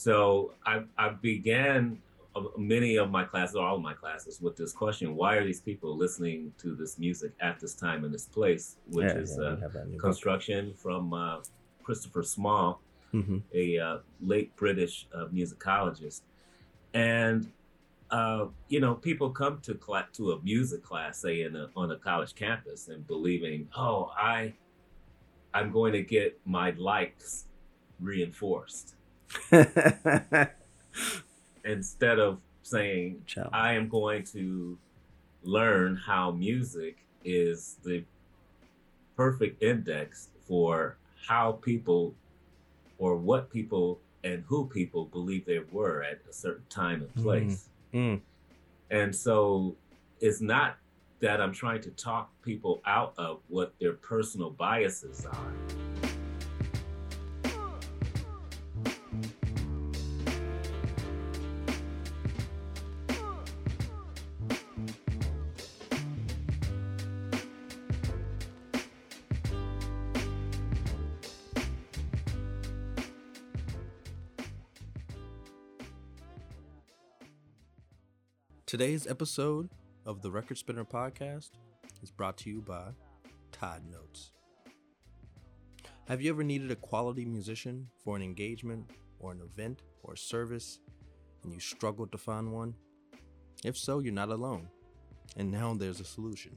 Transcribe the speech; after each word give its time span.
So 0.00 0.54
I, 0.64 0.84
I 0.96 1.10
began 1.10 1.98
uh, 2.34 2.44
many 2.56 2.96
of 2.96 3.10
my 3.10 3.22
classes, 3.22 3.54
or 3.54 3.66
all 3.66 3.76
of 3.76 3.82
my 3.82 3.92
classes, 3.92 4.40
with 4.40 4.56
this 4.56 4.72
question: 4.72 5.14
Why 5.14 5.34
are 5.34 5.44
these 5.44 5.60
people 5.60 5.94
listening 5.94 6.54
to 6.62 6.74
this 6.74 6.98
music 6.98 7.32
at 7.40 7.60
this 7.60 7.74
time 7.74 8.06
in 8.06 8.10
this 8.10 8.24
place? 8.24 8.76
Which 8.88 9.12
Yeah, 9.12 9.18
is 9.18 9.36
yeah, 9.38 9.44
uh, 9.48 9.54
we 9.56 9.60
have 9.60 9.74
that 9.74 9.82
in 9.82 9.90
your 9.92 10.00
book. 10.00 10.00
construction 10.00 10.72
from 10.72 11.12
uh, 11.12 11.40
Christopher 11.82 12.22
Small, 12.22 12.80
Mhm. 13.12 13.42
a 13.52 13.78
uh, 13.78 13.98
late 14.22 14.56
British 14.56 15.06
uh, 15.12 15.26
musicologist, 15.26 16.22
and 16.94 17.52
uh, 18.10 18.46
you 18.68 18.80
know, 18.80 18.94
people 18.94 19.28
come 19.28 19.60
to 19.60 19.74
cla 19.74 20.06
to 20.14 20.32
a 20.32 20.40
music 20.40 20.82
class, 20.82 21.18
say 21.18 21.42
in 21.42 21.54
a, 21.56 21.68
on 21.76 21.90
a 21.90 21.96
college 21.96 22.34
campus, 22.34 22.88
and 22.88 23.06
believing, 23.06 23.68
oh, 23.76 24.10
I, 24.16 24.54
I'm 25.52 25.70
going 25.70 25.92
to 25.92 26.02
get 26.02 26.40
my 26.46 26.70
likes 26.70 27.48
reinforced 28.00 28.94
instead 31.64 32.18
of 32.18 32.38
saying. 32.62 33.22
I 33.52 33.74
am 33.74 33.88
going 33.88 34.24
to 34.32 34.78
learn 35.42 35.96
how 35.96 36.30
music 36.30 36.98
is 37.24 37.76
the 37.84 38.04
perfect 39.16 39.62
index 39.62 40.28
for 40.46 40.96
how 41.26 41.52
people 41.52 42.14
or 42.98 43.16
what 43.16 43.50
people 43.50 44.00
and 44.24 44.44
who 44.46 44.66
people 44.66 45.06
believe 45.06 45.46
they 45.46 45.60
were 45.72 46.02
at 46.02 46.20
a 46.28 46.32
certain 46.32 46.64
time 46.68 47.02
and 47.02 47.22
place. 47.22 47.68
Mm. 47.94 48.20
And 48.90 49.14
so 49.14 49.76
it's 50.20 50.40
not 50.40 50.76
that 51.20 51.40
I'm 51.40 51.52
trying 51.52 51.80
to 51.82 51.90
talk 51.90 52.30
people 52.42 52.80
out 52.86 53.14
of 53.18 53.40
what 53.48 53.74
their 53.80 53.94
personal 53.94 54.50
biases 54.50 55.26
are. 55.26 55.89
Today's 78.80 79.06
episode 79.06 79.68
of 80.06 80.22
the 80.22 80.30
Record 80.30 80.56
Spinner 80.56 80.86
podcast 80.86 81.50
is 82.02 82.10
brought 82.10 82.38
to 82.38 82.48
you 82.48 82.62
by 82.62 82.84
Todd 83.52 83.82
Notes. 83.92 84.32
Have 86.08 86.22
you 86.22 86.30
ever 86.30 86.42
needed 86.42 86.70
a 86.70 86.76
quality 86.76 87.26
musician 87.26 87.88
for 88.02 88.16
an 88.16 88.22
engagement 88.22 88.88
or 89.18 89.32
an 89.32 89.42
event 89.42 89.82
or 90.02 90.16
service 90.16 90.80
and 91.42 91.52
you 91.52 91.60
struggled 91.60 92.10
to 92.12 92.16
find 92.16 92.54
one? 92.54 92.74
If 93.66 93.76
so, 93.76 93.98
you're 93.98 94.14
not 94.14 94.30
alone. 94.30 94.70
And 95.36 95.50
now 95.50 95.74
there's 95.74 96.00
a 96.00 96.04
solution. 96.06 96.56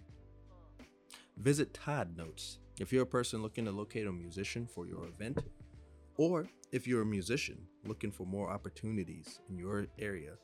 Visit 1.35 1.73
TiedNotes 1.73 2.59
if 2.79 2.93
you're 2.93 3.03
a 3.03 3.05
person 3.05 3.41
looking 3.41 3.65
to 3.65 3.71
locate 3.71 4.07
a 4.07 4.13
musician 4.13 4.65
for 4.65 4.87
your 4.87 5.07
event, 5.07 5.39
or 6.15 6.47
if 6.71 6.87
you're 6.87 7.01
a 7.01 7.05
musician 7.05 7.67
looking 7.85 8.13
for 8.13 8.25
more 8.25 8.49
opportunities 8.49 9.41
in 9.49 9.57
your 9.57 9.87
area 9.99 10.35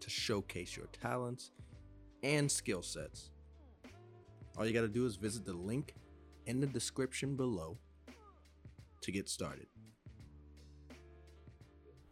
to 0.00 0.10
showcase 0.10 0.76
your 0.76 0.86
talents 0.86 1.50
and 2.22 2.50
skill 2.50 2.82
sets. 2.82 3.30
All 4.56 4.66
you 4.66 4.72
got 4.72 4.82
to 4.82 4.88
do 4.88 5.04
is 5.06 5.16
visit 5.16 5.44
the 5.44 5.52
link 5.52 5.94
in 6.46 6.60
the 6.60 6.66
description 6.66 7.36
below 7.36 7.78
to 9.02 9.12
get 9.12 9.28
started. 9.28 9.66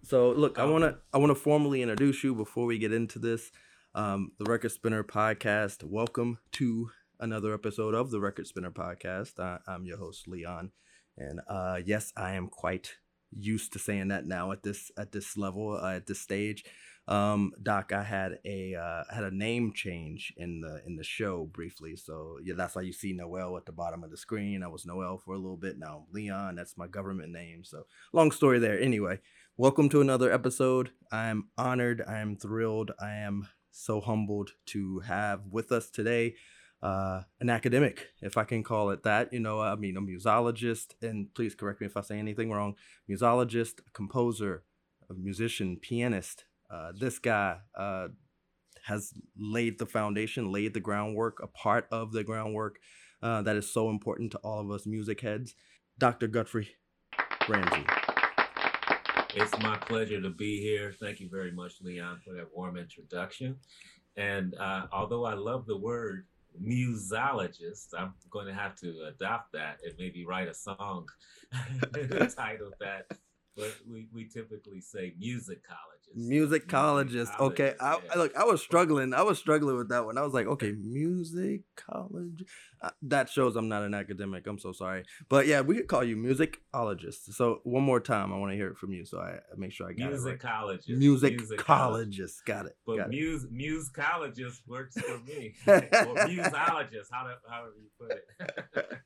So, 0.02 0.32
look, 0.32 0.58
I 0.58 0.66
want 0.66 0.84
to 0.84 0.98
I 1.12 1.18
want 1.18 1.30
to 1.30 1.34
formally 1.34 1.80
introduce 1.80 2.22
you 2.22 2.34
before 2.34 2.66
we 2.66 2.78
get 2.78 2.92
into 2.92 3.18
this. 3.18 3.50
Um, 3.94 4.32
the 4.38 4.44
Record 4.44 4.72
Spinner 4.72 5.02
podcast. 5.02 5.82
Welcome 5.82 6.38
to 6.52 6.90
another 7.20 7.54
episode 7.54 7.94
of 7.94 8.10
the 8.10 8.20
Record 8.20 8.46
Spinner 8.46 8.70
podcast. 8.70 9.40
I, 9.40 9.58
I'm 9.66 9.86
your 9.86 9.96
host 9.96 10.28
Leon, 10.28 10.72
and 11.16 11.40
uh, 11.48 11.80
yes, 11.84 12.12
I 12.16 12.34
am 12.34 12.48
quite 12.48 12.96
used 13.38 13.72
to 13.72 13.78
saying 13.78 14.08
that 14.08 14.26
now 14.26 14.52
at 14.52 14.62
this 14.62 14.90
at 14.96 15.12
this 15.12 15.36
level 15.36 15.78
uh, 15.80 15.94
at 15.94 16.06
this 16.06 16.20
stage. 16.20 16.64
Um 17.06 17.52
doc 17.62 17.92
i 17.92 18.02
had 18.02 18.38
a 18.46 18.74
uh 18.74 19.04
had 19.14 19.24
a 19.24 19.30
name 19.30 19.74
change 19.74 20.32
in 20.38 20.62
the 20.62 20.80
in 20.86 20.96
the 20.96 21.04
show 21.04 21.44
briefly. 21.44 21.96
So 21.96 22.38
yeah 22.42 22.54
that's 22.56 22.74
why 22.74 22.82
you 22.82 22.92
see 22.92 23.12
noel 23.12 23.56
at 23.58 23.66
the 23.66 23.72
bottom 23.72 24.02
of 24.02 24.10
the 24.10 24.16
screen. 24.16 24.62
I 24.62 24.68
was 24.68 24.86
noel 24.86 25.18
for 25.18 25.34
a 25.34 25.38
little 25.38 25.58
bit. 25.58 25.78
Now 25.78 26.06
I'm 26.08 26.14
leon. 26.14 26.56
That's 26.56 26.78
my 26.78 26.86
government 26.86 27.30
name. 27.30 27.62
So 27.64 27.84
long 28.12 28.30
story 28.30 28.58
there. 28.58 28.80
Anyway 28.80 29.20
welcome 29.56 29.88
to 29.88 30.00
another 30.00 30.32
episode. 30.32 30.90
I 31.12 31.28
am 31.28 31.50
honored. 31.58 32.02
I 32.08 32.18
am 32.18 32.36
thrilled. 32.36 32.90
I 33.00 33.16
am 33.16 33.48
so 33.70 34.00
humbled 34.00 34.52
to 34.66 35.00
have 35.00 35.42
with 35.50 35.72
us 35.72 35.90
today 35.90 36.34
uh, 36.84 37.22
an 37.40 37.48
academic, 37.48 38.08
if 38.20 38.36
I 38.36 38.44
can 38.44 38.62
call 38.62 38.90
it 38.90 39.04
that. 39.04 39.32
You 39.32 39.40
know, 39.40 39.60
I 39.60 39.74
mean, 39.74 39.96
a 39.96 40.02
musologist, 40.02 40.88
and 41.00 41.32
please 41.34 41.54
correct 41.54 41.80
me 41.80 41.86
if 41.86 41.96
I 41.96 42.02
say 42.02 42.18
anything 42.18 42.50
wrong. 42.50 42.74
Musologist, 43.10 43.80
composer, 43.94 44.64
musician, 45.08 45.78
pianist. 45.80 46.44
Uh, 46.70 46.92
this 46.94 47.18
guy 47.18 47.56
uh, 47.74 48.08
has 48.84 49.14
laid 49.34 49.78
the 49.78 49.86
foundation, 49.86 50.52
laid 50.52 50.74
the 50.74 50.80
groundwork, 50.80 51.38
a 51.42 51.46
part 51.46 51.88
of 51.90 52.12
the 52.12 52.22
groundwork 52.22 52.78
uh, 53.22 53.40
that 53.40 53.56
is 53.56 53.72
so 53.72 53.88
important 53.88 54.32
to 54.32 54.38
all 54.38 54.60
of 54.60 54.70
us 54.70 54.86
music 54.86 55.22
heads. 55.22 55.54
Dr. 55.98 56.26
Guthrie 56.26 56.68
Ramsey. 57.48 57.86
It's 59.34 59.58
my 59.60 59.78
pleasure 59.78 60.20
to 60.20 60.30
be 60.30 60.60
here. 60.60 60.92
Thank 61.00 61.18
you 61.18 61.30
very 61.30 61.50
much, 61.50 61.80
Leon, 61.80 62.20
for 62.22 62.34
that 62.34 62.48
warm 62.54 62.76
introduction. 62.76 63.56
And 64.16 64.54
uh, 64.60 64.86
although 64.92 65.24
I 65.24 65.34
love 65.34 65.66
the 65.66 65.76
word 65.76 66.26
musologist, 66.62 67.88
I'm 67.96 68.14
going 68.30 68.46
to 68.46 68.54
have 68.54 68.74
to 68.76 69.06
adopt 69.08 69.52
that 69.52 69.78
and 69.84 69.94
maybe 69.98 70.24
write 70.24 70.48
a 70.48 70.54
song 70.54 71.08
titled 72.36 72.74
that. 72.80 73.06
But 73.56 73.74
we, 73.88 74.08
we 74.12 74.26
typically 74.26 74.80
say 74.80 75.14
musicologist. 76.16 77.34
Musicologist. 77.34 77.40
Okay. 77.40 77.74
I, 77.80 77.92
yeah. 77.92 78.00
I- 78.12 78.18
look, 78.18 78.36
I 78.36 78.44
was 78.44 78.62
struggling. 78.62 79.14
I 79.14 79.22
was 79.22 79.38
struggling 79.38 79.76
with 79.76 79.88
that 79.88 80.04
one. 80.04 80.18
I 80.18 80.22
was 80.22 80.34
like, 80.34 80.46
okay, 80.46 80.72
musicologist. 80.72 82.44
Uh, 82.82 82.90
that 83.02 83.30
shows 83.30 83.56
I'm 83.56 83.68
not 83.68 83.82
an 83.82 83.94
academic. 83.94 84.46
I'm 84.46 84.58
so 84.58 84.72
sorry. 84.72 85.04
But 85.28 85.46
yeah, 85.46 85.62
we 85.62 85.76
could 85.76 85.88
call 85.88 86.04
you 86.04 86.16
musicologist. 86.16 87.32
So 87.32 87.60
one 87.64 87.82
more 87.82 88.00
time, 88.00 88.32
I 88.32 88.36
want 88.36 88.52
to 88.52 88.56
hear 88.56 88.68
it 88.68 88.76
from 88.76 88.92
you. 88.92 89.06
So 89.06 89.20
I 89.20 89.38
make 89.56 89.72
sure 89.72 89.88
I 89.88 89.92
got 89.94 90.12
it 90.12 90.20
right. 90.20 90.38
Musicologist. 90.38 90.90
Musicologist. 90.90 92.44
Got 92.44 92.66
it. 92.66 92.76
But 92.86 92.96
got 92.96 93.06
it. 93.06 93.10
muse 93.10 93.46
musicologist 93.46 94.60
works 94.66 95.00
for 95.00 95.18
me. 95.20 95.54
or 95.66 95.80
musologist, 95.80 97.08
how 97.10 97.24
to, 97.24 97.36
however 97.48 97.72
you 97.80 97.88
put 97.98 98.10
it. 98.10 99.00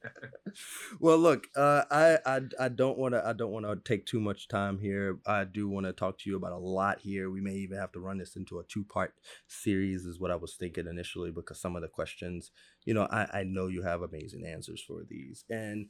well 1.00 1.18
look 1.18 1.46
uh, 1.56 1.84
I, 1.90 2.18
I 2.24 2.40
i 2.58 2.68
don't 2.68 2.98
want 2.98 3.14
to 3.14 3.26
i 3.26 3.32
don't 3.32 3.50
want 3.50 3.66
to 3.66 3.76
take 3.76 4.06
too 4.06 4.20
much 4.20 4.48
time 4.48 4.78
here 4.78 5.18
i 5.26 5.44
do 5.44 5.68
want 5.68 5.86
to 5.86 5.92
talk 5.92 6.18
to 6.18 6.30
you 6.30 6.36
about 6.36 6.52
a 6.52 6.58
lot 6.58 6.97
here 7.00 7.30
we 7.30 7.40
may 7.40 7.54
even 7.54 7.78
have 7.78 7.92
to 7.92 8.00
run 8.00 8.18
this 8.18 8.36
into 8.36 8.58
a 8.58 8.64
two 8.64 8.84
part 8.84 9.14
series 9.46 10.04
is 10.04 10.18
what 10.18 10.30
i 10.30 10.36
was 10.36 10.54
thinking 10.54 10.86
initially 10.86 11.30
because 11.30 11.60
some 11.60 11.76
of 11.76 11.82
the 11.82 11.88
questions 11.88 12.50
you 12.84 12.94
know 12.94 13.06
i 13.10 13.26
i 13.32 13.42
know 13.42 13.66
you 13.66 13.82
have 13.82 14.02
amazing 14.02 14.44
answers 14.46 14.80
for 14.80 15.02
these 15.08 15.44
and 15.50 15.86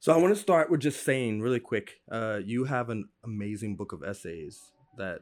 so 0.00 0.12
i 0.12 0.16
want 0.16 0.34
to 0.34 0.40
start 0.40 0.70
with 0.70 0.80
just 0.80 1.04
saying 1.04 1.40
really 1.40 1.60
quick 1.60 2.00
uh 2.10 2.40
you 2.44 2.64
have 2.64 2.90
an 2.90 3.08
amazing 3.24 3.76
book 3.76 3.92
of 3.92 4.02
essays 4.02 4.72
that 4.96 5.20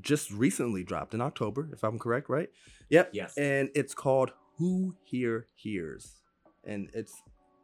just 0.00 0.30
recently 0.30 0.82
dropped 0.82 1.14
in 1.14 1.20
october 1.20 1.68
if 1.72 1.82
i'm 1.82 1.98
correct 1.98 2.28
right 2.28 2.48
yep 2.88 3.10
yes. 3.12 3.36
and 3.36 3.70
it's 3.74 3.94
called 3.94 4.32
Who 4.58 4.94
Here 5.02 5.46
Hears. 5.54 6.20
And 6.64 6.88
it's, 6.94 7.22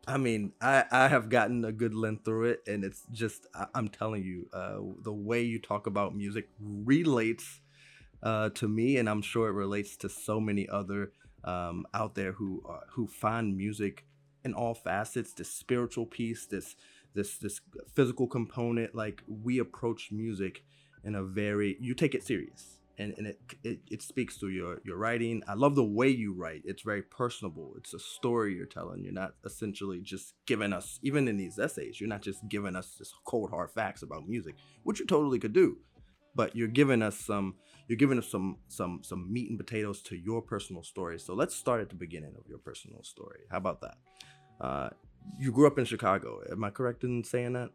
I 0.09 0.17
mean, 0.17 0.53
I 0.61 0.85
I 0.91 1.09
have 1.09 1.29
gotten 1.29 1.67
a 1.67 1.73
good 1.73 1.95
length 1.95 2.25
through 2.25 2.47
it, 2.47 2.63
and 2.67 2.83
it's 2.83 3.03
just, 3.13 3.47
I, 3.55 3.67
I'm 3.75 3.89
telling 3.89 4.25
you, 4.25 4.49
uh, 4.55 4.79
the 5.03 5.13
way 5.13 5.43
you 5.43 5.59
talk 5.59 5.87
about 5.87 6.17
music 6.17 6.49
relates 6.59 7.61
uh, 8.23 8.49
to 8.51 8.67
me, 8.69 8.97
and 8.97 9.07
I'm 9.09 9.21
sure 9.21 9.49
it 9.49 9.53
relates 9.53 9.97
to 9.99 10.09
so 10.09 10.41
many 10.41 10.67
other 10.67 11.13
um, 11.45 11.87
out 11.93 12.15
there 12.15 12.33
who 12.33 12.63
who 12.93 13.07
find 13.07 13.55
music 13.55 14.07
in 14.45 14.55
all 14.55 14.75
facets. 14.75 15.35
This 15.35 15.51
spiritual 15.51 16.07
piece, 16.07 16.47
this 16.47 16.75
this 17.13 17.37
this 17.37 17.61
physical 17.95 18.27
component. 18.27 18.95
Like 18.95 19.23
we 19.29 19.59
approach 19.59 20.11
music 20.11 20.65
in 21.05 21.15
a 21.15 21.23
very, 21.23 21.77
you 21.81 21.95
take 21.95 22.15
it 22.15 22.25
serious 22.25 22.78
and, 22.99 23.15
and 23.17 23.27
it, 23.29 23.41
it 23.63 23.81
it 23.91 24.03
speaks 24.03 24.37
to 24.39 24.49
your 24.49 24.81
your 24.85 24.97
writing. 24.97 25.43
I 25.47 25.55
love 25.55 25.75
the 25.75 25.85
way 25.85 26.09
you 26.09 26.35
write. 26.35 26.63
It's 26.65 26.83
very 26.83 27.03
personable. 27.03 27.75
It's 27.77 27.95
a 27.95 27.99
story 27.99 28.55
you're 28.55 28.67
telling. 28.67 29.05
You're 29.05 29.13
not 29.13 29.35
essentially 29.45 30.01
just 30.01 30.35
giving 30.47 30.73
us 30.73 30.99
even 31.03 31.29
in 31.29 31.37
these 31.37 31.59
essays. 31.59 32.01
You're 32.01 32.09
not 32.09 32.23
just 32.23 32.49
giving 32.49 32.77
us 32.77 32.97
just 32.99 33.15
cold 33.25 33.51
hard 33.51 33.71
facts 33.71 34.03
about 34.03 34.29
music, 34.29 34.57
which 34.83 35.01
you 35.01 35.07
totally 35.07 35.39
could 35.39 35.53
do, 35.53 35.79
but 36.35 36.57
you're 36.57 36.69
giving 36.69 37.03
us 37.03 37.19
some 37.19 37.55
you're 37.87 37.97
giving 37.97 38.19
us 38.19 38.29
some 38.29 38.59
some 38.69 39.01
some 39.03 39.33
meat 39.33 39.49
and 39.49 39.59
potatoes 39.59 40.03
to 40.03 40.17
your 40.17 40.43
personal 40.43 40.83
story. 40.83 41.19
So 41.19 41.35
let's 41.35 41.55
start 41.55 41.81
at 41.81 41.89
the 41.91 41.97
beginning 41.97 42.35
of 42.39 42.49
your 42.49 42.59
personal 42.59 43.03
story. 43.05 43.41
How 43.51 43.59
about 43.59 43.81
that? 43.83 43.97
Uh, 44.61 44.91
you 45.39 45.53
grew 45.53 45.67
up 45.67 45.79
in 45.79 45.85
Chicago. 45.85 46.41
Am 46.51 46.65
I 46.65 46.71
correct 46.71 47.05
in 47.05 47.23
saying 47.23 47.53
that? 47.53 47.71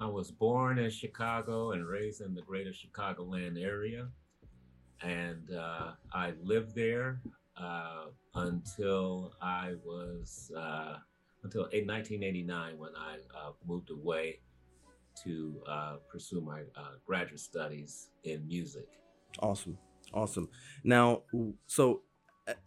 I 0.00 0.06
was 0.06 0.30
born 0.30 0.78
in 0.78 0.90
Chicago 0.90 1.72
and 1.72 1.86
raised 1.86 2.20
in 2.20 2.34
the 2.34 2.42
greater 2.42 2.70
Chicagoland 2.70 3.60
area. 3.60 4.08
And 5.02 5.50
uh, 5.54 5.92
I 6.12 6.32
lived 6.42 6.74
there 6.74 7.20
uh, 7.56 8.06
until 8.34 9.32
I 9.40 9.74
was, 9.84 10.50
uh, 10.56 10.96
until 11.44 11.62
1989 11.62 12.78
when 12.78 12.90
I 12.96 13.16
uh, 13.36 13.52
moved 13.66 13.90
away 13.90 14.40
to 15.24 15.62
uh, 15.68 15.96
pursue 16.10 16.40
my 16.40 16.60
uh, 16.76 16.92
graduate 17.06 17.40
studies 17.40 18.08
in 18.24 18.46
music. 18.46 18.88
Awesome. 19.40 19.78
Awesome. 20.14 20.48
Now, 20.84 21.22
so 21.66 22.02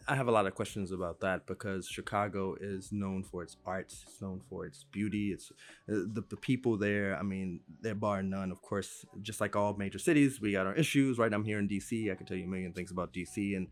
I 0.07 0.15
have 0.15 0.27
a 0.27 0.31
lot 0.31 0.45
of 0.45 0.53
questions 0.53 0.91
about 0.91 1.21
that 1.21 1.47
because 1.47 1.87
Chicago 1.87 2.55
is 2.59 2.91
known 2.91 3.23
for 3.23 3.41
its 3.41 3.57
arts, 3.65 4.03
it's 4.07 4.21
known 4.21 4.41
for 4.49 4.65
its 4.65 4.85
beauty, 4.91 5.31
it's 5.31 5.51
uh, 5.89 6.05
the, 6.13 6.23
the 6.29 6.35
people 6.35 6.77
there. 6.77 7.17
I 7.17 7.23
mean, 7.23 7.61
they're 7.81 7.95
bar 7.95 8.21
none. 8.21 8.51
Of 8.51 8.61
course, 8.61 9.05
just 9.21 9.41
like 9.41 9.55
all 9.55 9.73
major 9.73 9.97
cities, 9.97 10.39
we 10.39 10.51
got 10.51 10.67
our 10.67 10.75
issues, 10.75 11.17
right? 11.17 11.33
I'm 11.33 11.45
here 11.45 11.57
in 11.57 11.67
DC. 11.67 12.11
I 12.11 12.15
can 12.15 12.25
tell 12.25 12.37
you 12.37 12.45
a 12.45 12.47
million 12.47 12.73
things 12.73 12.91
about 12.91 13.13
DC 13.13 13.55
and, 13.55 13.67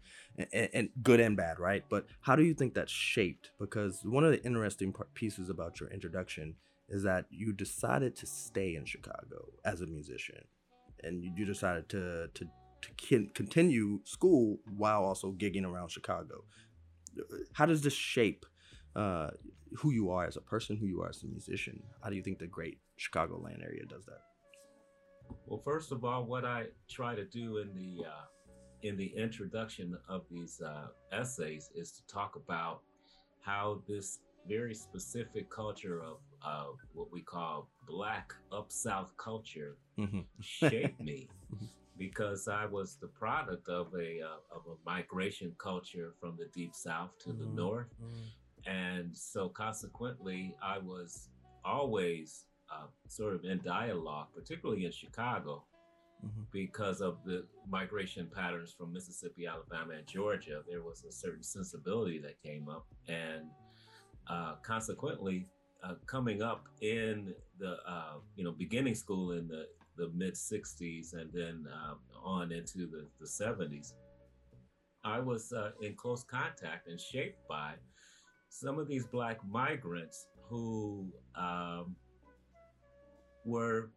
and, 0.51 0.69
and 0.73 0.89
good 1.03 1.19
and 1.19 1.37
bad, 1.37 1.59
right? 1.59 1.83
But 1.89 2.07
how 2.21 2.35
do 2.35 2.43
you 2.43 2.53
think 2.53 2.73
that's 2.73 2.91
shaped? 2.91 3.51
Because 3.59 4.01
one 4.03 4.23
of 4.23 4.31
the 4.31 4.43
interesting 4.43 4.93
pieces 5.13 5.49
about 5.49 5.79
your 5.79 5.89
introduction 5.89 6.55
is 6.87 7.03
that 7.03 7.25
you 7.29 7.53
decided 7.53 8.15
to 8.15 8.25
stay 8.25 8.75
in 8.75 8.85
Chicago 8.85 9.51
as 9.63 9.81
a 9.81 9.85
musician 9.85 10.45
and 11.03 11.23
you 11.37 11.45
decided 11.45 11.87
to 11.89 12.29
to 12.33 12.47
to 12.81 13.27
continue 13.33 13.99
school 14.03 14.59
while 14.77 15.03
also 15.03 15.31
gigging 15.31 15.65
around 15.65 15.89
Chicago. 15.89 16.43
How 17.53 17.65
does 17.65 17.81
this 17.81 17.93
shape 17.93 18.45
uh, 18.95 19.31
who 19.77 19.91
you 19.91 20.11
are 20.11 20.25
as 20.25 20.37
a 20.37 20.41
person, 20.41 20.77
who 20.77 20.87
you 20.87 21.01
are 21.01 21.09
as 21.09 21.23
a 21.23 21.27
musician? 21.27 21.81
How 22.01 22.09
do 22.09 22.15
you 22.15 22.23
think 22.23 22.39
the 22.39 22.47
great 22.47 22.79
Chicagoland 22.97 23.63
area 23.63 23.85
does 23.85 24.05
that? 24.05 24.21
Well, 25.45 25.61
first 25.63 25.91
of 25.91 26.03
all, 26.03 26.25
what 26.25 26.45
I 26.45 26.67
try 26.89 27.15
to 27.15 27.25
do 27.25 27.57
in 27.57 27.73
the 27.73 28.05
uh, 28.05 28.25
in 28.81 28.95
the 28.95 29.13
introduction 29.15 29.97
of 30.07 30.23
these 30.31 30.61
uh, 30.61 30.87
essays 31.11 31.69
is 31.75 31.91
to 31.91 32.05
talk 32.07 32.35
about 32.35 32.81
how 33.41 33.81
this 33.87 34.19
very 34.47 34.73
specific 34.73 35.49
culture 35.49 36.01
of 36.01 36.17
uh, 36.43 36.67
what 36.93 37.11
we 37.11 37.21
call 37.21 37.69
Black 37.87 38.33
Up 38.51 38.71
South 38.71 39.09
culture 39.17 39.77
mm-hmm. 39.97 40.21
shaped 40.39 40.99
me. 40.99 41.27
Because 41.99 42.47
I 42.47 42.65
was 42.65 42.95
the 42.95 43.07
product 43.07 43.67
of 43.69 43.93
a 43.93 44.21
uh, 44.21 44.55
of 44.55 44.63
a 44.67 44.89
migration 44.89 45.53
culture 45.57 46.13
from 46.19 46.37
the 46.37 46.45
deep 46.53 46.73
south 46.73 47.11
to 47.19 47.29
mm-hmm. 47.29 47.39
the 47.41 47.61
north, 47.61 47.93
mm-hmm. 48.01 48.71
and 48.71 49.15
so 49.15 49.49
consequently, 49.49 50.55
I 50.63 50.77
was 50.79 51.29
always 51.65 52.45
uh, 52.71 52.87
sort 53.07 53.35
of 53.35 53.43
in 53.43 53.59
dialogue, 53.63 54.27
particularly 54.33 54.85
in 54.85 54.91
Chicago, 54.91 55.63
mm-hmm. 56.25 56.43
because 56.51 57.01
of 57.01 57.17
the 57.25 57.45
migration 57.67 58.29
patterns 58.33 58.73
from 58.77 58.93
Mississippi, 58.93 59.45
Alabama, 59.47 59.93
and 59.97 60.07
Georgia. 60.07 60.61
There 60.69 60.81
was 60.81 61.03
a 61.03 61.11
certain 61.11 61.43
sensibility 61.43 62.19
that 62.19 62.41
came 62.41 62.69
up, 62.69 62.85
and 63.07 63.45
uh, 64.27 64.55
consequently, 64.63 65.47
uh, 65.83 65.95
coming 66.05 66.41
up 66.41 66.67
in 66.81 67.33
the 67.59 67.77
uh, 67.87 68.17
you 68.35 68.43
know 68.43 68.51
beginning 68.51 68.95
school 68.95 69.31
in 69.31 69.47
the 69.47 69.67
the 69.99 70.09
mid 70.15 70.33
60s 70.33 71.13
and 71.13 71.29
then 71.33 71.67
um, 71.73 71.97
on 72.23 72.51
into 72.51 72.87
the, 72.87 73.05
the 73.19 73.27
70s, 73.27 73.93
I 75.03 75.19
was 75.19 75.53
uh, 75.53 75.71
in 75.81 75.93
close 75.95 76.23
contact 76.23 76.87
and 76.87 76.99
shaped 76.99 77.47
by 77.47 77.73
some 78.49 78.79
of 78.79 78.87
these 78.87 79.05
Black 79.05 79.37
migrants 79.47 80.27
who 80.47 81.05
um, 81.35 81.95
were 83.45 83.91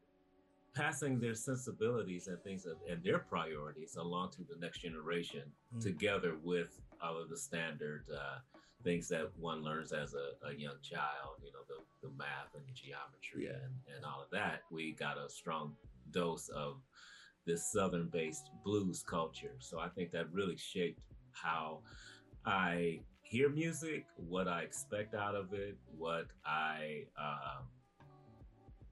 passing 0.75 1.21
their 1.21 1.35
sensibilities 1.35 2.29
and 2.29 2.43
things 2.43 2.67
of, 2.67 2.77
and 2.91 3.03
their 3.03 3.19
priorities 3.19 3.97
along 3.97 4.31
to 4.33 4.39
the 4.45 4.59
next 4.61 4.81
generation 4.81 5.43
mm. 5.75 5.81
together 5.81 6.37
with 6.43 6.81
all 7.03 7.21
of 7.21 7.29
the 7.29 7.37
standard 7.37 8.05
uh, 8.13 8.39
things 8.83 9.09
that 9.09 9.31
one 9.39 9.63
learns 9.63 9.93
as 9.93 10.15
a, 10.15 10.49
a, 10.49 10.55
young 10.55 10.77
child, 10.83 11.39
you 11.45 11.53
know, 11.53 11.61
the, 11.69 12.07
the 12.07 12.13
math 12.17 12.55
and 12.55 12.65
geometry 12.75 13.45
yeah. 13.45 13.65
and, 13.65 13.97
and 13.97 14.05
all 14.05 14.23
of 14.23 14.31
that. 14.33 14.63
We 14.71 14.93
got 14.93 15.17
a 15.19 15.29
strong 15.31 15.75
dose 16.13 16.49
of 16.51 16.77
this 17.47 17.73
southern 17.73 18.09
based 18.13 18.51
blues 18.65 19.03
culture. 19.03 19.57
So 19.59 19.79
I 19.79 19.89
think 19.89 20.13
that 20.13 20.33
really 20.33 20.57
shaped 20.57 21.01
how 21.33 21.81
I 22.45 23.01
hear 23.23 23.49
music, 23.49 24.07
what 24.17 24.47
I 24.47 24.63
expect 24.63 25.15
out 25.15 25.35
of 25.35 25.53
it, 25.53 25.77
what 25.97 26.27
I, 26.45 27.05
uh, 27.19 27.63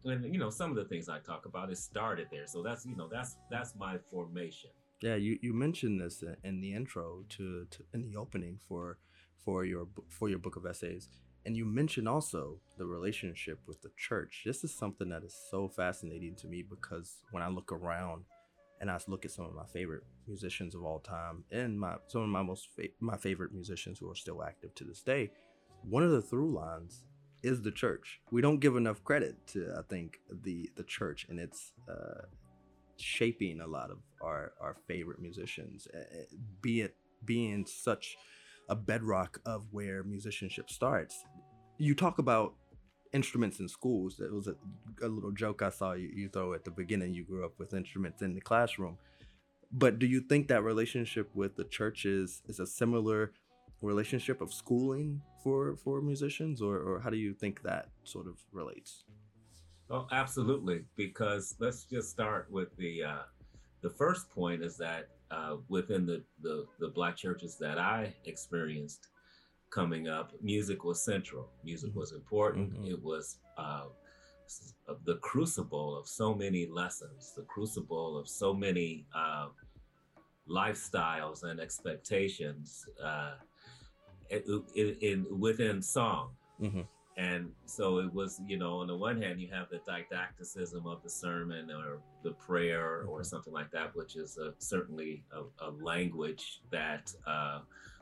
and 0.04 0.32
you 0.32 0.40
know, 0.40 0.50
some 0.50 0.70
of 0.70 0.76
the 0.76 0.84
things 0.84 1.08
I 1.08 1.18
talk 1.18 1.46
about, 1.46 1.70
it 1.70 1.78
started 1.78 2.28
there. 2.30 2.46
So 2.46 2.62
that's, 2.62 2.86
you 2.86 2.96
know, 2.96 3.08
that's, 3.10 3.36
that's 3.50 3.74
my 3.76 3.98
formation. 4.10 4.70
Yeah. 5.02 5.16
You, 5.16 5.38
you 5.42 5.52
mentioned 5.52 6.00
this 6.00 6.24
in 6.42 6.60
the 6.60 6.74
intro 6.74 7.24
to, 7.30 7.66
to 7.70 7.84
in 7.92 8.02
the 8.02 8.16
opening 8.16 8.58
for, 8.66 8.98
for 9.44 9.64
your, 9.64 9.86
for 10.08 10.28
your 10.28 10.38
book 10.38 10.56
of 10.56 10.66
essays 10.66 11.08
and 11.46 11.56
you 11.56 11.64
mentioned 11.64 12.08
also 12.08 12.58
the 12.76 12.86
relationship 12.86 13.58
with 13.66 13.80
the 13.82 13.90
church. 13.96 14.42
This 14.44 14.62
is 14.64 14.74
something 14.74 15.08
that 15.08 15.24
is 15.24 15.34
so 15.50 15.68
fascinating 15.68 16.34
to 16.36 16.46
me 16.46 16.62
because 16.62 17.22
when 17.30 17.42
I 17.42 17.48
look 17.48 17.72
around 17.72 18.24
and 18.80 18.90
I 18.90 18.98
look 19.08 19.24
at 19.24 19.30
some 19.30 19.46
of 19.46 19.54
my 19.54 19.66
favorite 19.66 20.04
musicians 20.26 20.74
of 20.74 20.84
all 20.84 21.00
time 21.00 21.44
and 21.50 21.78
my 21.78 21.96
some 22.08 22.22
of 22.22 22.28
my 22.28 22.42
most 22.42 22.68
fa- 22.74 22.88
my 23.00 23.16
favorite 23.16 23.52
musicians 23.52 23.98
who 23.98 24.10
are 24.10 24.14
still 24.14 24.42
active 24.42 24.74
to 24.76 24.84
this 24.84 25.02
day, 25.02 25.30
one 25.82 26.02
of 26.02 26.10
the 26.10 26.22
through 26.22 26.52
lines 26.52 27.04
is 27.42 27.62
the 27.62 27.72
church. 27.72 28.20
We 28.30 28.42
don't 28.42 28.60
give 28.60 28.76
enough 28.76 29.02
credit 29.02 29.46
to 29.48 29.74
I 29.78 29.82
think 29.88 30.20
the 30.30 30.70
the 30.76 30.84
church 30.84 31.26
and 31.28 31.38
its 31.38 31.72
uh, 31.88 32.26
shaping 32.96 33.60
a 33.60 33.66
lot 33.66 33.90
of 33.90 33.98
our 34.22 34.52
our 34.60 34.76
favorite 34.86 35.20
musicians, 35.20 35.88
be 36.60 36.82
it 36.82 36.96
being 37.24 37.66
such 37.66 38.16
a 38.70 38.76
bedrock 38.76 39.40
of 39.44 39.66
where 39.72 40.02
musicianship 40.04 40.70
starts. 40.70 41.24
You 41.76 41.94
talk 41.94 42.18
about 42.18 42.54
instruments 43.12 43.58
in 43.60 43.68
schools. 43.68 44.20
It 44.20 44.32
was 44.32 44.46
a, 44.46 44.54
a 45.02 45.08
little 45.08 45.32
joke 45.32 45.60
I 45.60 45.70
saw 45.70 45.92
you, 45.92 46.10
you 46.14 46.28
throw 46.28 46.54
at 46.54 46.64
the 46.64 46.70
beginning. 46.70 47.12
You 47.12 47.24
grew 47.24 47.44
up 47.44 47.58
with 47.58 47.74
instruments 47.74 48.22
in 48.22 48.34
the 48.34 48.40
classroom. 48.40 48.96
But 49.72 49.98
do 49.98 50.06
you 50.06 50.20
think 50.20 50.48
that 50.48 50.62
relationship 50.62 51.30
with 51.34 51.56
the 51.56 51.64
churches 51.64 52.42
is 52.48 52.60
a 52.60 52.66
similar 52.66 53.32
relationship 53.82 54.40
of 54.40 54.52
schooling 54.52 55.22
for 55.42 55.76
for 55.76 56.00
musicians, 56.00 56.60
or 56.60 56.78
or 56.78 57.00
how 57.00 57.10
do 57.10 57.16
you 57.16 57.32
think 57.32 57.62
that 57.62 57.88
sort 58.04 58.26
of 58.26 58.36
relates? 58.52 59.04
Oh, 59.90 60.06
absolutely. 60.12 60.84
Because 60.96 61.56
let's 61.58 61.84
just 61.84 62.10
start 62.10 62.48
with 62.50 62.76
the 62.76 63.04
uh, 63.04 63.22
the 63.80 63.90
first 63.90 64.30
point 64.30 64.62
is 64.62 64.76
that 64.78 65.08
uh, 65.30 65.56
within 65.68 66.06
the, 66.06 66.22
the, 66.42 66.66
the 66.78 66.88
black 66.88 67.16
churches 67.16 67.56
that 67.58 67.78
I 67.78 68.14
experienced 68.24 69.08
coming 69.70 70.08
up, 70.08 70.32
music 70.42 70.84
was 70.84 71.04
central. 71.04 71.48
Music 71.64 71.94
was 71.94 72.12
important. 72.12 72.72
Mm-hmm. 72.72 72.86
It 72.86 73.02
was 73.02 73.38
uh, 73.56 73.86
the 75.04 75.16
crucible 75.16 75.96
of 75.96 76.08
so 76.08 76.34
many 76.34 76.66
lessons, 76.66 77.32
the 77.36 77.42
crucible 77.42 78.18
of 78.18 78.28
so 78.28 78.52
many 78.52 79.06
uh, 79.14 79.48
lifestyles 80.48 81.44
and 81.44 81.60
expectations 81.60 82.84
uh, 83.02 83.34
in, 84.30 84.96
in, 85.00 85.26
within 85.38 85.80
song. 85.80 86.30
Mm-hmm. 86.60 86.80
And 87.20 87.50
so 87.66 87.98
it 87.98 88.10
was, 88.14 88.40
you 88.46 88.56
know, 88.56 88.78
on 88.78 88.86
the 88.86 88.96
one 88.96 89.20
hand, 89.20 89.42
you 89.42 89.48
have 89.52 89.68
the 89.68 89.80
didacticism 89.86 90.86
of 90.86 91.02
the 91.02 91.10
sermon 91.10 91.70
or 91.70 92.00
the 92.22 92.30
prayer 92.30 93.02
or 93.06 93.16
mm-hmm. 93.16 93.24
something 93.24 93.52
like 93.52 93.70
that, 93.72 93.94
which 93.94 94.16
is 94.16 94.38
a, 94.38 94.54
certainly 94.56 95.22
a, 95.30 95.42
a, 95.66 95.70
language 95.82 96.62
that 96.70 97.12
uh, 97.26 97.58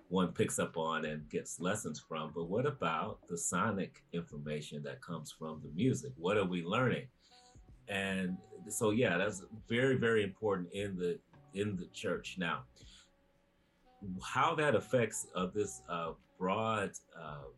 one 0.08 0.28
picks 0.28 0.60
up 0.60 0.76
on 0.76 1.04
and 1.04 1.28
gets 1.30 1.58
lessons 1.58 1.98
from. 1.98 2.30
But 2.32 2.44
what 2.44 2.64
about 2.64 3.18
the 3.28 3.37
sonic 3.37 4.04
information 4.12 4.84
that 4.84 5.02
comes 5.02 5.34
from 5.37 5.62
the 5.64 5.70
music? 5.75 6.12
What 6.16 6.37
are 6.37 6.46
we 6.46 6.62
learning? 6.62 7.08
And 7.88 8.37
so, 8.68 8.90
yeah, 8.90 9.18
that's 9.18 9.42
very, 9.68 9.96
very 9.96 10.22
important 10.22 10.72
in 10.72 10.96
the 10.96 11.18
in 11.54 11.76
the 11.76 11.87
church. 11.87 12.37
Now, 12.38 12.62
how 14.22 14.54
that 14.54 14.76
affects 14.76 15.26
uh, 15.34 15.46
this 15.52 15.82
uh, 15.88 16.12
broad 16.38 16.92
uh, 17.20 17.48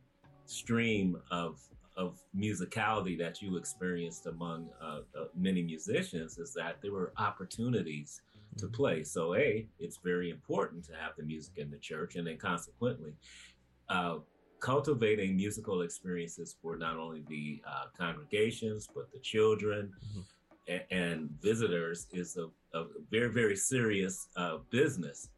stream 0.51 1.17
of 1.31 1.61
of 1.97 2.23
musicality 2.37 3.19
that 3.19 3.43
you 3.43 3.57
experienced 3.57 4.27
among 4.27 4.69
uh, 4.81 5.01
uh, 5.19 5.25
many 5.37 5.63
musicians 5.63 6.39
is 6.39 6.55
that 6.55 6.77
there 6.81 6.93
were 6.93 7.13
opportunities 7.19 8.23
to 8.57 8.67
mm-hmm. 8.67 8.75
play. 8.75 9.05
So, 9.05 9.35
a 9.35 9.67
it's 9.79 9.99
very 10.03 10.31
important 10.31 10.85
to 10.87 10.93
have 10.93 11.13
the 11.19 11.25
music 11.25 11.55
in 11.59 11.71
the 11.71 11.79
church, 11.79 12.17
and 12.17 12.27
then 12.27 12.39
consequently, 12.39 13.13
uh, 13.89 14.19
cultivating 14.61 15.37
musical 15.37 15.83
experiences 15.83 16.57
for 16.63 16.77
not 16.77 16.97
only 16.97 17.23
the 17.29 17.63
uh, 17.67 17.85
congregations 17.97 18.89
but 18.95 19.13
the 19.13 19.21
children. 19.21 19.91
Mm-hmm. 20.11 20.21
And, 20.93 21.31
visitors 21.43 22.07
is 22.13 22.37
a, 22.37 22.47
a, 22.79 22.85
very, 23.11 23.33
very 23.33 23.57
serious 23.57 24.29
uh, 24.37 24.59
business. 24.71 25.29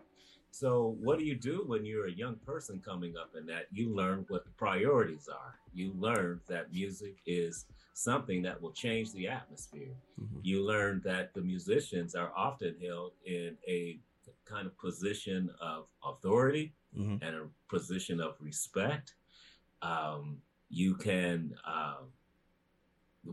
So 0.52 0.96
what 1.00 1.18
do 1.18 1.24
you 1.24 1.34
do 1.34 1.64
when 1.66 1.84
you're 1.84 2.06
a 2.08 2.12
young 2.12 2.36
person 2.36 2.78
coming 2.84 3.16
up 3.16 3.30
in 3.36 3.46
that? 3.46 3.66
You 3.72 3.88
learn 3.94 4.26
what 4.28 4.44
the 4.44 4.50
priorities 4.50 5.26
are. 5.26 5.58
You 5.72 5.94
learn 5.98 6.40
that 6.46 6.70
music 6.70 7.16
is 7.24 7.64
something 7.94 8.42
that 8.42 8.60
will 8.60 8.72
change 8.72 9.12
the 9.12 9.28
atmosphere. 9.28 9.96
Mhm. 10.20 10.40
You 10.42 10.62
learn 10.62 11.00
that 11.04 11.32
the 11.32 11.40
musicians 11.40 12.14
are 12.14 12.32
often 12.36 12.78
held 12.80 13.14
in 13.24 13.56
a 13.66 13.98
kind 14.44 14.66
of 14.66 14.76
position 14.76 15.50
of 15.58 15.88
authority 16.04 16.74
Mhm. 16.94 17.22
and 17.22 17.34
a 17.36 17.48
position 17.68 18.20
of 18.20 18.36
respect. 18.38 19.14
Um, 19.80 20.42
you 20.68 20.94
can 20.94 21.56
um, 21.64 22.12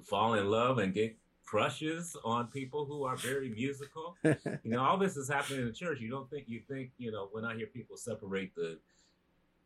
fall 0.04 0.36
in 0.36 0.48
love 0.50 0.78
and 0.78 0.94
get 0.94 1.19
crushes 1.50 2.16
on 2.24 2.48
people 2.48 2.86
who 2.86 3.04
are 3.04 3.16
very 3.18 3.50
musical. 3.50 4.16
You 4.64 4.72
know, 4.72 4.82
all 4.82 4.98
this 4.98 5.18
is 5.18 5.30
happening 5.30 5.62
in 5.62 5.68
the 5.68 5.74
church. 5.74 6.00
You 6.00 6.10
don't 6.10 6.30
think 6.30 6.46
you 6.48 6.62
think 6.68 6.92
you 6.98 7.12
know 7.12 7.30
when 7.32 7.46
I 7.46 7.56
hear 7.56 7.68
people 7.68 7.98
separate 7.98 8.54
the 8.56 8.78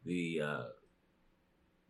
the 0.06 0.42
uh, 0.42 0.64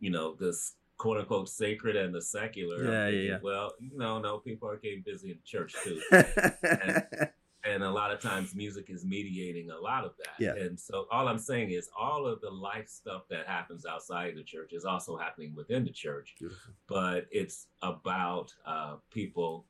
you 0.00 0.10
know 0.10 0.34
this 0.34 0.74
quote 0.96 1.18
unquote 1.18 1.48
sacred 1.48 1.96
and 1.96 2.14
the 2.14 2.22
secular. 2.22 2.84
Yeah, 2.84 2.90
yeah, 2.90 3.10
thinking, 3.10 3.28
yeah. 3.28 3.38
Well, 3.42 3.72
no, 3.94 4.18
no, 4.18 4.38
people 4.38 4.68
are 4.68 4.76
getting 4.76 5.02
busy 5.02 5.30
in 5.30 5.38
church 5.44 5.74
too 5.84 6.00
and 7.64 7.82
a 7.82 7.90
lot 7.90 8.10
of 8.10 8.20
times 8.20 8.54
music 8.54 8.86
is 8.88 9.04
mediating 9.04 9.70
a 9.70 9.78
lot 9.78 10.04
of 10.04 10.12
that. 10.18 10.34
Yeah. 10.38 10.54
And 10.62 10.78
so 10.78 11.06
all 11.10 11.28
I'm 11.28 11.38
saying 11.38 11.70
is 11.70 11.88
all 11.98 12.26
of 12.26 12.40
the 12.40 12.50
life 12.50 12.88
stuff 12.88 13.22
that 13.30 13.46
happens 13.46 13.86
outside 13.86 14.34
the 14.36 14.42
church 14.42 14.72
is 14.72 14.84
also 14.84 15.16
happening 15.16 15.54
within 15.54 15.84
the 15.84 15.90
church, 15.90 16.34
Beautiful. 16.38 16.74
but 16.88 17.26
it's 17.30 17.68
about 17.82 18.52
uh, 18.66 18.96
people 19.10 19.64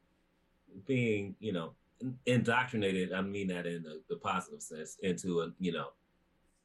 being, 0.86 1.36
you 1.40 1.52
know, 1.52 1.72
indoctrinated. 2.26 3.12
I 3.12 3.20
mean 3.22 3.48
that 3.48 3.66
in 3.66 3.82
the, 3.82 4.02
the 4.08 4.16
positive 4.16 4.62
sense 4.62 4.96
into 5.02 5.40
a, 5.40 5.52
you 5.58 5.72
know, 5.72 5.88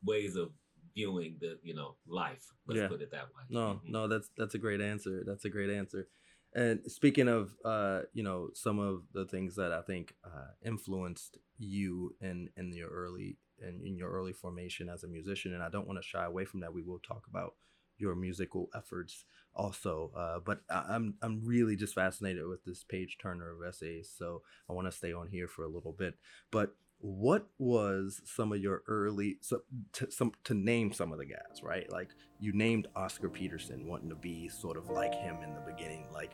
ways 0.03 0.35
of 0.35 0.51
viewing 0.95 1.37
the, 1.39 1.57
you 1.63 1.73
know, 1.73 1.95
life. 2.07 2.45
Let's 2.67 2.81
Yeah. 2.81 2.87
put 2.87 3.01
it 3.01 3.11
that 3.11 3.27
way. 3.35 3.43
No, 3.49 3.81
Mhm. 3.83 3.89
no, 3.89 4.07
that's 4.07 4.29
that's 4.37 4.55
a 4.55 4.59
great 4.59 4.81
answer. 4.81 5.23
That's 5.23 5.45
a 5.45 5.49
great 5.49 5.69
answer. 5.69 6.07
And 6.53 6.91
speaking 6.91 7.27
of, 7.27 7.55
uh, 7.63 8.03
you 8.13 8.23
know, 8.23 8.49
some 8.53 8.79
of 8.79 9.03
the 9.13 9.25
things 9.25 9.55
that 9.55 9.71
I 9.71 9.81
think 9.81 10.15
uh, 10.23 10.51
influenced 10.63 11.37
you 11.57 12.15
in 12.21 12.49
in 12.57 12.73
your 12.73 12.89
early 12.89 13.37
in, 13.59 13.81
in 13.85 13.97
your 13.97 14.09
early 14.09 14.33
formation 14.33 14.89
as 14.89 15.03
a 15.03 15.07
musician, 15.07 15.53
and 15.53 15.61
I 15.61 15.69
don't 15.69 15.85
want 15.87 15.99
to 15.99 16.07
shy 16.07 16.23
away 16.25 16.45
from 16.45 16.61
that. 16.61 16.73
We 16.73 16.81
will 16.81 16.99
talk 16.99 17.27
about 17.27 17.55
your 17.99 18.15
musical 18.15 18.69
efforts 18.75 19.25
also, 19.55 20.11
uh, 20.15 20.39
but 20.39 20.61
I, 20.69 20.85
I'm 20.89 21.15
I'm 21.21 21.41
really 21.43 21.75
just 21.75 21.95
fascinated 21.95 22.47
with 22.47 22.63
this 22.65 22.83
page 22.83 23.17
turner 23.21 23.51
of 23.51 23.67
essays, 23.67 24.13
so 24.15 24.41
I 24.69 24.73
want 24.73 24.87
to 24.87 24.91
stay 24.91 25.13
on 25.13 25.27
here 25.27 25.47
for 25.47 25.63
a 25.63 25.69
little 25.69 25.91
bit. 25.91 26.15
But 26.51 26.75
what 27.01 27.47
was 27.57 28.21
some 28.25 28.51
of 28.51 28.59
your 28.59 28.83
early 28.87 29.37
so 29.41 29.61
to 29.93 30.11
some 30.11 30.33
to 30.43 30.53
name 30.53 30.91
some 30.91 31.13
of 31.13 31.17
the 31.17 31.25
guys 31.25 31.63
right 31.63 31.89
like 31.93 32.09
you 32.41 32.51
named 32.51 32.87
oscar 32.93 33.29
peterson 33.29 33.87
wanting 33.87 34.09
to 34.09 34.15
be 34.15 34.49
sort 34.49 34.75
of 34.75 34.89
like 34.89 35.13
him 35.13 35.37
in 35.41 35.53
the 35.53 35.61
beginning 35.61 36.05
like 36.11 36.33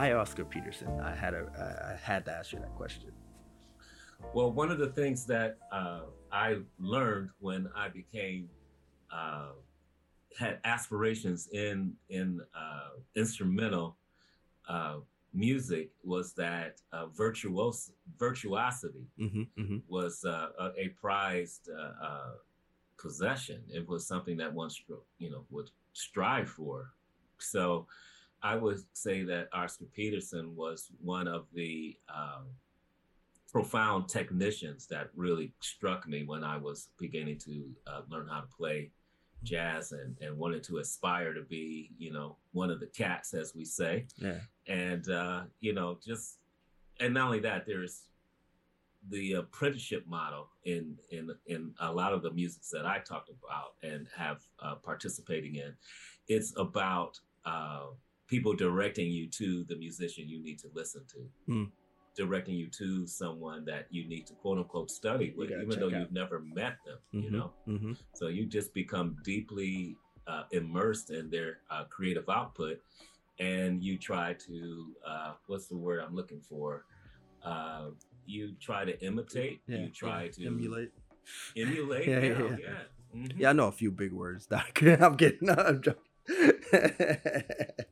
why 0.00 0.12
oscar 0.12 0.46
peterson 0.46 0.88
i 1.00 1.14
had 1.14 1.34
a 1.34 1.44
i 1.92 1.96
had 2.10 2.24
to 2.24 2.32
ask 2.32 2.52
you 2.52 2.58
that 2.58 2.74
question 2.74 3.12
Well, 4.34 4.52
one 4.52 4.70
of 4.70 4.78
the 4.78 4.88
things 4.88 5.26
that 5.26 5.58
uh, 5.72 6.02
I 6.30 6.58
learned 6.78 7.30
when 7.38 7.68
I 7.74 7.88
became 7.88 8.48
uh, 9.12 9.52
had 10.38 10.60
aspirations 10.64 11.48
in 11.52 11.94
in 12.08 12.40
uh, 12.54 12.90
instrumental 13.16 13.96
uh, 14.68 14.96
music 15.32 15.90
was 16.04 16.32
that 16.34 16.80
uh, 16.92 17.06
virtuos 17.06 17.90
virtuosity 18.18 19.06
mm-hmm, 19.18 19.44
mm-hmm. 19.60 19.78
was 19.88 20.24
uh, 20.24 20.48
a, 20.64 20.66
a 20.84 20.88
prized 21.00 21.68
possession. 22.98 23.60
It 23.78 23.88
was 23.88 24.06
something 24.06 24.36
that 24.42 24.52
one 24.62 24.68
stro- 24.68 25.06
you 25.18 25.30
know 25.32 25.44
would 25.50 25.70
strive 25.92 26.48
for. 26.48 26.92
So 27.38 27.86
I 28.42 28.56
would 28.56 28.78
say 28.92 29.22
that 29.24 29.48
Oscar 29.52 29.86
Peterson 29.94 30.54
was 30.56 30.90
one 31.02 31.28
of 31.28 31.46
the 31.54 31.96
um, 32.14 32.46
profound 33.50 34.08
technicians 34.08 34.86
that 34.86 35.10
really 35.14 35.52
struck 35.60 36.06
me 36.08 36.24
when 36.24 36.44
I 36.44 36.56
was 36.56 36.88
beginning 36.98 37.38
to 37.38 37.64
uh, 37.86 38.00
learn 38.08 38.28
how 38.28 38.40
to 38.40 38.46
play 38.46 38.90
jazz 39.42 39.92
and, 39.92 40.16
and 40.20 40.36
wanted 40.36 40.62
to 40.64 40.78
aspire 40.78 41.32
to 41.34 41.42
be, 41.42 41.90
you 41.98 42.12
know, 42.12 42.36
one 42.52 42.70
of 42.70 42.80
the 42.80 42.86
cats, 42.86 43.34
as 43.34 43.54
we 43.54 43.64
say. 43.64 44.06
yeah 44.18 44.34
And, 44.66 45.08
uh, 45.08 45.42
you 45.60 45.72
know, 45.72 45.98
just, 46.04 46.38
and 47.00 47.14
not 47.14 47.26
only 47.26 47.40
that, 47.40 47.66
there's 47.66 48.02
the 49.08 49.32
apprenticeship 49.32 50.06
model 50.06 50.48
in, 50.64 50.96
in, 51.10 51.30
in 51.46 51.72
a 51.80 51.90
lot 51.90 52.12
of 52.12 52.22
the 52.22 52.30
musics 52.30 52.68
that 52.70 52.84
I 52.84 52.98
talked 52.98 53.30
about 53.30 53.74
and 53.82 54.06
have 54.14 54.42
uh, 54.62 54.74
participating 54.76 55.56
in. 55.56 55.72
It's 56.28 56.52
about 56.56 57.18
uh, 57.46 57.86
people 58.30 58.54
directing 58.54 59.10
you 59.10 59.26
to 59.28 59.64
the 59.64 59.76
musician 59.76 60.28
you 60.28 60.40
need 60.42 60.58
to 60.60 60.68
listen 60.72 61.02
to. 61.14 61.18
Hmm. 61.46 61.64
Directing 62.16 62.54
you 62.54 62.68
to 62.78 63.06
someone 63.06 63.64
that 63.66 63.86
you 63.90 64.06
need 64.08 64.26
to 64.28 64.34
quote 64.34 64.58
unquote 64.58 64.90
study 64.90 65.32
with, 65.36 65.50
even 65.50 65.78
though 65.80 65.86
out. 65.86 65.92
you've 65.92 66.12
never 66.12 66.40
met 66.40 66.76
them, 66.86 66.98
you 67.12 67.30
Mhm, 67.30 67.32
know? 67.32 67.52
mm-hmm. 67.68 67.92
So 68.14 68.28
you 68.28 68.46
just 68.46 68.72
become 68.74 69.16
deeply 69.24 69.96
uh, 70.26 70.44
immersed 70.52 71.10
in 71.10 71.30
their 71.30 71.58
uh, 71.70 71.84
creative 71.84 72.28
output, 72.28 72.80
and 73.38 73.82
you 73.82 73.96
try 73.98 74.34
to 74.46 74.94
uh, 75.06 75.32
what's 75.46 75.66
the 75.66 75.76
word 75.76 76.00
I'm 76.04 76.14
looking 76.14 76.40
for? 76.40 76.84
Uh, 77.44 77.86
you 78.26 78.54
try 78.60 78.84
to 78.84 78.94
imitate. 79.04 79.60
yeah 79.66 79.78
you 79.78 79.88
try 79.88 80.24
yeah. 80.24 80.30
to 80.32 80.46
emulate 80.46 80.92
Emulate. 81.56 82.06
Yeah, 82.08 82.20
Yeah, 82.20 82.38
yeah, 82.38 82.56
yeah. 82.60 82.82
Mhm. 83.16 83.32
Yeah, 83.38 83.50
I 83.50 83.52
know 83.52 83.68
a 83.68 83.72
few 83.72 83.90
big 83.90 84.12
words, 84.12 84.46
Doc. 84.46 84.82
I'm 85.04 85.16
kidding. 85.16 85.38
No, 85.48 85.54
I'm 85.54 85.80
joking. 85.82 86.02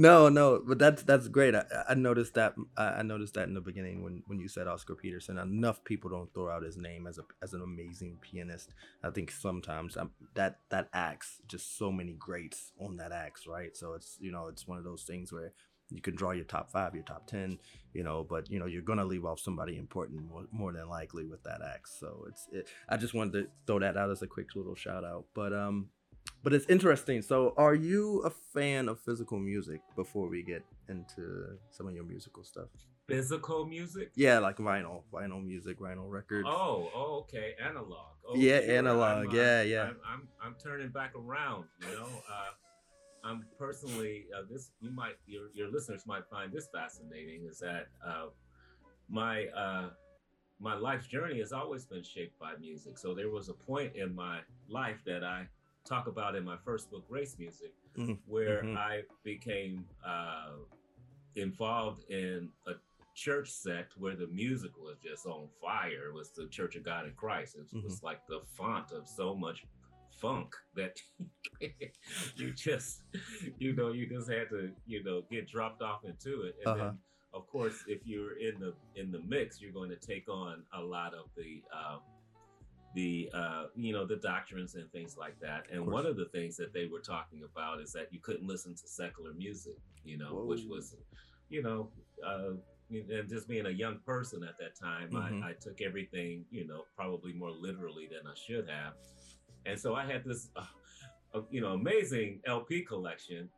no, 0.00 0.30
no, 0.30 0.62
but 0.66 0.78
that's 0.78 1.02
that's 1.02 1.28
great. 1.28 1.54
I, 1.54 1.64
I 1.90 1.94
noticed 1.94 2.32
that. 2.34 2.54
I 2.76 3.02
noticed 3.02 3.34
that 3.34 3.48
in 3.48 3.54
the 3.54 3.60
beginning 3.60 4.02
when 4.02 4.22
when 4.26 4.40
you 4.40 4.48
said 4.48 4.66
Oscar 4.66 4.94
Peterson. 4.94 5.36
Enough 5.36 5.84
people 5.84 6.08
don't 6.08 6.32
throw 6.32 6.48
out 6.48 6.62
his 6.62 6.78
name 6.78 7.06
as 7.06 7.18
a 7.18 7.22
as 7.42 7.52
an 7.52 7.60
amazing 7.60 8.16
pianist. 8.22 8.72
I 9.04 9.10
think 9.10 9.30
sometimes 9.30 9.98
um 9.98 10.12
that 10.34 10.60
that 10.70 10.88
acts 10.94 11.42
just 11.46 11.76
so 11.76 11.92
many 11.92 12.14
greats 12.14 12.72
on 12.80 12.96
that 12.96 13.12
acts, 13.12 13.46
right? 13.46 13.76
So 13.76 13.92
it's 13.92 14.16
you 14.20 14.32
know 14.32 14.46
it's 14.46 14.66
one 14.66 14.78
of 14.78 14.84
those 14.84 15.02
things 15.02 15.34
where 15.34 15.52
you 15.90 16.00
can 16.00 16.14
draw 16.14 16.30
your 16.30 16.44
top 16.44 16.70
five, 16.70 16.94
your 16.94 17.04
top 17.04 17.26
ten, 17.26 17.58
you 17.92 18.02
know, 18.02 18.24
but 18.24 18.50
you 18.50 18.58
know 18.58 18.66
you're 18.66 18.80
gonna 18.80 19.04
leave 19.04 19.26
off 19.26 19.38
somebody 19.38 19.76
important 19.76 20.22
more, 20.30 20.46
more 20.50 20.72
than 20.72 20.88
likely 20.88 21.26
with 21.26 21.42
that 21.42 21.60
act. 21.62 21.90
So 21.90 22.24
it's 22.28 22.48
it, 22.52 22.68
I 22.88 22.96
just 22.96 23.12
wanted 23.12 23.32
to 23.34 23.48
throw 23.66 23.80
that 23.80 23.98
out 23.98 24.10
as 24.10 24.22
a 24.22 24.26
quick 24.26 24.56
little 24.56 24.76
shout 24.76 25.04
out. 25.04 25.26
But 25.34 25.52
um, 25.52 25.90
but 26.42 26.52
it's 26.52 26.66
interesting. 26.68 27.22
So 27.22 27.54
are 27.56 27.74
you 27.74 28.20
a 28.24 28.30
fan 28.30 28.88
of 28.88 28.98
physical 29.00 29.38
music? 29.38 29.80
Before 29.96 30.28
we 30.28 30.42
get 30.42 30.62
into 30.88 31.58
some 31.70 31.86
of 31.88 31.94
your 31.94 32.04
musical 32.04 32.44
stuff, 32.44 32.68
Physical 33.06 33.66
music. 33.66 34.12
yeah, 34.14 34.38
like 34.38 34.58
vinyl, 34.58 35.02
vinyl 35.12 35.44
music, 35.44 35.80
vinyl 35.80 36.08
records. 36.08 36.46
Oh, 36.48 36.88
oh, 36.94 37.18
okay, 37.22 37.54
analog. 37.60 38.14
Oh, 38.26 38.36
Yeah, 38.36 38.60
sure. 38.60 38.70
analog. 38.78 39.26
I'm, 39.26 39.30
uh, 39.30 39.32
Yeah, 39.34 39.62
yeah. 39.62 39.82
I'm, 39.82 39.96
I'm, 40.06 40.28
I'm 40.42 40.54
turning 40.62 40.90
back 40.90 41.12
around. 41.16 41.64
You 41.80 41.88
know, 41.88 42.06
uh, 42.30 42.50
I'm 43.24 43.44
personally 43.58 44.26
uh, 44.36 44.42
this. 44.48 44.70
You 44.80 44.90
might 44.92 45.16
your 45.26 45.48
your 45.54 45.70
listeners 45.70 46.04
might 46.06 46.22
find 46.30 46.52
this 46.52 46.68
fascinating. 46.72 47.46
Is 47.50 47.58
that 47.58 47.88
uh, 48.06 48.26
my 49.08 49.46
uh, 49.48 49.90
my 50.60 50.74
life's 50.74 51.06
journey 51.06 51.38
has 51.40 51.52
always 51.52 51.84
been 51.84 52.02
shaped 52.02 52.38
by 52.38 52.52
music. 52.60 52.96
So 52.96 53.12
there 53.14 53.28
was 53.30 53.48
a 53.48 53.54
point 53.54 53.96
in 53.96 54.14
my 54.14 54.38
life 54.68 54.98
that 55.04 55.24
I 55.24 55.48
talk 55.84 56.06
about 56.06 56.36
in 56.36 56.44
my 56.44 56.56
first 56.64 56.90
book, 56.90 57.04
Race 57.08 57.36
Music, 57.38 57.72
Mhm. 57.96 58.18
where 58.26 58.62
Mhm. 58.64 58.76
I 58.76 59.02
became 59.24 59.88
uh, 60.04 60.52
involved 61.34 62.04
in 62.10 62.52
a 62.66 62.74
church 63.14 63.50
sect 63.50 63.96
where 63.96 64.16
the 64.16 64.26
music 64.28 64.76
was 64.78 64.98
just 64.98 65.26
on 65.26 65.48
fire. 65.60 66.06
It 66.08 66.14
was 66.14 66.30
the 66.30 66.46
Church 66.48 66.76
of 66.76 66.82
God 66.84 67.06
in 67.06 67.14
Christ. 67.14 67.56
It 67.56 67.82
was 67.82 68.02
like 68.02 68.26
the 68.26 68.40
font 68.56 68.92
of 68.92 69.06
so 69.08 69.34
much 69.34 69.66
funk 70.10 70.54
that 70.74 71.00
you 72.36 72.52
just, 72.54 73.02
you 73.58 73.74
know, 73.74 73.88
you 73.92 74.06
just 74.06 74.30
had 74.30 74.48
to, 74.50 74.72
you 74.86 75.02
know, 75.02 75.22
get 75.30 75.48
dropped 75.48 75.82
off 75.82 76.04
into 76.04 76.42
it. 76.42 76.56
And 76.64 76.66
Uh-huh. 76.66 76.84
then, 76.84 76.98
of 77.32 77.46
course, 77.46 77.84
if 77.86 78.06
you're 78.06 78.38
in 78.38 78.58
the 78.60 78.74
in 78.96 79.10
the 79.10 79.20
mix, 79.20 79.60
you're 79.60 79.72
going 79.72 79.90
to 79.90 79.96
take 79.96 80.28
on 80.28 80.64
a 80.72 80.80
lot 80.80 81.14
of 81.14 81.26
the 81.36 81.62
um, 81.72 82.00
the 82.94 83.30
uh, 83.32 83.64
you 83.76 83.92
know 83.92 84.04
the 84.04 84.16
doctrines 84.16 84.74
and 84.74 84.90
things 84.92 85.16
like 85.16 85.38
that. 85.40 85.66
And 85.70 85.84
course. 85.84 85.92
one 85.94 86.06
of 86.06 86.16
the 86.16 86.26
things 86.26 86.56
that 86.56 86.72
they 86.72 86.86
were 86.86 87.00
talking 87.00 87.42
about 87.44 87.80
is 87.80 87.92
that 87.92 88.12
you 88.12 88.18
couldn't 88.20 88.46
listen 88.46 88.74
to 88.74 88.88
secular 88.88 89.32
music, 89.32 89.76
you 90.04 90.18
know, 90.18 90.42
which 90.44 90.64
was, 90.68 90.96
you 91.48 91.62
know, 91.62 91.88
uh, 92.26 92.52
and 92.90 93.28
just 93.28 93.46
being 93.46 93.66
a 93.66 93.70
young 93.70 93.98
person 94.04 94.42
at 94.42 94.58
that 94.58 94.74
time, 94.74 95.10
Mhm. 95.10 95.42
I, 95.44 95.50
I 95.50 95.52
took 95.52 95.80
everything, 95.80 96.44
you 96.50 96.66
know, 96.66 96.84
probably 96.96 97.32
more 97.32 97.50
literally 97.52 98.08
than 98.08 98.26
I 98.26 98.34
should 98.34 98.68
have. 98.68 98.94
And 99.66 99.78
so 99.78 99.94
I 99.94 100.04
had 100.04 100.24
this, 100.24 100.50
uh, 100.56 101.42
you 101.50 101.60
know, 101.60 101.74
amazing 101.74 102.40
LP 102.46 102.82
collection, 102.82 103.48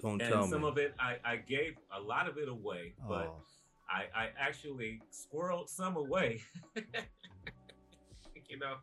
Don't 0.00 0.22
and 0.22 0.32
tell 0.32 0.46
some 0.46 0.62
me. 0.62 0.68
of 0.68 0.78
it 0.78 0.94
I, 1.00 1.16
I 1.24 1.36
gave 1.36 1.74
a 1.92 2.00
lot 2.00 2.28
of 2.28 2.38
it 2.38 2.48
away, 2.48 2.94
but 3.08 3.26
Oh. 3.26 3.42
I, 3.88 4.04
I 4.14 4.28
actually 4.38 5.02
squirreled 5.12 5.68
some 5.68 5.96
away. 5.96 6.40
you 8.54 8.60
know, 8.60 8.76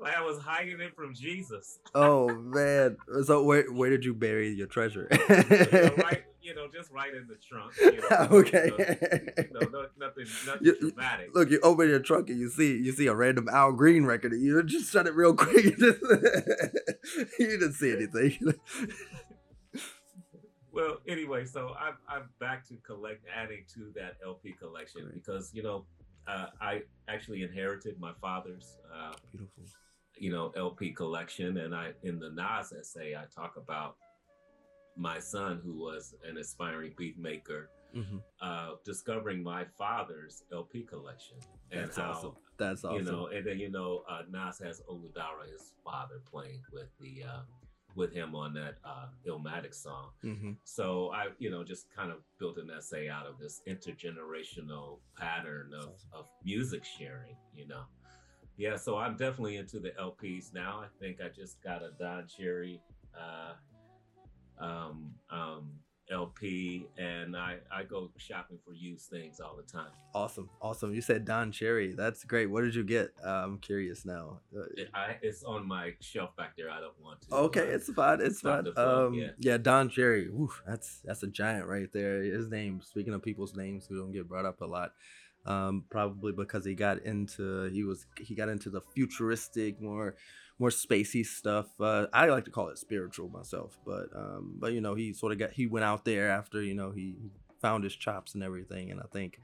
like 0.00 0.16
I 0.16 0.22
was 0.22 0.38
hiding 0.38 0.80
it 0.80 0.94
from 0.94 1.14
Jesus. 1.14 1.78
oh 1.94 2.28
man. 2.34 2.96
So 3.24 3.42
where 3.42 3.64
where 3.72 3.90
did 3.90 4.04
you 4.04 4.14
bury 4.14 4.50
your 4.50 4.66
treasure? 4.66 5.08
You 5.10 5.18
know, 5.18 5.94
right, 6.04 6.24
you 6.42 6.54
know, 6.54 6.66
just 6.72 6.90
right 6.90 7.14
in 7.14 7.26
the 7.26 7.36
trunk. 7.36 7.72
You 7.80 8.00
know, 8.02 8.38
okay. 8.38 8.70
No, 9.52 9.60
no, 9.60 9.68
no, 9.68 9.86
nothing, 9.98 10.26
nothing 10.46 10.60
You- 10.66 10.78
dramatic. 10.78 11.34
Look, 11.34 11.50
you 11.50 11.60
open 11.62 11.88
your 11.88 12.00
trunk 12.00 12.28
and 12.28 12.38
you 12.38 12.48
see 12.50 12.76
you 12.76 12.92
see 12.92 13.06
a 13.06 13.14
random 13.14 13.48
Al 13.48 13.72
Green 13.72 14.04
record. 14.04 14.32
And 14.32 14.42
you 14.42 14.62
just 14.64 14.92
shut 14.92 15.06
it 15.06 15.14
real 15.14 15.34
quick. 15.34 15.64
You, 15.64 15.76
just, 15.76 16.02
you 17.38 17.46
didn't 17.46 17.72
see 17.74 17.92
anything. 17.92 18.54
Well, 20.72 20.98
anyway, 21.06 21.44
so 21.44 21.74
I'm 21.78 21.94
I'm 22.08 22.28
back 22.40 22.66
to 22.68 22.74
collect 22.78 23.24
adding 23.34 23.64
to 23.74 23.92
that 23.94 24.16
LP 24.24 24.52
collection 24.52 25.02
Great. 25.02 25.14
because 25.14 25.50
you 25.54 25.62
know 25.62 25.84
uh, 26.26 26.46
I 26.60 26.82
actually 27.08 27.42
inherited 27.42 27.98
my 27.98 28.12
father's 28.20 28.78
uh, 28.94 29.14
Beautiful. 29.32 29.64
you 30.16 30.30
know 30.32 30.52
LP 30.56 30.90
collection, 30.92 31.58
and 31.58 31.74
I 31.74 31.92
in 32.02 32.18
the 32.18 32.30
Nas 32.30 32.72
essay 32.72 33.14
I 33.14 33.24
talk 33.34 33.56
about 33.56 33.96
my 34.96 35.18
son 35.18 35.60
who 35.64 35.74
was 35.74 36.14
an 36.28 36.36
aspiring 36.38 36.94
beat 36.96 37.18
maker 37.18 37.70
hmm 37.92 38.18
uh, 38.40 38.72
discovering 38.84 39.42
my 39.42 39.64
father's 39.78 40.42
LP 40.52 40.82
collection 40.82 41.36
and 41.70 41.86
That's 41.86 41.96
how 41.96 42.10
awesome. 42.10 42.32
That's 42.56 42.84
awesome. 42.84 42.98
you 42.98 43.10
know, 43.10 43.26
and 43.28 43.46
then 43.46 43.58
you 43.58 43.70
know, 43.70 44.02
uh, 44.08 44.22
Nas 44.30 44.58
has 44.60 44.80
Olu 44.88 45.12
Dara, 45.14 45.46
his 45.50 45.72
father, 45.84 46.20
playing 46.30 46.62
with 46.72 46.88
the 47.00 47.24
uh, 47.24 47.40
with 47.96 48.12
him 48.12 48.34
on 48.34 48.52
that 48.54 48.76
uh, 48.84 49.06
Illmatic 49.26 49.74
song. 49.74 50.10
hmm 50.22 50.52
So 50.64 51.10
I, 51.12 51.28
you 51.38 51.50
know, 51.50 51.62
just 51.64 51.86
kind 51.94 52.10
of 52.10 52.18
built 52.38 52.58
an 52.58 52.70
essay 52.76 53.08
out 53.08 53.26
of 53.26 53.38
this 53.38 53.60
intergenerational 53.68 54.98
pattern 55.16 55.72
of, 55.76 55.94
of 56.12 56.26
music 56.44 56.84
sharing. 56.84 57.36
You 57.54 57.68
know, 57.68 57.82
yeah. 58.56 58.76
So 58.76 58.96
I'm 58.96 59.16
definitely 59.16 59.56
into 59.56 59.78
the 59.80 59.90
LPs 59.90 60.52
now. 60.52 60.80
I 60.80 60.86
think 61.00 61.18
I 61.20 61.28
just 61.28 61.62
got 61.62 61.82
a 61.82 61.90
Don 61.98 62.26
Cherry 62.26 62.80
uh, 63.18 63.54
um, 64.58 65.10
um, 65.30 65.70
LP, 66.10 66.86
and 66.98 67.36
I 67.36 67.56
I 67.72 67.84
go 67.84 68.10
shopping 68.18 68.58
for 68.64 68.74
used 68.74 69.08
things 69.08 69.40
all 69.40 69.56
the 69.56 69.70
time. 69.70 69.90
Awesome. 70.14 70.50
Awesome. 70.60 70.94
You 70.94 71.00
said 71.00 71.24
Don 71.24 71.50
Cherry. 71.50 71.94
That's 71.94 72.24
great. 72.24 72.46
What 72.50 72.62
did 72.62 72.74
you 72.74 72.84
get? 72.84 73.10
Uh, 73.24 73.30
I'm 73.44 73.58
curious 73.58 74.04
now. 74.04 74.40
Uh, 74.54 74.64
It, 74.76 74.88
I, 74.94 75.16
it's 75.22 75.42
on 75.44 75.66
my 75.66 75.94
shelf 76.00 76.36
back 76.36 76.56
there. 76.56 76.70
I 76.70 76.80
don't 76.80 77.00
want 77.02 77.22
to. 77.22 77.34
Okay, 77.34 77.72
uh, 77.72 77.76
it's 77.76 77.92
fine. 77.92 78.20
It's 78.20 78.40
fine. 78.40 78.66
Um, 78.76 79.14
yeah. 79.14 79.28
yeah. 79.38 79.56
Don 79.56 79.88
Cherry. 79.88 80.26
Whew, 80.26 80.52
that's 80.66 81.00
that's 81.04 81.22
a 81.22 81.28
giant 81.28 81.66
right 81.66 81.90
there. 81.92 82.22
His 82.22 82.48
name. 82.48 82.80
Speaking 82.82 83.14
of 83.14 83.22
people's 83.22 83.56
names 83.56 83.86
who 83.86 83.98
don't 83.98 84.12
get 84.12 84.28
brought 84.28 84.44
up 84.44 84.60
a 84.60 84.66
lot, 84.66 84.92
um, 85.46 85.84
probably 85.90 86.32
because 86.32 86.64
he 86.64 86.74
got 86.74 87.02
into 87.04 87.70
he 87.70 87.82
was 87.84 88.06
he 88.18 88.34
got 88.34 88.48
into 88.48 88.70
the 88.70 88.80
futuristic, 88.94 89.80
more 89.80 90.16
more 90.58 90.70
spacey 90.70 91.24
stuff. 91.24 91.66
Uh, 91.80 92.06
I 92.12 92.26
like 92.26 92.44
to 92.44 92.50
call 92.50 92.68
it 92.68 92.78
spiritual 92.78 93.28
myself, 93.28 93.78
but 93.84 94.08
um, 94.14 94.56
but 94.58 94.72
you 94.72 94.80
know 94.80 94.94
he 94.94 95.12
sort 95.12 95.32
of 95.32 95.38
got 95.38 95.52
he 95.52 95.66
went 95.66 95.84
out 95.84 96.04
there 96.04 96.30
after 96.30 96.62
you 96.62 96.74
know 96.74 96.90
he 96.90 97.16
found 97.60 97.84
his 97.84 97.96
chops 97.96 98.34
and 98.34 98.42
everything, 98.42 98.90
and 98.90 99.00
I 99.00 99.06
think 99.12 99.40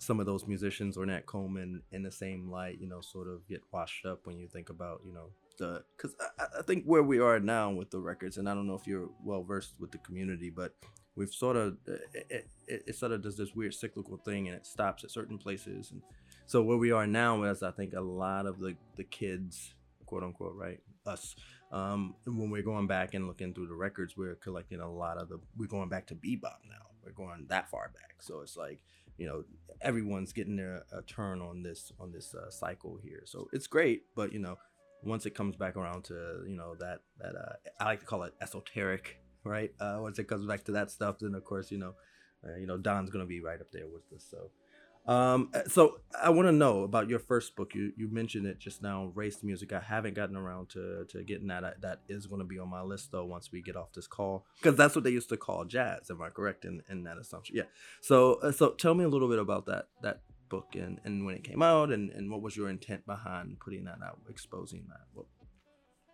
some 0.00 0.18
of 0.18 0.24
those 0.24 0.46
musicians, 0.46 0.96
Ornette 0.96 1.26
Coleman, 1.26 1.82
in 1.92 2.02
the 2.02 2.10
same 2.10 2.50
light, 2.50 2.78
you 2.80 2.88
know, 2.88 3.02
sort 3.02 3.28
of 3.28 3.46
get 3.46 3.60
washed 3.70 4.06
up 4.06 4.26
when 4.26 4.38
you 4.38 4.48
think 4.48 4.70
about, 4.70 5.02
you 5.04 5.12
know, 5.12 5.26
the 5.58 5.84
because 5.94 6.16
I, 6.38 6.60
I 6.60 6.62
think 6.62 6.84
where 6.86 7.02
we 7.02 7.20
are 7.20 7.38
now 7.38 7.70
with 7.70 7.90
the 7.90 8.00
records, 8.00 8.38
and 8.38 8.48
I 8.48 8.54
don't 8.54 8.66
know 8.66 8.74
if 8.74 8.86
you're 8.86 9.10
well 9.22 9.42
versed 9.42 9.74
with 9.78 9.92
the 9.92 9.98
community, 9.98 10.48
but 10.48 10.72
we've 11.16 11.32
sort 11.32 11.56
of 11.56 11.76
it, 11.86 12.48
it, 12.66 12.84
it 12.86 12.96
sort 12.96 13.12
of 13.12 13.22
does 13.22 13.36
this 13.36 13.54
weird 13.54 13.74
cyclical 13.74 14.16
thing, 14.16 14.48
and 14.48 14.56
it 14.56 14.66
stops 14.66 15.04
at 15.04 15.10
certain 15.10 15.36
places, 15.36 15.90
and 15.90 16.00
so 16.46 16.62
where 16.62 16.78
we 16.78 16.92
are 16.92 17.06
now 17.06 17.42
is 17.42 17.62
I 17.62 17.70
think 17.70 17.92
a 17.92 18.00
lot 18.00 18.46
of 18.46 18.58
the 18.58 18.74
the 18.96 19.04
kids, 19.04 19.74
quote 20.10 20.24
unquote, 20.24 20.54
right, 20.56 20.80
us. 21.06 21.36
Um, 21.70 22.16
when 22.26 22.50
we're 22.50 22.62
going 22.62 22.88
back 22.88 23.14
and 23.14 23.28
looking 23.28 23.54
through 23.54 23.68
the 23.68 23.74
records, 23.74 24.16
we're 24.16 24.34
collecting 24.34 24.80
a 24.80 24.92
lot 24.92 25.16
of 25.16 25.28
the. 25.28 25.38
We're 25.56 25.68
going 25.68 25.88
back 25.88 26.08
to 26.08 26.16
bebop 26.16 26.66
now. 26.68 26.90
We're 27.04 27.12
going 27.12 27.46
that 27.48 27.70
far 27.70 27.92
back, 27.94 28.16
so 28.20 28.40
it's 28.40 28.56
like 28.56 28.80
you 29.20 29.26
know 29.26 29.44
everyone's 29.82 30.32
getting 30.32 30.56
their 30.56 30.82
a 30.92 31.02
turn 31.02 31.40
on 31.40 31.62
this 31.62 31.92
on 32.00 32.10
this 32.10 32.34
uh, 32.34 32.50
cycle 32.50 32.98
here 33.02 33.22
so 33.26 33.48
it's 33.52 33.66
great 33.66 34.02
but 34.16 34.32
you 34.32 34.38
know 34.38 34.56
once 35.04 35.26
it 35.26 35.34
comes 35.34 35.56
back 35.56 35.76
around 35.76 36.02
to 36.04 36.14
you 36.48 36.56
know 36.56 36.74
that 36.80 37.00
that 37.18 37.36
uh, 37.36 37.52
i 37.78 37.84
like 37.84 38.00
to 38.00 38.06
call 38.06 38.22
it 38.22 38.32
esoteric 38.40 39.20
right 39.44 39.72
uh 39.78 39.98
once 40.00 40.18
it 40.18 40.24
comes 40.24 40.46
back 40.46 40.64
to 40.64 40.72
that 40.72 40.90
stuff 40.90 41.16
then 41.20 41.34
of 41.34 41.44
course 41.44 41.70
you 41.70 41.78
know 41.78 41.94
uh, 42.46 42.56
you 42.56 42.66
know 42.66 42.78
don's 42.78 43.10
gonna 43.10 43.26
be 43.26 43.40
right 43.40 43.60
up 43.60 43.70
there 43.72 43.88
with 43.88 44.02
us 44.14 44.26
so 44.30 44.50
um 45.10 45.50
uh, 45.54 45.62
so 45.66 45.82
i 46.22 46.30
want 46.30 46.46
to 46.46 46.52
know 46.52 46.84
about 46.84 47.08
your 47.08 47.18
first 47.18 47.56
book. 47.56 47.74
You 47.74 47.92
you 47.96 48.06
mentioned 48.20 48.46
it 48.46 48.58
just 48.66 48.78
now 48.82 49.10
race 49.14 49.38
music. 49.42 49.72
I 49.72 49.80
haven't 49.80 50.14
gotten 50.14 50.36
around 50.36 50.68
to 50.74 51.04
to 51.12 51.16
getting 51.30 51.48
that. 51.48 51.64
I- 51.64 51.78
that 51.86 51.98
is 52.08 52.26
going 52.30 52.42
to 52.44 52.50
be 52.54 52.58
on 52.64 52.68
my 52.68 52.82
list 52.82 53.10
though 53.12 53.24
once 53.36 53.50
we 53.52 53.60
get 53.68 53.76
off 53.76 53.90
this 53.92 54.06
call 54.06 54.44
because 54.58 54.76
that's 54.76 54.94
what 54.94 55.04
they 55.04 55.10
used 55.10 55.30
to 55.30 55.36
call 55.36 55.64
jazz. 55.64 56.10
Am 56.10 56.22
i 56.22 56.28
correct 56.38 56.64
in 56.64 56.82
in 56.92 56.98
that 57.04 57.18
assumption? 57.18 57.56
Yeah. 57.56 57.68
So, 58.00 58.34
uh, 58.44 58.52
so 58.52 58.64
tell 58.84 58.94
me 58.94 59.04
a 59.04 59.08
little 59.14 59.28
bit 59.28 59.38
about 59.38 59.66
that 59.66 59.84
that 60.02 60.20
book 60.48 60.68
and, 60.74 61.00
and 61.04 61.24
when 61.24 61.34
it 61.36 61.44
came 61.44 61.62
out, 61.62 61.90
and, 61.92 62.10
and 62.10 62.30
what 62.30 62.42
was 62.42 62.56
your 62.56 62.68
intent 62.68 63.06
behind 63.06 63.58
putting 63.64 63.84
that 63.84 63.98
out, 64.04 64.18
exposing 64.28 64.84
that. 64.88 65.04
What, 65.14 65.26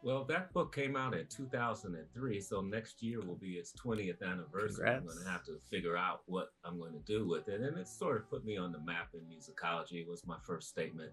Well, 0.03 0.25
that 0.27 0.53
book 0.53 0.75
came 0.75 0.95
out 0.95 1.15
in 1.15 1.27
2003, 1.27 2.41
so 2.41 2.61
next 2.61 3.03
year 3.03 3.21
will 3.21 3.37
be 3.37 3.55
its 3.55 3.73
20th 3.73 4.23
anniversary. 4.23 4.89
I'm 4.89 5.05
going 5.05 5.19
to 5.19 5.29
have 5.29 5.45
to 5.45 5.59
figure 5.69 5.97
out 5.97 6.21
what 6.27 6.51
I'm 6.65 6.79
going 6.79 6.93
to 6.93 7.01
do 7.01 7.27
with 7.27 7.49
it, 7.49 7.61
and 7.61 7.77
it 7.77 7.89
sort 7.89 8.17
of 8.17 8.31
put 8.31 8.45
me 8.45 8.57
on 8.57 8.73
the 8.73 8.79
map 8.79 9.09
in 9.15 9.21
musicology. 9.21 10.03
It 10.03 10.09
was 10.09 10.27
my 10.27 10.37
first 10.45 10.69
statement, 10.69 11.13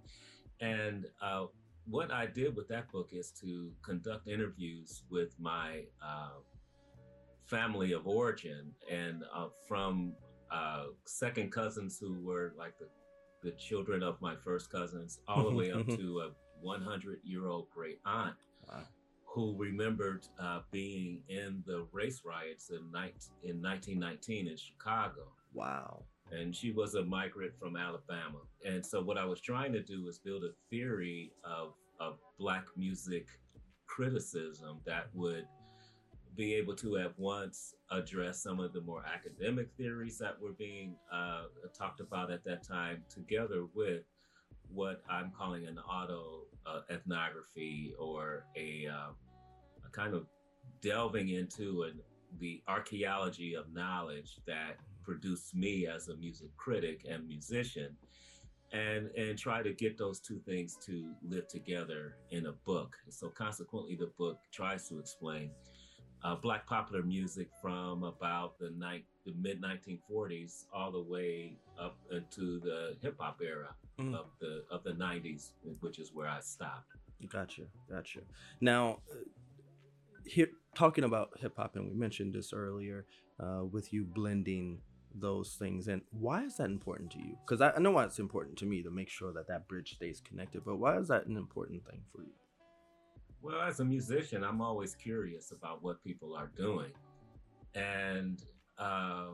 and 0.61 1.07
uh, 1.21 1.45
what 1.85 2.11
I 2.11 2.27
did 2.27 2.55
with 2.55 2.67
that 2.69 2.91
book 2.91 3.09
is 3.11 3.31
to 3.41 3.71
conduct 3.81 4.27
interviews 4.27 5.03
with 5.09 5.33
my 5.39 5.85
uh, 6.01 6.39
family 7.45 7.93
of 7.93 8.07
origin 8.07 8.71
and 8.89 9.23
uh, 9.35 9.47
from 9.67 10.13
uh, 10.51 10.85
second 11.05 11.51
cousins 11.51 11.97
who 11.99 12.21
were 12.21 12.53
like 12.57 12.77
the 12.77 12.87
the 13.43 13.51
children 13.57 14.01
of 14.01 14.21
my 14.21 14.35
first 14.35 14.71
cousins, 14.71 15.19
all 15.27 15.43
the 15.43 15.55
way 15.55 15.71
up 15.71 15.85
to 15.97 16.21
a 16.21 16.29
100 16.61 17.19
year 17.23 17.47
old 17.47 17.69
great 17.69 17.99
aunt 18.05 18.35
who 19.33 19.55
remembered 19.57 20.27
uh, 20.39 20.59
being 20.71 21.21
in 21.27 21.63
the 21.65 21.87
race 21.91 22.21
riots 22.23 22.69
in, 22.69 22.91
night, 22.91 23.15
in 23.43 23.61
1919 23.61 24.47
in 24.47 24.57
Chicago. 24.57 25.23
Wow. 25.53 26.03
And 26.31 26.55
she 26.55 26.71
was 26.71 26.95
a 26.95 27.03
migrant 27.03 27.53
from 27.59 27.75
Alabama. 27.75 28.39
And 28.65 28.85
so, 28.85 29.01
what 29.01 29.17
I 29.17 29.25
was 29.25 29.41
trying 29.41 29.73
to 29.73 29.81
do 29.81 30.03
was 30.03 30.19
build 30.19 30.43
a 30.43 30.51
theory 30.69 31.31
of, 31.43 31.73
of 31.99 32.17
Black 32.39 32.65
music 32.77 33.27
criticism 33.87 34.79
that 34.85 35.07
would 35.13 35.45
be 36.35 36.55
able 36.55 36.75
to 36.75 36.97
at 36.97 37.17
once 37.19 37.75
address 37.91 38.41
some 38.41 38.59
of 38.59 38.73
the 38.73 38.81
more 38.81 39.03
academic 39.05 39.69
theories 39.77 40.17
that 40.17 40.39
were 40.41 40.53
being 40.53 40.95
uh, 41.11 41.43
talked 41.77 41.99
about 41.99 42.31
at 42.31 42.43
that 42.43 42.63
time, 42.67 43.03
together 43.09 43.65
with 43.75 44.03
what 44.73 45.01
I'm 45.09 45.31
calling 45.37 45.67
an 45.67 45.77
auto 45.79 46.45
uh, 46.65 46.81
ethnography 46.89 47.93
or 47.99 48.45
a, 48.55 48.87
uh, 48.87 49.11
a 49.85 49.89
kind 49.91 50.13
of 50.13 50.25
delving 50.81 51.29
into 51.29 51.83
an, 51.83 51.99
the 52.39 52.61
archaeology 52.67 53.55
of 53.55 53.71
knowledge 53.73 54.39
that 54.47 54.77
produced 55.03 55.55
me 55.55 55.87
as 55.87 56.07
a 56.07 56.15
music 56.15 56.49
critic 56.57 57.05
and 57.09 57.27
musician. 57.27 57.95
and 58.71 59.11
and 59.15 59.37
try 59.37 59.61
to 59.61 59.71
get 59.73 59.97
those 59.97 60.19
two 60.19 60.39
things 60.39 60.77
to 60.83 61.13
live 61.21 61.47
together 61.47 62.15
in 62.31 62.47
a 62.47 62.51
book. 62.65 62.95
So 63.09 63.29
consequently, 63.29 63.95
the 63.95 64.11
book 64.17 64.39
tries 64.51 64.89
to 64.89 64.97
explain 64.99 65.51
uh, 66.23 66.35
black 66.35 66.65
popular 66.65 67.03
music 67.03 67.49
from 67.61 68.03
about 68.03 68.57
the 68.59 68.69
night 68.71 69.05
the 69.25 69.33
mid 69.33 69.61
1940s 69.61 70.65
all 70.73 70.91
the 70.91 71.01
way 71.01 71.57
up 71.79 71.97
into 72.11 72.59
the 72.59 72.95
hip 73.01 73.15
hop 73.19 73.39
era 73.41 73.69
Mm. 73.99 74.15
of 74.15 74.25
the 74.39 74.63
of 74.71 74.83
the 74.83 74.93
90s, 74.93 75.51
which 75.81 75.99
is 75.99 76.11
where 76.13 76.27
I 76.27 76.39
stopped. 76.39 76.89
Gotcha, 77.29 77.61
gotcha. 77.87 78.21
Now, 78.59 79.01
uh, 79.11 79.17
here 80.25 80.47
talking 80.75 81.03
about 81.03 81.29
hip 81.39 81.53
hop, 81.57 81.75
and 81.75 81.87
we 81.87 81.93
mentioned 81.93 82.33
this 82.33 82.53
earlier, 82.53 83.05
uh, 83.39 83.63
with 83.65 83.93
you 83.93 84.03
blending 84.03 84.81
those 85.13 85.55
things, 85.59 85.87
and 85.87 86.01
why 86.09 86.43
is 86.43 86.57
that 86.57 86.71
important 86.71 87.11
to 87.11 87.19
you? 87.19 87.37
Because 87.45 87.61
I, 87.61 87.71
I 87.71 87.79
know 87.79 87.91
why 87.91 88.05
it's 88.05 88.17
important 88.17 88.57
to 88.57 88.65
me 88.65 88.81
to 88.81 88.89
make 88.89 89.09
sure 89.09 89.31
that 89.33 89.47
that 89.47 89.67
bridge 89.67 89.93
stays 89.93 90.19
connected, 90.19 90.63
but 90.65 90.77
why 90.77 90.97
is 90.97 91.07
that 91.09 91.27
an 91.27 91.37
important 91.37 91.85
thing 91.87 92.01
for 92.11 92.23
you? 92.23 92.33
Well, 93.43 93.61
as 93.61 93.81
a 93.81 93.85
musician, 93.85 94.41
I'm 94.41 94.61
always 94.61 94.95
curious 94.95 95.51
about 95.51 95.83
what 95.83 96.01
people 96.01 96.33
are 96.33 96.49
doing. 96.55 96.91
And 97.75 98.41
uh, 98.77 99.31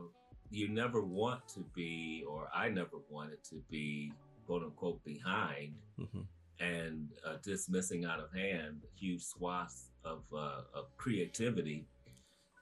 you 0.50 0.68
never 0.68 1.02
want 1.02 1.46
to 1.54 1.64
be, 1.76 2.24
or 2.28 2.48
I 2.52 2.68
never 2.70 2.98
wanted 3.08 3.44
to 3.44 3.62
be, 3.70 4.12
quote 4.46 4.64
unquote, 4.64 5.02
behind 5.04 5.74
hmm 5.96 6.22
and 6.62 7.08
uh, 7.26 7.36
dismissing 7.42 8.04
out 8.04 8.20
of 8.20 8.30
hand 8.34 8.82
huge 8.94 9.22
swaths 9.22 9.92
of, 10.04 10.24
uh, 10.30 10.60
of 10.74 10.94
creativity. 10.98 11.86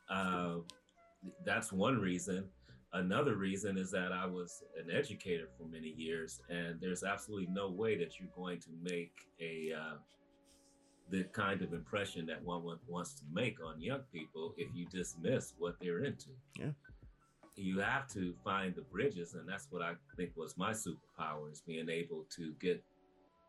Uh, 0.08 0.58
that's 1.44 1.72
one 1.72 1.98
reason. 1.98 2.44
Another 2.92 3.34
reason 3.34 3.76
is 3.76 3.90
that 3.90 4.12
I 4.12 4.24
was 4.24 4.62
an 4.80 4.94
educator 4.94 5.48
for 5.58 5.64
many 5.64 5.88
years, 5.88 6.40
and 6.48 6.80
there's 6.80 7.02
absolutely 7.02 7.48
no 7.52 7.68
way 7.70 7.98
that 7.98 8.20
you're 8.20 8.30
going 8.36 8.60
to 8.60 8.70
make 8.84 9.14
a 9.40 9.72
uh, 9.76 9.96
the 11.10 11.24
kind 11.24 11.62
of 11.62 11.72
impression 11.72 12.26
that 12.26 12.42
one 12.44 12.62
wants 12.86 13.14
to 13.14 13.22
make 13.32 13.58
on 13.64 13.80
young 13.80 14.02
people 14.12 14.54
if 14.56 14.68
you 14.74 14.86
dismiss 14.86 15.54
what 15.58 15.76
they're 15.80 16.04
into. 16.04 16.30
Yeah. 16.58 16.70
You 17.56 17.80
have 17.80 18.06
to 18.08 18.34
find 18.44 18.74
the 18.74 18.82
bridges, 18.82 19.34
and 19.34 19.48
that's 19.48 19.66
what 19.70 19.82
I 19.82 19.94
think 20.16 20.30
was 20.36 20.56
my 20.56 20.70
superpower 20.70 21.50
is 21.50 21.60
being 21.60 21.88
able 21.88 22.24
to 22.36 22.52
get 22.60 22.84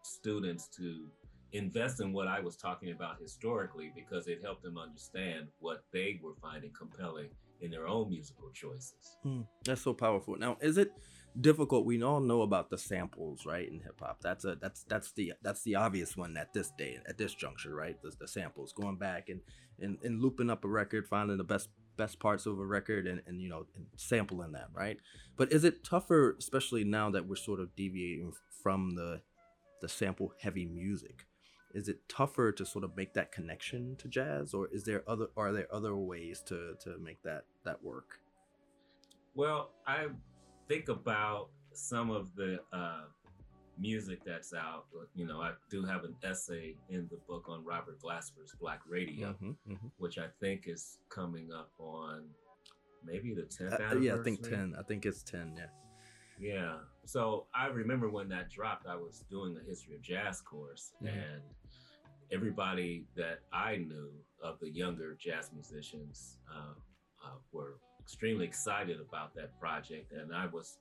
students 0.03 0.67
to 0.77 1.07
invest 1.51 1.99
in 1.99 2.13
what 2.13 2.27
I 2.27 2.39
was 2.39 2.55
talking 2.55 2.91
about 2.91 3.19
historically 3.21 3.91
because 3.95 4.27
it 4.27 4.39
helped 4.41 4.63
them 4.63 4.77
understand 4.77 5.47
what 5.59 5.83
they 5.91 6.19
were 6.23 6.33
finding 6.41 6.71
compelling 6.71 7.29
in 7.61 7.71
their 7.71 7.87
own 7.87 8.09
musical 8.09 8.49
choices. 8.53 9.17
Mm, 9.25 9.45
that's 9.65 9.81
so 9.81 9.93
powerful. 9.93 10.35
Now, 10.37 10.57
is 10.61 10.77
it 10.77 10.91
difficult? 11.39 11.85
We 11.85 12.01
all 12.03 12.19
know 12.19 12.41
about 12.41 12.69
the 12.69 12.77
samples, 12.77 13.45
right, 13.45 13.67
in 13.67 13.79
hip 13.81 13.99
hop. 13.99 14.21
That's 14.21 14.45
a 14.45 14.55
that's 14.55 14.83
that's 14.83 15.11
the 15.11 15.33
that's 15.41 15.63
the 15.63 15.75
obvious 15.75 16.15
one 16.15 16.35
at 16.37 16.53
this 16.53 16.71
day, 16.77 16.97
at 17.07 17.17
this 17.17 17.33
juncture, 17.33 17.75
right? 17.75 18.01
The, 18.01 18.11
the 18.19 18.27
samples, 18.27 18.73
going 18.73 18.97
back 18.97 19.29
and, 19.29 19.41
and 19.79 19.97
and 20.03 20.21
looping 20.21 20.49
up 20.49 20.63
a 20.65 20.67
record, 20.67 21.07
finding 21.07 21.37
the 21.37 21.43
best 21.43 21.69
best 21.97 22.19
parts 22.19 22.45
of 22.45 22.59
a 22.59 22.65
record, 22.65 23.07
and 23.07 23.21
and 23.27 23.41
you 23.41 23.49
know, 23.49 23.65
and 23.75 23.85
sampling 23.95 24.53
that, 24.53 24.69
right? 24.73 24.97
But 25.37 25.51
is 25.51 25.63
it 25.63 25.83
tougher, 25.83 26.35
especially 26.37 26.83
now 26.83 27.09
that 27.11 27.27
we're 27.27 27.35
sort 27.35 27.59
of 27.59 27.75
deviating 27.75 28.33
from 28.63 28.91
the 28.95 29.21
the 29.81 29.89
sample 29.89 30.33
heavy 30.41 30.65
music? 30.65 31.25
Is 31.73 31.87
it 31.87 32.09
tougher 32.09 32.51
to 32.53 32.65
sort 32.65 32.83
of 32.83 32.97
make 32.97 33.13
that 33.13 33.31
connection 33.31 33.95
to 33.97 34.07
jazz, 34.07 34.53
or 34.53 34.67
is 34.71 34.85
there 34.85 35.03
other 35.07 35.27
are 35.37 35.51
there 35.53 35.67
other 35.71 35.95
ways 35.95 36.41
to 36.47 36.75
to 36.83 36.97
make 36.97 37.21
that 37.23 37.45
that 37.63 37.83
work? 37.83 38.19
Well, 39.35 39.71
I 39.87 40.07
think 40.69 40.87
about 40.87 41.49
some 41.73 42.09
of 42.11 42.33
the 42.35 42.59
uh, 42.71 43.01
music 43.77 44.19
that's 44.25 44.53
out. 44.53 44.85
You 45.15 45.25
know, 45.25 45.41
I 45.41 45.51
do 45.69 45.83
have 45.83 46.03
an 46.05 46.15
essay 46.23 46.75
in 46.89 47.07
the 47.11 47.17
book 47.27 47.45
on 47.49 47.65
Robert 47.65 47.99
Glasper's 48.01 48.53
Black 48.61 48.81
Radio, 48.87 49.33
Mhm, 49.41 49.55
mhm. 49.67 49.91
which 49.97 50.17
I 50.17 50.27
think 50.39 50.67
is 50.67 50.99
coming 51.09 51.51
up 51.51 51.71
on 51.79 52.29
maybe 53.03 53.33
the 53.33 53.43
10th 53.43 53.73
Uh, 53.73 53.75
anniversary. 53.83 54.05
yeah, 54.07 54.15
I 54.19 54.23
think 54.23 54.41
ten. 54.43 54.75
I 54.75 54.83
think 54.83 55.05
it's 55.05 55.23
ten. 55.23 55.55
Yeah. 55.57 55.69
Yeah. 56.39 56.79
So 57.05 57.47
I 57.53 57.67
remember 57.67 58.09
when 58.09 58.29
that 58.29 58.49
dropped, 58.49 58.85
I 58.85 58.95
was 58.95 59.23
doing 59.29 59.57
a 59.57 59.63
history 59.63 59.95
of 59.95 60.01
jazz 60.01 60.41
course, 60.41 60.93
Mhm. 61.01 61.07
and 61.33 61.43
everybody 62.31 63.07
that 63.15 63.39
I 63.51 63.77
knew 63.77 64.11
of 64.41 64.59
the 64.59 64.69
younger 64.69 65.15
jazz 65.15 65.51
musicians 65.51 66.37
uh, 66.53 66.73
uh, 67.23 67.37
were 67.51 67.79
extremely 68.09 68.45
excited 68.45 68.97
about 68.99 69.35
that 69.35 69.57
project. 69.59 70.11
And 70.11 70.33
I 70.33 70.47
was 70.47 70.77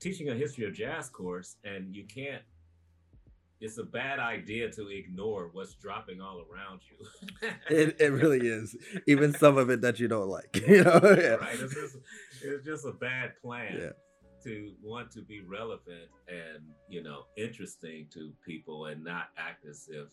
teaching 0.00 0.28
a 0.30 0.34
history 0.34 0.66
of 0.66 0.74
jazz 0.74 1.08
course, 1.08 1.56
and 1.64 1.94
you 1.94 2.04
can't. 2.04 2.42
It's 3.60 3.78
a 3.78 3.84
bad 3.84 4.18
idea 4.18 4.68
to 4.72 4.88
ignore 4.88 5.48
what's 5.52 5.74
dropping 5.74 6.20
all 6.20 6.44
around 6.50 6.80
you. 6.90 7.06
It, 7.70 7.96
it 8.00 8.08
really 8.12 8.46
is. 8.46 8.76
Even 9.06 9.32
some 9.32 9.56
of 9.56 9.70
it 9.70 9.80
that 9.82 10.00
you 10.00 10.08
don't 10.08 10.28
like. 10.28 10.62
You 10.68 10.82
know. 10.84 11.00
Yeah. 11.02 11.36
right? 11.36 11.56
It's 11.58 11.74
just, 11.74 11.96
it's 12.42 12.64
just 12.66 12.84
a 12.84 12.92
bad 12.92 13.32
plan 13.40 13.78
Yeah. 13.80 13.92
to 14.42 14.72
want 14.82 15.10
to 15.12 15.22
be 15.22 15.40
relevant 15.40 16.08
and 16.28 16.58
you 16.88 17.02
know 17.02 17.20
interesting 17.36 18.06
to 18.14 18.32
people 18.44 18.86
and 18.86 19.02
not 19.02 19.26
act 19.38 19.64
as 19.64 19.88
if 19.90 20.08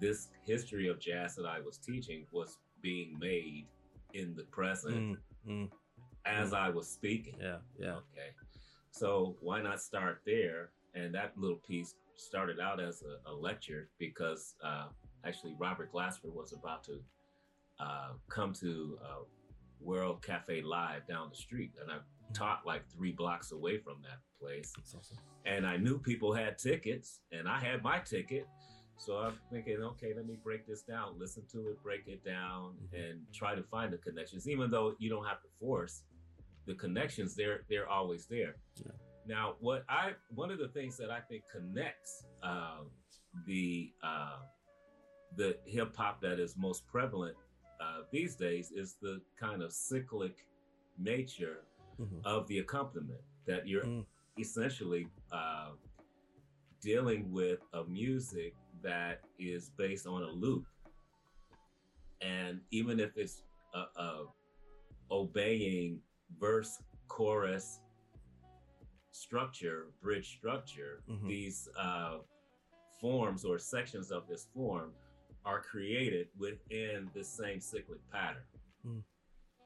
this 0.00 0.28
history 0.46 0.88
of 0.88 0.98
jazz 0.98 1.36
that 1.36 1.46
I 1.46 1.60
was 1.60 1.76
teaching 1.78 2.24
was 2.32 2.56
being 2.82 3.16
made 3.20 3.66
in 4.14 4.34
the 4.34 4.44
present 4.44 5.18
Mm, 5.46 5.48
mm, 5.48 5.68
as 6.26 6.52
I 6.52 6.68
was 6.68 6.88
speaking. 6.88 7.34
yeah. 7.40 7.56
Yeah. 7.78 7.96
Okay. 7.96 8.30
So 8.90 9.36
why 9.40 9.62
not 9.62 9.80
start 9.80 10.20
there? 10.26 10.70
And 10.94 11.14
that 11.14 11.32
little 11.36 11.58
piece 11.58 11.94
started 12.16 12.58
out 12.60 12.80
as 12.80 13.02
a, 13.02 13.30
a 13.30 13.32
lecture 13.34 13.88
because 13.98 14.54
uh, 14.64 14.86
actually 15.24 15.54
Robert 15.58 15.92
Glasper 15.92 16.32
was 16.34 16.52
about 16.52 16.82
to 16.84 16.98
uh, 17.80 18.12
come 18.28 18.52
to 18.54 18.98
uh, 19.04 19.22
World 19.80 20.22
Cafe 20.22 20.62
Live 20.62 21.06
down 21.06 21.28
the 21.30 21.36
street, 21.36 21.72
and 21.80 21.90
I 21.90 21.98
taught 22.34 22.62
like 22.66 22.82
three 22.90 23.12
blocks 23.12 23.52
away 23.52 23.78
from 23.78 23.98
that 24.02 24.18
place. 24.40 24.72
Awesome. 24.78 25.16
And 25.46 25.64
I 25.66 25.76
knew 25.76 25.98
people 25.98 26.32
had 26.32 26.58
tickets, 26.58 27.20
and 27.30 27.48
I 27.48 27.60
had 27.60 27.82
my 27.82 28.00
ticket. 28.00 28.46
So 28.96 29.18
I'm 29.18 29.34
thinking, 29.52 29.76
okay, 29.80 30.12
let 30.16 30.26
me 30.26 30.36
break 30.42 30.66
this 30.66 30.82
down, 30.82 31.14
listen 31.16 31.44
to 31.52 31.68
it, 31.68 31.80
break 31.84 32.08
it 32.08 32.24
down, 32.24 32.74
Mhm. 32.92 33.10
and 33.10 33.32
try 33.32 33.54
to 33.54 33.62
find 33.62 33.92
the 33.92 33.98
connections. 33.98 34.48
Even 34.48 34.72
though 34.72 34.96
you 34.98 35.08
don't 35.08 35.24
have 35.24 35.40
to 35.42 35.48
force 35.60 36.02
the 36.68 36.74
connections, 36.74 37.34
they're 37.34 37.62
they're 37.68 37.88
always 37.88 38.26
there. 38.26 38.56
Yeah. 38.76 38.92
Now, 39.26 39.56
what 39.58 39.84
I 39.88 40.12
one 40.34 40.50
of 40.50 40.58
the 40.58 40.68
things 40.68 40.96
that 40.98 41.10
I 41.10 41.20
think 41.20 41.42
connects 41.50 42.24
um, 42.42 42.90
the 43.46 43.90
uh, 44.02 44.36
the 45.36 45.56
hip 45.66 45.96
hop 45.96 46.20
that 46.20 46.38
is 46.38 46.56
most 46.56 46.86
prevalent 46.86 47.36
uh, 47.80 48.02
these 48.12 48.36
days 48.36 48.70
is 48.70 48.96
the 49.00 49.20
kind 49.40 49.62
of 49.62 49.72
cyclic 49.72 50.46
nature 50.98 51.64
Mhm. 51.98 52.20
of 52.24 52.46
the 52.48 52.58
accompaniment 52.60 53.20
that 53.46 53.66
you're 53.66 53.84
Mm. 53.84 54.06
essentially 54.38 55.08
uh, 55.32 55.72
dealing 56.80 57.32
with 57.32 57.60
a 57.72 57.82
music 57.84 58.54
that 58.82 59.24
is 59.38 59.70
based 59.70 60.06
on 60.06 60.22
a 60.22 60.30
loop 60.30 60.64
and 62.20 62.60
even 62.70 63.00
if 63.00 63.16
it's 63.16 63.42
uh, 63.74 63.86
uh, 63.96 64.24
obeying 65.10 66.00
verse 66.38 66.80
chorus 67.08 67.80
structure 69.12 69.86
bridge 70.02 70.36
structure 70.36 71.02
Mhm. 71.08 71.26
these 71.28 71.68
uh, 71.78 72.18
forms 73.00 73.44
or 73.44 73.58
sections 73.58 74.10
of 74.10 74.26
this 74.28 74.46
form 74.54 74.92
are 75.44 75.60
created 75.60 76.28
within 76.38 77.10
the 77.14 77.24
same 77.24 77.60
cyclic 77.60 78.00
pattern 78.12 78.44
Mm. 78.86 79.02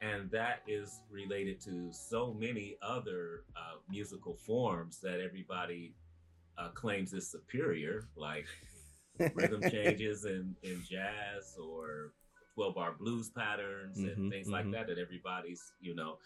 and 0.01 0.31
that 0.31 0.63
is 0.67 1.03
related 1.11 1.61
to 1.61 1.93
so 1.93 2.33
many 2.33 2.77
other 2.83 3.45
uh, 3.57 3.77
musical 3.91 4.35
forms 4.35 4.99
that 5.01 5.21
everybody 5.21 5.95
uh, 6.59 6.69
claims 6.71 7.13
is 7.13 7.31
superior, 7.31 8.09
like 8.17 8.47
rhythm 9.35 9.63
changes 9.63 10.25
in, 10.25 10.57
in 10.63 10.83
jazz 10.83 11.57
or 11.63 12.13
12 12.55 12.75
bar 12.75 12.93
blues 12.99 13.31
patterns 13.31 13.99
Mhm, 13.99 14.13
and 14.15 14.31
things 14.33 14.49
like 14.49 14.65
mhm. 14.67 14.73
that, 14.73 14.87
that 14.89 14.99
everybody's, 14.99 15.73
you 15.81 15.95
know, 15.95 16.19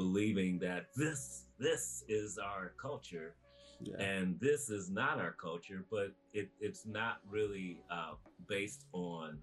believing 0.00 0.58
that 0.58 0.86
this 0.96 1.44
this 1.58 2.04
is 2.08 2.38
our 2.38 2.72
culture. 2.80 3.34
Yeah. 3.82 3.96
and 3.98 4.38
this 4.40 4.68
is 4.68 4.90
not 4.90 5.18
our 5.18 5.32
culture, 5.32 5.86
but 5.90 6.12
it, 6.34 6.50
it's 6.60 6.84
not 6.84 7.20
really 7.30 7.80
uh, 7.90 8.12
based 8.46 8.84
on 8.92 9.38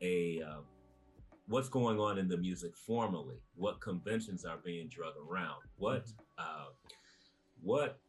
a 0.00 0.42
uh, 0.42 0.62
what's 1.46 1.68
going 1.68 2.00
on 2.00 2.18
in 2.18 2.26
the 2.26 2.36
music 2.36 2.76
formally, 2.76 3.36
what 3.54 3.80
conventions 3.80 4.44
are 4.44 4.58
being 4.64 4.88
drug 4.88 5.14
around, 5.24 5.62
what 5.76 6.06
uh, 6.38 6.70
what 7.62 8.00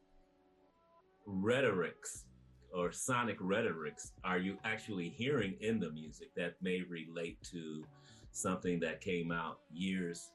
rhetorics 1.27 2.25
or 2.73 2.91
sonic 2.91 3.37
rhetorics 3.39 4.13
are 4.23 4.39
you 4.39 4.57
actually 4.63 5.09
hearing 5.09 5.53
in 5.61 5.79
the 5.79 5.91
music 5.91 6.29
that 6.35 6.55
may 6.63 6.81
relate 6.81 7.37
to 7.51 7.83
something 8.31 8.79
that 8.79 9.01
came 9.01 9.31
out 9.31 9.59
years 9.71 10.31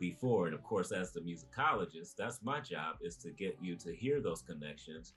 before 0.00 0.46
and 0.46 0.54
of 0.54 0.62
course 0.64 0.90
as 0.90 1.12
the 1.12 1.20
musicologist 1.20 2.16
that's 2.16 2.40
my 2.42 2.58
job 2.58 2.96
is 3.02 3.16
to 3.16 3.30
get 3.30 3.56
you 3.60 3.76
to 3.76 3.94
hear 3.94 4.20
those 4.20 4.42
connections 4.42 5.12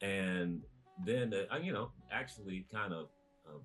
and 0.00 0.62
then 1.04 1.34
uh, 1.34 1.56
you 1.56 1.72
know 1.72 1.90
actually 2.12 2.64
kind 2.72 2.94
of 2.94 3.08
uh, 3.46 3.58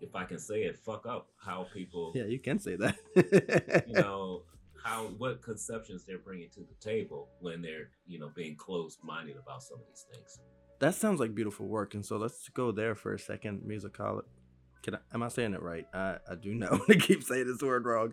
if 0.00 0.14
I 0.14 0.24
can 0.24 0.38
say 0.38 0.62
it, 0.62 0.76
fuck 0.76 1.06
up 1.06 1.28
how 1.36 1.66
people 1.72 2.12
Yeah, 2.14 2.24
you 2.24 2.38
can 2.38 2.58
say 2.58 2.76
that. 2.76 2.96
you 3.86 3.94
know 3.94 4.42
how 4.82 5.04
what 5.18 5.42
conceptions 5.42 6.04
they're 6.04 6.18
bringing 6.18 6.50
to 6.50 6.60
the 6.60 6.74
table 6.80 7.28
when 7.40 7.62
they're 7.62 7.88
you 8.06 8.18
know 8.18 8.30
being 8.34 8.56
closed 8.56 8.98
minded 9.02 9.36
about 9.36 9.62
some 9.62 9.78
of 9.78 9.86
these 9.88 10.06
things. 10.12 10.38
that 10.80 10.94
sounds 10.94 11.20
like 11.20 11.34
beautiful 11.34 11.66
work, 11.66 11.94
and 11.94 12.04
so 12.04 12.16
let's 12.16 12.48
go 12.50 12.70
there 12.72 12.94
for 12.94 13.14
a 13.14 13.18
second. 13.18 13.62
Musicology. 13.66 14.24
Can 14.82 14.96
I, 14.96 14.98
am 15.14 15.22
I 15.22 15.28
saying 15.28 15.54
it 15.54 15.62
right? 15.62 15.86
I, 15.94 16.18
I 16.30 16.34
do 16.34 16.54
know. 16.54 16.78
I 16.88 16.94
keep 16.94 17.22
saying 17.22 17.46
this 17.46 17.62
word 17.62 17.86
wrong. 17.86 18.12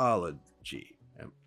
Musicology. 0.00 0.86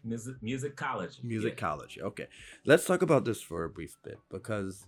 Music 0.03 0.35
musicology. 0.43 1.19
yeah. 1.23 1.39
Musicology. 1.39 2.01
Okay. 2.01 2.27
Let's 2.65 2.85
talk 2.85 3.01
about 3.01 3.25
this 3.25 3.41
for 3.41 3.63
a 3.63 3.69
brief 3.69 3.97
bit 4.03 4.19
because 4.29 4.85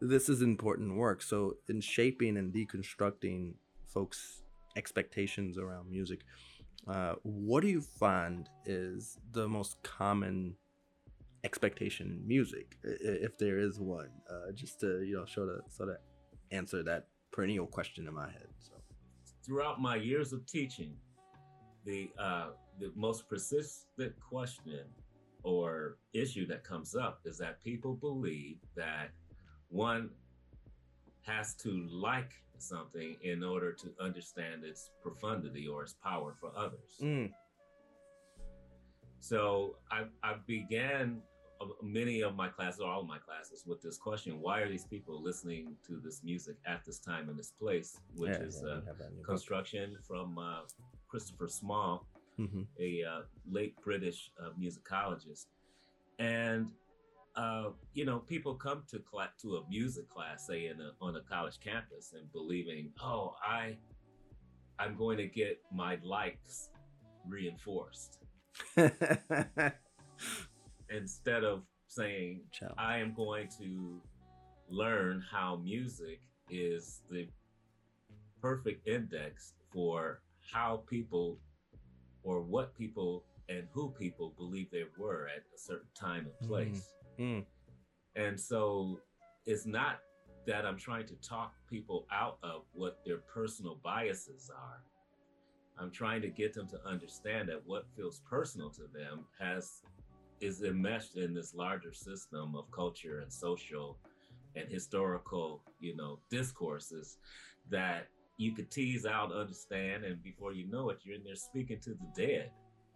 this 0.00 0.28
is 0.28 0.42
important 0.42 0.96
work. 0.96 1.22
So, 1.22 1.56
in 1.68 1.80
shaping 1.80 2.36
and 2.36 2.52
deconstructing 2.52 3.54
folks' 3.88 4.42
expectations 4.76 5.58
around 5.58 5.90
music, 5.90 6.20
uh, 6.86 7.14
what 7.22 7.62
do 7.62 7.68
you 7.68 7.80
find 7.80 8.48
is 8.66 9.18
the 9.32 9.48
most 9.48 9.82
common 9.82 10.56
expectation 11.44 12.18
in 12.20 12.26
music, 12.26 12.76
if 12.82 13.38
there 13.38 13.58
is 13.58 13.80
one? 13.80 14.10
Uh, 14.30 14.52
just 14.54 14.80
to 14.80 15.02
you 15.02 15.16
know, 15.16 15.24
sort 15.24 15.48
of 15.48 15.60
sort 15.68 15.88
of 15.88 15.96
answer 16.50 16.82
that 16.82 17.08
perennial 17.32 17.66
question 17.66 18.06
in 18.06 18.14
my 18.14 18.26
head. 18.26 18.48
So, 18.60 18.74
throughout 19.44 19.80
my 19.80 19.96
years 19.96 20.32
of 20.32 20.46
teaching, 20.46 20.94
the 21.84 22.10
uh, 22.18 22.50
the 22.78 22.92
most 22.94 23.28
persistent 23.28 24.14
question 24.20 24.84
or 25.42 25.98
issue 26.12 26.46
that 26.46 26.64
comes 26.64 26.94
up 26.94 27.20
is 27.24 27.38
that 27.38 27.62
people 27.62 27.94
believe 27.94 28.58
that 28.76 29.10
one 29.68 30.10
has 31.22 31.54
to 31.54 31.86
like 31.90 32.32
something 32.58 33.16
in 33.22 33.42
order 33.42 33.72
to 33.72 33.92
understand 34.00 34.64
its 34.64 34.90
profundity 35.02 35.66
or 35.66 35.82
its 35.82 35.94
power 35.94 36.34
for 36.40 36.52
others. 36.56 36.98
mm, 37.00 37.30
So 39.20 39.76
I, 39.90 40.04
I 40.22 40.34
began 40.46 41.22
uh, 41.60 41.66
many 41.82 42.22
of 42.22 42.34
my 42.34 42.48
classes, 42.48 42.80
or 42.80 42.90
all 42.90 43.00
of 43.02 43.06
my 43.06 43.18
classes, 43.18 43.64
with 43.66 43.80
this 43.82 43.96
question: 43.96 44.40
Why 44.40 44.60
are 44.60 44.68
these 44.68 44.84
people 44.84 45.22
listening 45.22 45.76
to 45.86 46.00
this 46.02 46.22
music 46.24 46.56
at 46.66 46.84
this 46.84 46.98
time 46.98 47.28
in 47.28 47.36
this 47.36 47.52
place? 47.52 48.00
Which 48.16 48.30
yeah, 48.30 48.46
is 48.46 48.62
yeah, 48.64 48.72
uh, 48.72 48.80
we 48.80 48.86
have 48.86 48.98
that 48.98 49.08
in 49.10 49.16
your 49.16 49.24
book. 49.24 49.26
construction 49.26 49.96
from 50.06 50.38
uh, 50.38 50.60
Christopher 51.08 51.48
Small, 51.48 52.06
Mhm. 52.38 52.66
a 52.78 53.04
uh, 53.04 53.22
late 53.50 53.74
British 53.82 54.30
uh, 54.40 54.50
musicologist, 54.58 55.46
and 56.18 56.72
uh, 57.36 57.70
you 57.94 58.04
know, 58.04 58.18
people 58.18 58.54
come 58.54 58.82
to 58.90 58.98
cla- 58.98 59.32
to 59.40 59.56
a 59.56 59.68
music 59.68 60.08
class, 60.08 60.46
say 60.46 60.66
in 60.66 60.80
a, 60.80 60.92
on 61.00 61.16
a 61.16 61.20
college 61.22 61.58
campus, 61.60 62.12
and 62.12 62.30
believing, 62.32 62.92
oh, 63.02 63.34
I, 63.42 63.76
I'm 64.78 64.96
going 64.96 65.16
to 65.18 65.26
get 65.26 65.60
my 65.72 65.98
likes 66.02 66.68
reinforced, 67.26 68.18
instead 70.90 71.44
of 71.44 71.62
saying, 71.88 72.42
Challenge. 72.52 72.76
I 72.78 72.98
am 72.98 73.14
going 73.14 73.48
to 73.58 74.00
learn 74.68 75.22
how 75.30 75.56
music 75.56 76.20
is 76.50 77.00
the 77.10 77.28
perfect 78.40 78.86
index 78.86 79.54
for 79.72 80.20
how 80.52 80.82
people 80.86 81.38
or 82.22 82.40
what 82.42 82.74
people 82.74 83.24
and 83.48 83.68
who 83.72 83.90
people 83.90 84.34
believe 84.36 84.70
they 84.70 84.84
were 84.96 85.28
at 85.28 85.44
a 85.54 85.58
certain 85.58 85.88
time 85.94 86.26
and 86.26 86.34
Mhm. 86.40 86.48
place. 86.48 86.94
Mm. 87.18 87.46
And 88.14 88.40
so 88.40 89.00
it's 89.46 89.66
not 89.66 90.00
that 90.46 90.66
I'm 90.66 90.76
trying 90.78 91.06
to 91.06 91.16
talk 91.16 91.54
people 91.68 92.06
out 92.10 92.38
of 92.42 92.64
what 92.72 93.04
their 93.04 93.18
personal 93.18 93.76
biases 93.76 94.50
are. 94.50 94.84
I'm 95.78 95.90
trying 95.90 96.22
to 96.22 96.28
get 96.28 96.52
them 96.52 96.68
to 96.68 96.84
understand 96.86 97.48
that 97.48 97.64
what 97.66 97.88
feels 97.96 98.20
personal 98.20 98.70
to 98.70 98.86
them 98.88 99.26
has 99.38 99.82
is 100.40 100.62
enmeshed 100.62 101.16
in 101.16 101.32
this 101.32 101.54
larger 101.54 101.92
system 101.92 102.56
of 102.56 102.70
culture 102.72 103.20
and 103.20 103.32
social 103.32 103.98
and 104.56 104.68
historical, 104.68 105.62
you 105.80 105.96
know, 105.96 106.18
discourses 106.30 107.18
that 107.70 108.08
you 108.36 108.52
could 108.54 108.70
tease 108.70 109.06
out, 109.06 109.32
understand, 109.32 110.04
and 110.04 110.22
before 110.22 110.52
you 110.52 110.70
know 110.70 110.90
it, 110.90 110.98
you're 111.04 111.16
in 111.16 111.24
there 111.24 111.36
speaking 111.36 111.80
to 111.80 111.90
the 111.90 112.06
dead 112.16 112.50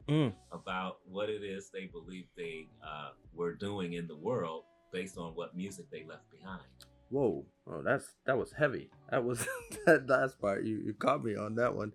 Mm. 0.09 0.33
about 0.53 0.99
what 1.11 1.29
it 1.29 1.43
is 1.43 1.69
they 1.71 1.87
believe 1.87 2.27
they 2.37 2.69
uh, 2.81 3.09
were 3.35 3.55
doing 3.55 3.95
in 3.95 4.07
the 4.07 4.15
world 4.15 4.63
based 4.93 5.19
on 5.19 5.35
what 5.35 5.57
music 5.57 5.87
they 5.91 6.05
left 6.09 6.31
behind. 6.31 6.63
Whoa, 7.11 7.45
oh, 7.69 7.83
that's 7.83 8.15
that 8.25 8.39
was 8.39 8.53
heavy. 8.53 8.89
That 9.11 9.25
was 9.25 9.45
that 9.87 10.09
last 10.09 10.41
part. 10.41 10.65
You 10.65 10.81
you 10.85 10.95
caught 10.95 11.25
me 11.25 11.35
on 11.35 11.57
that 11.57 11.75
one. 11.75 11.93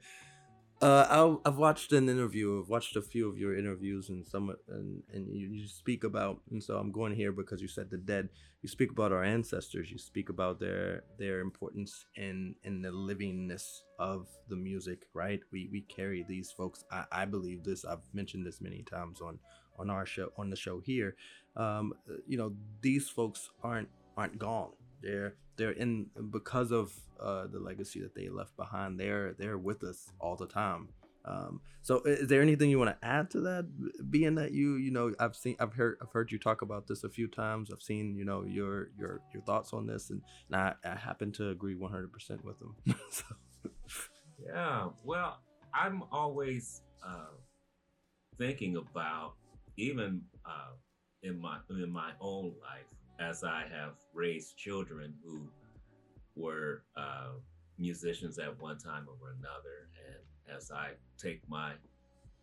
Uh, 0.81 1.37
I, 1.45 1.49
I've 1.49 1.57
watched 1.57 1.91
an 1.91 2.09
interview. 2.09 2.59
I've 2.59 2.69
watched 2.69 2.95
a 2.95 3.03
few 3.03 3.29
of 3.29 3.37
your 3.37 3.55
interviews, 3.55 4.09
and 4.09 4.25
some 4.25 4.55
and 4.67 5.03
and 5.13 5.27
you, 5.35 5.49
you 5.49 5.67
speak 5.67 6.03
about. 6.03 6.41
And 6.49 6.63
so 6.63 6.77
I'm 6.77 6.91
going 6.91 7.13
here 7.13 7.31
because 7.31 7.61
you 7.61 7.67
said 7.67 7.91
the 7.91 7.97
dead. 7.97 8.29
You 8.63 8.69
speak 8.69 8.91
about 8.91 9.11
our 9.11 9.23
ancestors. 9.23 9.91
You 9.91 9.99
speak 9.99 10.29
about 10.29 10.59
their 10.59 11.03
their 11.19 11.39
importance 11.39 12.05
in 12.15 12.55
in 12.63 12.81
the 12.81 12.89
livingness 12.89 13.81
of 13.99 14.27
the 14.49 14.55
music. 14.55 15.05
Right? 15.13 15.41
We 15.51 15.69
we 15.71 15.81
carry 15.81 16.25
these 16.27 16.51
folks. 16.51 16.83
I, 16.91 17.05
I 17.11 17.25
believe 17.25 17.63
this. 17.63 17.85
I've 17.85 18.07
mentioned 18.11 18.47
this 18.47 18.59
many 18.59 18.81
times 18.81 19.21
on 19.21 19.37
on 19.77 19.91
our 19.91 20.07
show 20.07 20.31
on 20.35 20.49
the 20.49 20.55
show 20.55 20.79
here. 20.79 21.15
Um, 21.55 21.93
you 22.25 22.37
know, 22.39 22.53
these 22.81 23.07
folks 23.07 23.51
aren't 23.63 23.89
aren't 24.17 24.39
gone 24.39 24.71
they're 25.01 25.35
they're 25.61 25.71
in 25.71 26.07
because 26.31 26.71
of 26.71 26.91
uh, 27.19 27.45
the 27.45 27.59
legacy 27.59 28.01
that 28.01 28.15
they 28.15 28.29
left 28.29 28.57
behind. 28.57 28.99
They're 28.99 29.33
they're 29.37 29.59
with 29.59 29.83
us 29.83 30.11
all 30.19 30.35
the 30.35 30.47
time. 30.47 30.89
Um, 31.23 31.61
so, 31.83 32.01
is 32.01 32.27
there 32.27 32.41
anything 32.41 32.71
you 32.71 32.79
want 32.79 32.99
to 32.99 33.07
add 33.07 33.29
to 33.31 33.41
that? 33.41 34.09
Being 34.09 34.35
that 34.35 34.53
you 34.53 34.77
you 34.77 34.89
know 34.89 35.13
I've 35.19 35.35
seen 35.35 35.55
I've 35.59 35.73
heard 35.73 35.97
I've 36.01 36.11
heard 36.11 36.31
you 36.31 36.39
talk 36.39 36.63
about 36.63 36.87
this 36.87 37.03
a 37.03 37.09
few 37.09 37.27
times. 37.27 37.69
I've 37.71 37.83
seen 37.83 38.15
you 38.15 38.25
know 38.25 38.43
your 38.43 38.89
your 38.97 39.21
your 39.31 39.43
thoughts 39.43 39.71
on 39.71 39.85
this, 39.85 40.09
and, 40.09 40.23
and 40.49 40.55
I, 40.55 40.73
I 40.83 40.95
happen 40.95 41.31
to 41.33 41.49
agree 41.49 41.75
100 41.75 42.11
percent 42.11 42.43
with 42.43 42.57
them. 42.57 42.75
so, 43.11 43.23
Yeah, 44.43 44.89
well, 45.03 45.41
I'm 45.75 46.01
always 46.11 46.81
uh, 47.05 47.35
thinking 48.39 48.77
about 48.77 49.33
even 49.77 50.23
uh, 50.43 50.71
in 51.21 51.39
my 51.39 51.59
in 51.69 51.91
my 51.91 52.13
own 52.19 52.45
life 52.63 52.87
as 53.21 53.43
I 53.43 53.63
have 53.71 53.93
raised 54.13 54.57
children 54.57 55.13
who 55.23 55.47
were 56.35 56.83
uh, 56.97 57.33
musicians 57.77 58.39
at 58.39 58.59
one 58.59 58.77
time 58.77 59.07
or 59.07 59.31
another, 59.39 59.89
and 60.07 60.55
as 60.57 60.71
I 60.71 60.91
take 61.17 61.41
my 61.47 61.73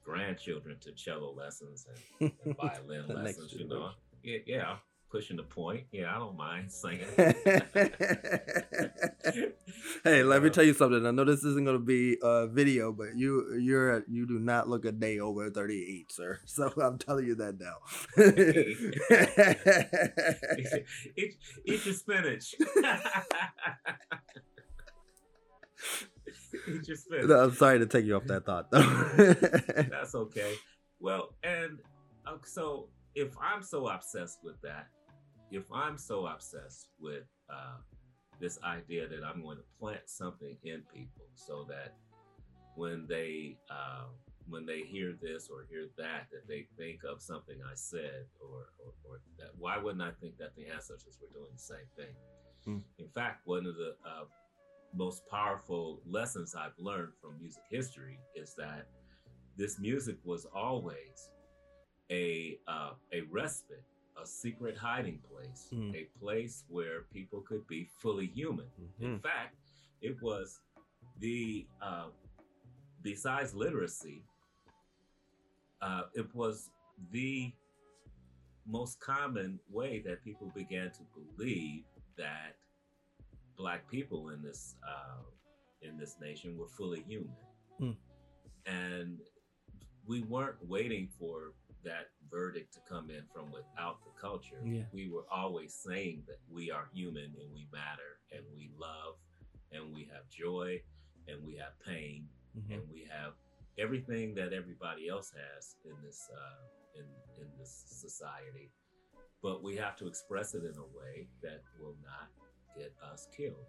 grandchildren 0.04 0.76
to 0.80 0.92
cello 0.92 1.34
lessons 1.34 1.86
and, 2.20 2.32
and 2.46 2.56
violin 2.60 3.06
lessons, 3.08 3.52
you 3.52 3.68
know, 3.68 3.90
yeah, 4.22 4.38
yeah, 4.46 4.76
pushing 5.10 5.36
the 5.36 5.42
point. 5.42 5.84
Yeah, 5.92 6.14
I 6.14 6.18
don't 6.18 6.36
mind 6.36 6.70
singing. 6.70 7.06
hey, 10.04 10.22
let 10.22 10.42
me 10.42 10.50
tell 10.50 10.64
you 10.64 10.74
something. 10.74 11.06
I 11.06 11.10
know 11.10 11.24
this 11.24 11.42
isn't 11.44 11.64
going 11.64 11.78
to 11.78 11.84
be 11.84 12.18
a 12.22 12.46
video, 12.46 12.92
but 12.92 13.16
you 13.16 13.58
you're 13.58 14.04
you 14.08 14.26
do 14.26 14.38
not 14.38 14.68
look 14.68 14.84
a 14.84 14.92
day 14.92 15.18
over 15.18 15.48
38, 15.50 16.12
sir. 16.12 16.38
So 16.46 16.70
I'm 16.82 16.98
telling 16.98 17.26
you 17.26 17.34
that 17.36 17.58
now. 17.60 17.76
eat, 21.16 21.38
eat 21.64 21.86
your 21.86 21.94
spinach. 21.94 22.54
eat 26.68 26.88
your 26.88 26.96
spinach. 26.96 27.28
No, 27.28 27.44
I'm 27.44 27.54
sorry 27.54 27.78
to 27.78 27.86
take 27.86 28.04
you 28.04 28.16
off 28.16 28.24
that 28.24 28.44
thought. 28.44 28.70
That's 28.70 30.14
okay. 30.14 30.54
Well, 31.00 31.34
and 31.44 31.78
uh, 32.26 32.36
so 32.44 32.88
if 33.14 33.34
I'm 33.40 33.62
so 33.62 33.88
obsessed 33.88 34.40
with 34.42 34.60
that, 34.62 34.88
if 35.50 35.64
I'm 35.72 35.98
so 35.98 36.26
obsessed 36.26 36.88
with 37.00 37.24
uh, 37.50 37.78
this 38.40 38.58
idea 38.62 39.08
that 39.08 39.20
I'm 39.24 39.42
going 39.42 39.56
to 39.56 39.64
plant 39.78 40.02
something 40.06 40.56
in 40.62 40.82
people 40.94 41.26
so 41.34 41.66
that 41.68 41.94
when 42.76 43.06
they 43.08 43.56
uh, 43.70 44.04
when 44.48 44.64
they 44.64 44.80
hear 44.80 45.14
this 45.20 45.48
or 45.52 45.66
hear 45.68 45.86
that, 45.98 46.28
that 46.32 46.48
they 46.48 46.66
think 46.78 47.00
of 47.04 47.20
something 47.20 47.56
I 47.62 47.74
said, 47.74 48.24
or, 48.40 48.70
or, 48.78 48.92
or 49.04 49.20
that 49.38 49.50
why 49.58 49.76
wouldn't 49.76 50.02
I 50.02 50.12
think 50.20 50.38
that 50.38 50.56
the 50.56 50.66
ancestors 50.68 51.18
were 51.20 51.28
doing 51.38 51.50
the 51.52 51.60
same 51.60 51.86
thing? 51.96 52.14
Hmm. 52.64 52.78
In 52.98 53.08
fact, 53.08 53.42
one 53.46 53.66
of 53.66 53.76
the 53.76 53.94
uh, 54.06 54.24
most 54.94 55.28
powerful 55.28 56.00
lessons 56.06 56.54
I've 56.54 56.78
learned 56.78 57.12
from 57.20 57.38
music 57.38 57.62
history 57.70 58.18
is 58.34 58.54
that 58.56 58.86
this 59.56 59.78
music 59.78 60.16
was 60.24 60.46
always 60.54 61.30
a 62.10 62.58
uh, 62.66 62.92
a 63.12 63.22
respite, 63.30 63.84
a 64.20 64.26
secret 64.26 64.76
hiding 64.76 65.18
place, 65.30 65.68
Mm. 65.72 65.94
a 65.94 66.04
place 66.18 66.64
where 66.68 67.02
people 67.12 67.40
could 67.42 67.66
be 67.66 67.84
fully 67.84 68.26
human. 68.26 68.70
In 68.98 69.18
Mhm. 69.18 69.22
fact, 69.22 69.56
it 70.00 70.20
was 70.22 70.60
the 71.18 71.66
uh, 71.80 72.10
besides 73.02 73.54
literacy, 73.54 74.24
uh, 75.80 76.08
it 76.14 76.32
was 76.34 76.70
the 77.10 77.52
most 78.66 79.00
common 79.00 79.60
way 79.68 80.00
that 80.00 80.22
people 80.22 80.50
began 80.50 80.90
to 80.92 81.02
believe 81.14 81.84
that 82.16 82.58
black 83.56 83.88
people 83.88 84.30
in 84.30 84.42
this 84.42 84.76
uh, 84.86 85.22
in 85.82 85.96
this 85.96 86.18
nation 86.20 86.56
were 86.56 86.68
fully 86.68 87.02
human, 87.04 87.36
Hmm. 87.78 87.92
and 88.66 89.20
we 90.06 90.22
weren't 90.22 90.60
waiting 90.66 91.08
for 91.08 91.54
that 91.84 92.10
verdict 92.30 92.72
to 92.74 92.80
come 92.88 93.10
in 93.10 93.22
from 93.32 93.50
without 93.52 93.98
the 94.04 94.10
culture. 94.20 94.60
Yeah. 94.64 94.82
We 94.92 95.08
were 95.08 95.26
always 95.30 95.74
saying 95.74 96.24
that 96.26 96.38
we 96.50 96.70
are 96.70 96.88
human 96.92 97.24
and 97.40 97.52
we 97.52 97.66
matter 97.72 98.18
and 98.32 98.42
we 98.56 98.70
love 98.78 99.16
and 99.72 99.94
we 99.94 100.04
have 100.12 100.28
joy 100.28 100.80
and 101.26 101.44
we 101.44 101.56
have 101.56 101.72
pain 101.84 102.28
Mhm. 102.56 102.74
and 102.74 102.90
we 102.90 103.04
have 103.10 103.34
everything 103.78 104.34
that 104.34 104.52
everybody 104.52 105.08
else 105.08 105.30
has 105.30 105.76
in 105.84 105.94
this 106.02 106.28
uh, 106.32 106.98
in 106.98 107.04
in 107.42 107.48
this 107.58 107.84
society, 107.86 108.70
but 109.42 109.62
we 109.62 109.76
have 109.76 109.96
to 109.96 110.06
express 110.08 110.54
it 110.54 110.64
in 110.64 110.76
a 110.78 110.86
way 110.98 111.28
that 111.42 111.62
will 111.78 111.96
not 112.02 112.28
get 112.76 112.92
us 113.12 113.28
killed. 113.36 113.66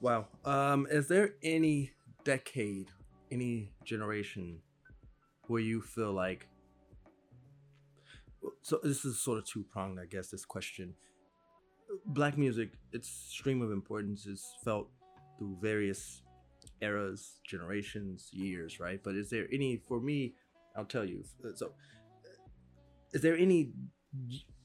Wow. 0.00 0.28
Um, 0.44 0.86
is 0.90 1.08
there 1.08 1.34
any 1.42 1.92
decade, 2.24 2.90
any 3.30 3.72
generation 3.84 4.60
where 5.48 5.60
you 5.60 5.80
feel 5.80 6.12
like 6.12 6.48
so 8.62 8.80
this 8.82 9.04
is 9.04 9.20
sort 9.20 9.38
of 9.38 9.44
two 9.46 9.64
pronged, 9.64 9.98
I 10.00 10.06
guess, 10.06 10.28
this 10.28 10.44
question. 10.44 10.94
Black 12.06 12.36
music, 12.36 12.70
its 12.92 13.08
stream 13.08 13.62
of 13.62 13.70
importance 13.72 14.26
is 14.26 14.44
felt 14.64 14.88
through 15.38 15.56
various 15.60 16.22
eras, 16.80 17.40
generations, 17.48 18.28
years, 18.32 18.80
right? 18.80 19.00
But 19.02 19.14
is 19.14 19.30
there 19.30 19.46
any 19.52 19.76
for 19.88 20.00
me, 20.00 20.34
I'll 20.76 20.84
tell 20.84 21.04
you. 21.04 21.24
Uh, 21.44 21.54
so 21.54 21.66
uh, 21.66 21.70
is 23.12 23.22
there 23.22 23.36
any 23.36 23.70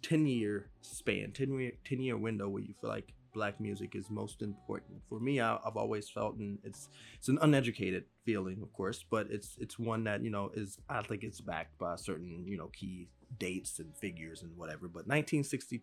10 0.02 0.26
year 0.26 0.70
span 0.82 1.32
10 1.34 1.60
year, 1.60 1.72
10 1.86 2.02
year 2.02 2.18
window 2.18 2.50
where 2.50 2.64
you 2.64 2.74
feel 2.82 2.90
like 2.90 3.14
black 3.34 3.60
music 3.60 3.96
is 3.96 4.10
most 4.10 4.42
important. 4.42 5.02
For 5.10 5.20
me 5.20 5.40
I, 5.40 5.58
i've 5.66 5.78
always 5.78 6.10
felt 6.10 6.36
and 6.36 6.60
it's 6.64 6.90
it's 7.18 7.30
an 7.30 7.40
uneducated 7.42 8.06
feeling 8.26 8.62
of 8.62 8.72
course 8.74 9.04
but 9.10 9.28
it's 9.30 9.58
it's 9.60 9.80
one 9.80 10.04
that 10.04 10.24
you 10.24 10.30
know 10.30 10.52
is 10.54 10.78
i 10.90 11.02
think 11.02 11.24
it's 11.24 11.42
backed 11.42 11.78
by 11.78 11.96
certain 11.96 12.44
you 12.46 12.58
know 12.58 12.68
key 12.68 13.08
dates 13.40 13.80
and 13.80 13.96
figures 13.96 14.44
and 14.44 14.56
whatever 14.58 14.88
but 14.88 15.08
1962 15.08 15.82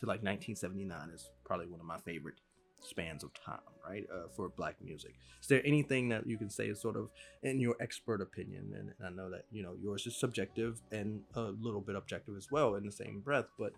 to 0.00 0.06
like 0.06 0.22
1979 0.22 1.10
is 1.14 1.30
probably 1.44 1.66
one 1.66 1.80
of 1.80 1.86
my 1.86 1.98
favorite 1.98 2.40
spans 2.80 3.24
of 3.24 3.32
time 3.34 3.58
right 3.86 4.06
uh, 4.12 4.28
for 4.34 4.48
black 4.50 4.76
music. 4.82 5.14
Is 5.40 5.48
there 5.48 5.62
anything 5.64 6.08
that 6.10 6.26
you 6.26 6.36
can 6.36 6.50
say 6.50 6.68
is 6.68 6.80
sort 6.80 6.96
of 6.96 7.08
in 7.42 7.58
your 7.60 7.76
expert 7.80 8.20
opinion? 8.20 8.74
And, 8.78 8.92
and 8.98 9.06
i 9.06 9.10
know 9.10 9.30
that 9.30 9.46
you 9.50 9.62
know 9.62 9.74
yours 9.80 10.06
is 10.06 10.16
subjective 10.16 10.80
and 10.92 11.22
a 11.34 11.40
little 11.40 11.80
bit 11.80 11.96
objective 11.96 12.36
as 12.36 12.50
well 12.50 12.74
in 12.74 12.84
the 12.84 12.92
same 12.92 13.20
breath 13.20 13.46
but 13.58 13.72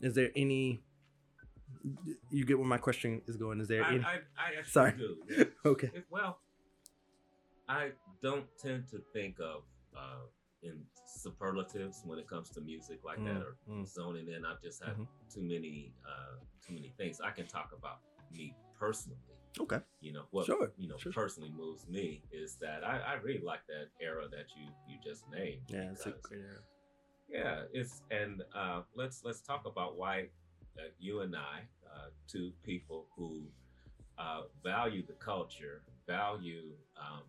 is 0.00 0.14
there 0.14 0.30
any 0.34 0.80
you 2.30 2.44
get 2.44 2.58
where 2.58 2.66
my 2.68 2.78
question 2.78 3.22
is 3.26 3.36
going 3.36 3.60
is 3.60 3.68
there 3.68 3.84
I, 3.84 3.94
any 3.94 4.04
I, 4.04 4.18
Sorry. 4.66 4.92
do. 4.96 5.16
yeah. 5.28 5.44
okay 5.64 5.90
well, 6.10 6.40
I 7.68 7.90
don't 8.22 8.46
tend 8.58 8.88
to 8.88 9.00
think 9.12 9.38
of 9.40 9.62
uh, 9.96 10.26
in 10.62 10.80
superlatives 11.06 12.02
when 12.04 12.18
it 12.18 12.28
comes 12.28 12.50
to 12.50 12.60
music 12.60 13.00
like 13.04 13.18
that 13.24 13.40
Mm, 13.40 13.42
or 13.46 13.56
mm. 13.68 13.86
zoning 13.88 14.28
in. 14.28 14.44
I've 14.44 14.60
just 14.62 14.82
had 14.84 14.96
Mhm. 14.96 15.06
too 15.32 15.42
many 15.42 15.94
uh, 16.06 16.36
too 16.66 16.74
many 16.74 16.90
things. 16.98 17.20
I 17.20 17.30
can 17.30 17.46
talk 17.46 17.72
about 17.72 18.00
me 18.30 18.56
personally. 18.78 19.18
okay 19.60 19.80
You 20.00 20.12
know 20.12 20.26
what? 20.30 20.46
Sure, 20.46 20.72
You 20.76 20.88
know, 20.88 20.96
sure. 20.98 21.12
personally 21.12 21.50
moves 21.50 21.86
me 21.88 22.22
is 22.32 22.56
that 22.56 22.84
I, 22.84 22.98
I 22.98 23.14
really 23.14 23.42
like 23.42 23.66
that 23.66 23.88
era 24.00 24.28
that 24.28 24.46
you 24.56 24.66
you 24.88 24.98
just 25.02 25.22
named. 25.30 25.62
yeah 25.68 25.90
it's 25.92 26.06
a 26.06 26.10
great 26.10 26.42
era. 26.42 26.62
yeah, 27.28 27.62
it's 27.72 28.02
and 28.10 28.42
uh, 28.54 28.82
let's 28.94 29.24
let's 29.24 29.40
talk 29.40 29.66
about 29.66 29.96
why 29.96 30.28
you 30.98 31.20
and 31.20 31.34
I, 31.36 31.60
uh, 31.86 32.08
two 32.28 32.52
people 32.62 33.06
who 33.16 33.42
uh, 34.18 34.42
value 34.62 35.04
the 35.06 35.14
culture, 35.14 35.82
value 36.06 36.72
um, 36.96 37.22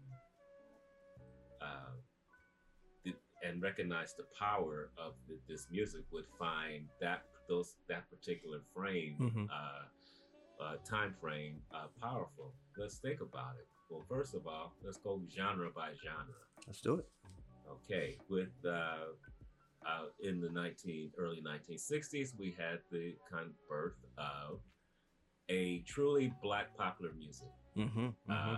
uh, 1.61 1.91
the, 3.03 3.13
and 3.43 3.61
recognize 3.61 4.13
the 4.15 4.25
power 4.37 4.89
of 4.97 5.13
the, 5.27 5.37
this 5.47 5.67
music, 5.71 6.01
would 6.11 6.25
find 6.37 6.85
that 6.99 7.23
those 7.47 7.75
that 7.87 8.09
particular 8.09 8.59
frame, 8.73 9.17
Mhm. 9.19 9.47
uh, 9.49 10.63
uh, 10.63 10.75
time 10.87 11.13
frame, 11.19 11.61
uh, 11.73 11.87
powerful. 11.99 12.53
Let's 12.77 12.99
think 12.99 13.21
about 13.21 13.55
it. 13.57 13.67
Well, 13.89 14.05
first 14.07 14.35
of 14.35 14.47
all, 14.47 14.73
let's 14.83 14.97
go 14.97 15.21
genre 15.29 15.69
by 15.71 15.93
genre. 15.95 16.35
let's 16.67 16.81
do 16.81 16.95
it 16.95 17.07
Okay, 17.67 18.17
with 18.29 18.53
uh, 18.65 19.07
uh, 19.85 20.05
in 20.21 20.39
the 20.39 20.49
19 20.49 21.11
early 21.17 21.41
1960s, 21.41 22.37
we 22.37 22.55
had 22.57 22.79
the 22.91 23.15
kind 23.31 23.47
of 23.47 23.67
birth 23.69 23.97
of 24.17 24.59
a 25.49 25.79
truly 25.87 26.33
black 26.41 26.75
popular 26.77 27.11
music, 27.17 27.47
mm-hmm, 27.77 28.07
uh, 28.29 28.57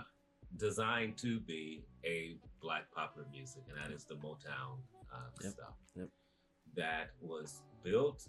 designed 0.57 1.17
to 1.17 1.39
be 1.39 1.83
a 2.05 2.35
black 2.61 2.83
popular 2.95 3.27
music, 3.31 3.63
and 3.69 3.77
that 3.77 3.95
is 3.95 4.05
the 4.05 4.15
Motown 4.15 4.77
uh, 5.11 5.29
Yep, 5.41 5.53
stuff. 5.53 5.75
yep. 5.95 6.09
That 6.75 7.11
was 7.21 7.61
built 7.83 8.27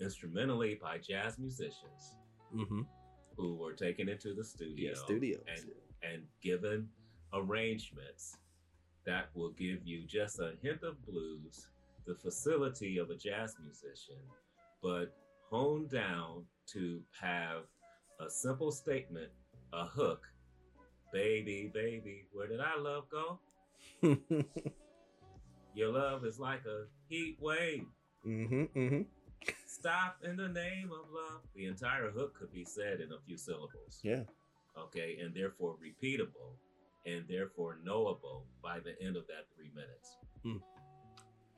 instrumentally 0.00 0.78
by 0.80 0.98
jazz 0.98 1.38
musicians 1.38 2.14
mm-hmm. 2.54 2.82
who 3.36 3.56
were 3.56 3.72
taken 3.72 4.08
into 4.08 4.34
the 4.34 4.44
studio, 4.44 4.90
yeah 4.90 4.94
studios 4.94 5.42
and 5.48 5.64
and 6.02 6.22
given 6.42 6.88
arrangements 7.32 8.36
that 9.04 9.28
will 9.34 9.50
give 9.50 9.80
you 9.84 10.02
just 10.06 10.38
a 10.38 10.52
hint 10.62 10.82
of 10.82 11.04
blues, 11.06 11.68
the 12.08 12.14
facility 12.14 12.98
of 12.98 13.10
a 13.10 13.14
jazz 13.14 13.54
musician, 13.62 14.22
but 14.82 15.14
honed 15.50 15.90
down 15.90 16.44
to 16.72 17.00
have 17.20 17.62
a 18.20 18.28
simple 18.28 18.72
statement, 18.72 19.30
a 19.72 19.84
hook. 19.84 20.26
Baby, 21.12 21.70
baby, 21.72 22.26
where 22.32 22.48
did 22.48 22.60
our 22.60 22.80
love 22.80 23.04
go? 23.08 23.38
Your 25.74 25.92
love 25.92 26.24
is 26.24 26.40
like 26.40 26.64
a 26.66 26.86
heat 27.08 27.36
wave. 27.40 27.86
mm-hmm, 28.26 28.64
mm-hmm. 28.76 29.02
Stop 29.66 30.18
in 30.24 30.36
the 30.36 30.48
name 30.48 30.90
of 30.90 31.10
love. 31.12 31.42
The 31.54 31.66
entire 31.66 32.10
hook 32.10 32.34
could 32.38 32.52
be 32.52 32.64
said 32.64 33.00
in 33.00 33.12
a 33.12 33.20
few 33.26 33.36
syllables. 33.36 34.00
yeah 34.02 34.22
okay, 34.84 35.18
and 35.22 35.34
therefore 35.34 35.76
repeatable 35.82 36.56
and 37.06 37.24
therefore 37.28 37.78
knowable 37.84 38.44
by 38.62 38.78
the 38.80 39.00
end 39.04 39.16
of 39.16 39.26
that 39.26 39.46
three 39.56 39.70
minutes. 39.74 40.16
Hmm. 40.42 40.56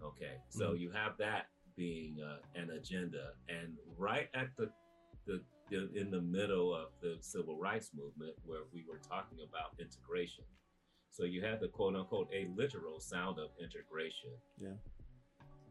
Okay, 0.02 0.40
so 0.48 0.72
Mhm. 0.72 0.80
you 0.80 0.90
have 0.90 1.16
that 1.18 1.48
being 1.76 2.20
uh, 2.20 2.40
an 2.54 2.70
agenda, 2.70 3.34
and 3.48 3.76
right 3.96 4.28
at 4.34 4.54
the, 4.56 4.72
the 5.26 5.44
the 5.70 5.90
in 5.94 6.10
the 6.10 6.20
middle 6.20 6.74
of 6.74 6.88
the 7.00 7.16
civil 7.20 7.56
rights 7.58 7.92
movement, 7.94 8.34
where 8.44 8.64
we 8.72 8.84
were 8.88 8.98
talking 8.98 9.38
about 9.42 9.78
integration. 9.78 10.44
So 11.10 11.24
you 11.24 11.42
have 11.42 11.60
the 11.60 11.68
quote 11.68 11.94
unquote 11.96 12.28
a 12.32 12.46
literal 12.56 13.00
sound 13.00 13.38
of 13.38 13.50
integration. 13.60 14.30
Yeah. 14.58 14.74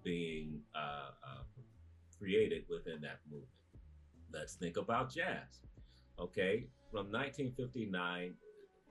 Being 0.04 0.62
uh, 0.74 1.12
uh, 1.24 1.44
created 2.18 2.66
within 2.70 3.02
that 3.02 3.20
movement. 3.30 3.52
Let's 4.32 4.56
think 4.56 4.78
about 4.78 5.12
jazz. 5.12 5.62
Okay, 6.18 6.68
from 6.92 7.12
1959, 7.12 8.36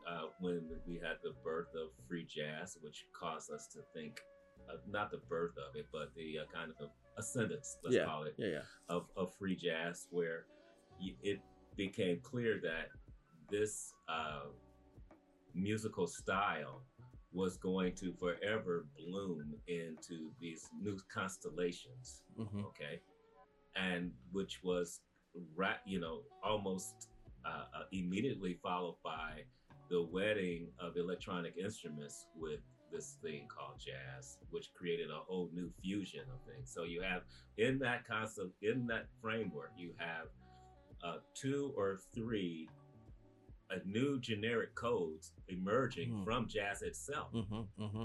uh, 0.07 0.23
when 0.41 0.69
we 0.87 0.95
had 0.97 1.17
the 1.23 1.33
birth 1.45 1.69
of 1.75 1.91
free 2.07 2.25
jazz, 2.25 2.77
which 2.83 3.07
caused 3.13 3.51
us 3.51 3.67
to 3.69 3.81
think, 3.95 4.21
not 4.89 5.11
the 5.11 5.19
birth 5.29 5.57
of 5.59 5.77
it, 5.77 5.87
but 5.93 6.15
the 6.17 6.39
uh, 6.41 6.45
kind 6.53 6.73
of 6.81 6.91
ascendance, 7.17 7.77
let's 7.83 7.97
Yeah. 7.97 8.05
call 8.05 8.25
it, 8.25 8.35
yeah 8.39 8.47
yeah 8.49 8.61
of, 8.89 9.07
of 9.17 9.35
free 9.37 9.57
jazz, 9.57 10.07
where 10.11 10.47
it 11.23 11.41
became 11.77 12.21
clear 12.23 12.61
that 12.63 12.89
this 13.51 13.95
uh, 14.09 14.47
musical 15.55 16.07
style 16.07 16.83
was 17.33 17.57
going 17.57 17.95
to 17.95 18.13
forever 18.15 18.87
bloom 18.97 19.55
into 19.67 20.31
these 20.41 20.69
new 20.81 20.99
constellations 21.13 22.23
mm-hmm. 22.39 22.61
okay 22.65 23.01
and 23.77 24.11
which 24.33 24.61
was 24.65 25.01
ra- 25.55 25.83
you 25.87 26.01
know 26.01 26.23
almost 26.43 27.09
uh, 27.45 27.65
uh, 27.77 27.83
immediately 27.93 28.59
followed 28.63 28.97
by 29.05 29.43
the 29.91 30.03
wedding 30.11 30.69
of 30.81 30.97
electronic 30.97 31.55
instruments 31.57 32.27
with 32.37 32.61
this 32.93 33.17
thing 33.23 33.47
called 33.49 33.79
jazz 33.79 34.39
which 34.51 34.73
created 34.75 35.11
a 35.11 35.21
whole 35.27 35.49
new 35.53 35.71
fusion 35.83 36.23
of 36.33 36.41
things 36.53 36.71
so 36.73 36.85
you 36.85 37.01
have 37.03 37.23
in 37.57 37.79
that 37.79 38.07
concept 38.07 38.51
in 38.63 38.87
that 38.87 39.07
framework 39.21 39.71
you 39.77 39.93
have 39.99 40.27
uh, 41.05 41.19
two 41.35 41.73
or 41.77 41.99
three 42.15 42.69
uh, 43.71 43.77
new 43.85 44.19
generic 44.21 44.75
codes 44.75 45.33
emerging 45.49 46.11
Hmm. 46.11 46.25
from 46.25 46.49
jazz 46.49 46.83
itself 46.83 47.33
Mm-hmm. 47.35 47.83
Mm-hmm. 47.83 48.05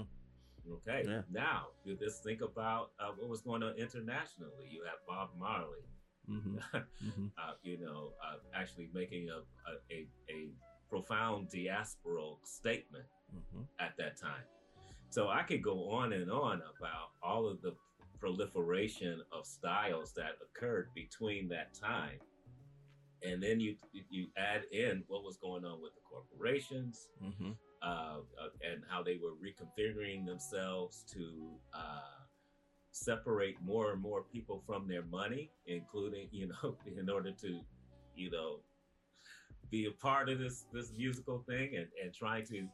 Okay. 0.72 1.04
Yeah. 1.06 1.22
Now, 1.30 1.66
you 1.84 1.94
just 1.94 2.24
think 2.24 2.40
about 2.40 2.92
uh, 2.98 3.10
what 3.18 3.28
was 3.28 3.42
going 3.42 3.62
on 3.62 3.74
internationally. 3.76 4.66
You 4.70 4.82
have 4.84 4.98
Bob 5.06 5.30
Marley, 5.38 5.84
Mm-hmm. 6.30 6.56
Mm-hmm. 7.06 7.26
uh, 7.36 7.52
you 7.62 7.78
know, 7.78 8.12
uh, 8.26 8.36
actually 8.54 8.88
making 8.94 9.28
a, 9.28 9.40
a, 9.70 9.74
a, 9.90 10.06
a 10.30 10.48
profound 10.88 11.48
diasporal 11.50 12.38
statement 12.44 13.04
Mm-hmm. 13.34 13.62
at 13.80 13.96
that 13.98 14.18
time. 14.18 14.44
So 15.14 15.28
I 15.28 15.44
could 15.44 15.62
go 15.62 15.90
on 15.90 16.12
and 16.12 16.28
on 16.28 16.60
about 16.76 17.10
all 17.22 17.46
of 17.46 17.62
the 17.62 17.76
proliferation 18.18 19.22
of 19.30 19.46
styles 19.46 20.12
that 20.14 20.32
occurred 20.42 20.88
between 20.92 21.48
that 21.50 21.72
time. 21.72 22.18
And 23.22 23.40
then 23.40 23.60
you 23.60 23.76
you 24.10 24.26
add 24.36 24.62
in 24.72 25.04
what 25.06 25.22
was 25.22 25.36
going 25.36 25.64
on 25.64 25.80
with 25.80 25.92
the 25.94 26.00
corporations 26.00 27.06
Mm-hmm. 27.22 27.52
uh, 27.80 27.86
uh, 28.42 28.72
and 28.72 28.82
how 28.88 29.04
they 29.04 29.20
were 29.22 29.36
reconfiguring 29.40 30.26
themselves 30.26 31.04
to 31.12 31.52
uh, 31.72 32.24
separate 32.90 33.54
more 33.64 33.92
and 33.92 34.02
more 34.02 34.22
people 34.22 34.64
from 34.66 34.88
their 34.88 35.04
money, 35.04 35.52
including 35.66 36.26
you 36.32 36.48
know 36.48 36.76
in 36.98 37.08
order 37.08 37.30
to 37.30 37.60
you 38.16 38.32
know 38.32 38.58
be 39.70 39.86
a 39.86 39.92
part 39.92 40.28
of 40.28 40.40
this 40.40 40.64
this 40.72 40.92
musical 40.96 41.44
thing 41.48 41.76
and, 41.76 41.86
and 42.02 42.12
trying 42.12 42.44
to 42.46 42.66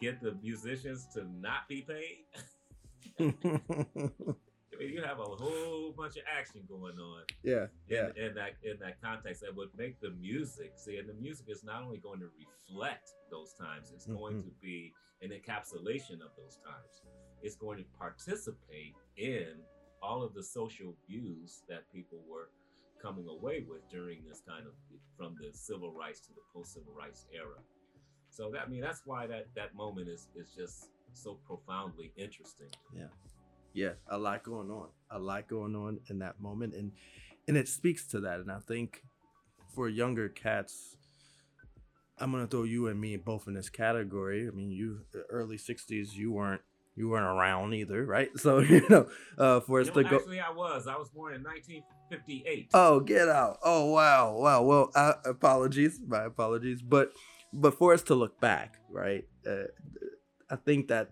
get 0.00 0.20
the 0.22 0.34
musicians 0.42 1.06
to 1.14 1.24
not 1.40 1.68
be 1.68 1.82
paid. 1.82 2.24
I 4.74 4.78
mean, 4.78 4.92
you 4.92 5.02
have 5.02 5.20
a 5.20 5.24
whole 5.24 5.92
bunch 5.96 6.16
of 6.16 6.22
action 6.30 6.60
going 6.68 6.98
on 6.98 7.22
yeah, 7.42 7.66
yeah, 7.88 8.08
in, 8.16 8.26
in 8.26 8.34
that 8.34 8.52
in 8.62 8.78
that 8.80 9.00
context 9.00 9.40
that 9.42 9.56
would 9.56 9.70
make 9.76 9.98
the 10.00 10.10
music 10.20 10.72
see 10.76 10.98
and 10.98 11.08
the 11.08 11.14
music 11.14 11.46
is 11.48 11.64
not 11.64 11.82
only 11.82 11.96
going 11.98 12.20
to 12.20 12.28
reflect 12.36 13.08
those 13.30 13.54
times 13.54 13.90
it's 13.94 14.06
going 14.06 14.34
Mhm. 14.42 14.44
to 14.44 14.50
be 14.60 14.92
an 15.22 15.30
encapsulation 15.30 16.20
of 16.20 16.30
those 16.36 16.58
times 16.62 17.00
it's 17.42 17.56
going 17.56 17.78
to 17.78 17.84
participate 17.98 18.94
in 19.16 19.62
all 20.02 20.22
of 20.22 20.34
the 20.34 20.42
social 20.42 20.94
views 21.08 21.62
that 21.70 21.90
people 21.90 22.18
were 22.28 22.50
coming 23.00 23.26
away 23.28 23.64
with 23.66 23.80
during 23.90 24.24
this 24.28 24.42
kind 24.46 24.66
of 24.66 24.74
from 25.16 25.36
the 25.40 25.50
civil 25.56 25.92
rights 25.92 26.20
to 26.20 26.34
the 26.34 26.42
post 26.52 26.74
civil 26.74 26.92
rights 26.92 27.24
era 27.32 27.60
so 28.36 28.50
that 28.50 28.62
i 28.66 28.68
mean 28.68 28.80
that's 28.80 29.02
why 29.04 29.26
that 29.26 29.46
that 29.54 29.74
moment 29.74 30.08
is 30.08 30.28
is 30.34 30.48
just 30.56 30.88
so 31.14 31.38
profoundly 31.46 32.12
interesting 32.16 32.68
yeah. 32.94 33.06
Yeah, 33.76 33.90
a 34.08 34.16
lot 34.16 34.42
going 34.42 34.70
on. 34.70 34.88
A 35.10 35.18
lot 35.18 35.48
going 35.48 35.76
on 35.76 36.00
in 36.08 36.20
that 36.20 36.40
moment, 36.40 36.72
and 36.74 36.92
and 37.46 37.58
it 37.58 37.68
speaks 37.68 38.06
to 38.08 38.20
that. 38.20 38.40
And 38.40 38.50
I 38.50 38.58
think 38.58 39.02
for 39.74 39.86
younger 39.86 40.30
cats, 40.30 40.96
I'm 42.18 42.32
gonna 42.32 42.46
throw 42.46 42.62
you 42.62 42.88
and 42.88 42.98
me 42.98 43.18
both 43.18 43.46
in 43.46 43.52
this 43.52 43.68
category. 43.68 44.48
I 44.48 44.50
mean, 44.50 44.70
you 44.70 45.00
early 45.28 45.58
'60s, 45.58 46.14
you 46.14 46.32
weren't 46.32 46.62
you 46.96 47.10
weren't 47.10 47.26
around 47.26 47.74
either, 47.74 48.02
right? 48.06 48.30
So 48.38 48.60
you 48.60 48.82
know, 48.88 49.10
uh, 49.36 49.60
for 49.60 49.82
us 49.82 49.88
know, 49.88 50.02
to 50.02 50.04
go. 50.04 50.16
actually 50.16 50.40
i 50.40 50.50
was 50.50 50.86
i 50.86 50.96
was 50.96 51.10
born 51.10 51.34
in 51.34 51.42
1958 51.42 52.70
Oh, 52.72 53.00
get 53.00 53.28
out! 53.28 53.58
Oh, 53.62 53.90
wow, 53.92 54.38
wow. 54.38 54.62
Well, 54.62 54.90
uh, 54.94 55.14
apologies, 55.26 56.00
my 56.06 56.24
apologies. 56.24 56.80
But, 56.80 57.12
but 57.56 57.74
for 57.74 57.94
us 57.94 58.02
to 58.04 58.14
look 58.14 58.40
back, 58.40 58.78
right? 58.90 59.24
Uh, 59.46 59.64
I 60.50 60.56
think 60.56 60.88
that 60.88 61.10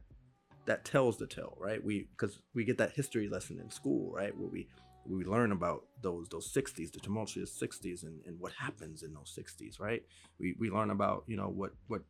that 0.67 0.85
tells 0.85 1.17
the 1.17 1.27
tale, 1.27 1.57
right? 1.59 1.83
We 1.83 2.09
because 2.17 2.39
we 2.55 2.65
get 2.65 2.79
that 2.79 2.93
history 2.93 3.29
lesson 3.29 3.59
in 3.61 3.71
school, 3.71 4.13
right? 4.13 4.37
Where 4.37 4.49
we 4.49 4.69
we 5.07 5.25
learn 5.25 5.53
about 5.53 5.85
those 6.03 6.29
those 6.31 6.53
60s, 6.53 6.93
the 6.93 7.01
tumultuous 7.01 7.59
60s, 7.61 8.05
and, 8.05 8.21
and 8.27 8.39
what 8.39 8.53
happens 8.53 9.03
in 9.03 9.13
those 9.13 9.37
60s, 9.39 9.81
right? 9.81 10.03
We 10.39 10.55
we 10.59 10.71
learn 10.71 10.91
about 10.91 11.25
you 11.27 11.37
know 11.37 11.49
what 11.49 11.73
what 11.89 12.03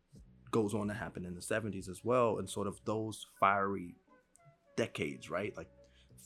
goes 0.51 0.75
on 0.75 0.89
to 0.89 0.95
happen 0.95 1.25
in 1.25 1.35
the 1.35 1.41
70s 1.41 1.89
as 1.89 2.01
well, 2.05 2.39
and 2.39 2.49
sort 2.49 2.67
of 2.67 2.81
those 2.85 3.27
fiery 3.41 3.97
decades, 4.77 5.31
right? 5.31 5.57
Like 5.57 5.69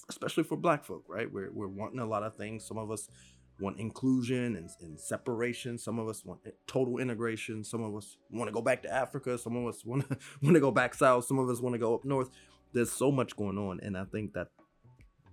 especially 0.09 0.45
for 0.45 0.57
black 0.57 0.85
folk, 0.85 1.05
right? 1.09 1.31
We're, 1.31 1.51
we're 1.53 1.69
wanting 1.69 1.99
a 1.99 2.07
lot 2.07 2.23
of 2.23 2.37
things. 2.37 2.67
Some 2.67 2.79
of 2.79 2.91
us 2.91 3.09
want 3.61 3.79
inclusion 3.79 4.57
and, 4.57 4.71
and 4.81 4.99
separation. 4.99 5.79
Some 5.79 5.99
of 5.99 6.09
us 6.09 6.25
want 6.25 6.41
eh, 6.47 6.51
total 6.67 6.99
integration. 6.99 7.65
Some 7.65 7.83
of 7.83 7.95
us 7.97 8.17
want 8.31 8.49
to 8.49 8.53
go 8.53 8.63
back 8.63 8.83
to 8.83 8.93
Africa. 8.93 9.37
Some 9.39 9.57
of 9.57 9.67
us 9.67 9.85
want 9.85 10.09
to 10.09 10.17
want 10.43 10.55
to 10.55 10.61
go 10.61 10.71
back 10.71 10.95
south. 10.95 11.25
Some 11.25 11.39
of 11.39 11.49
us 11.49 11.61
want 11.61 11.75
to 11.75 11.79
go 11.79 11.95
up 11.95 12.05
north. 12.05 12.31
There's 12.73 12.93
so 12.93 13.11
much 13.11 13.37
going 13.37 13.59
on, 13.59 13.81
and 13.83 13.97
I 13.97 14.05
think 14.05 14.35
that 14.35 14.49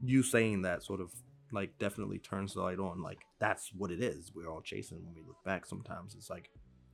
you 0.04 0.24
saying 0.24 0.64
that 0.64 0.84
sort 0.84 1.02
of 1.02 1.12
like 1.52 1.78
definitely 1.80 2.18
turns 2.20 2.54
the 2.54 2.62
light 2.62 2.80
on. 2.80 3.02
Like 3.02 3.20
that's 3.40 3.72
what 3.76 3.92
it 3.92 4.02
is. 4.02 4.32
We're 4.34 4.50
all 4.50 4.62
chasing 4.62 5.04
when 5.04 5.14
we 5.16 5.22
look 5.22 5.44
back. 5.44 5.66
Sometimes 5.66 6.16
it's 6.16 6.30
like 6.30 6.50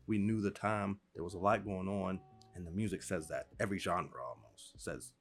we 0.07 0.17
knew 0.17 0.41
the 0.41 0.51
time. 0.51 0.99
There 1.15 1.23
was 1.23 1.35
a 1.35 1.39
lot 1.39 1.63
going 1.63 1.87
on, 1.87 2.19
and 2.55 2.65
the 2.65 2.71
music 2.71 3.03
says 3.03 3.27
that. 3.29 3.47
Every 3.59 3.79
genre 3.79 4.21
almost 4.23 4.73
says 4.77 5.11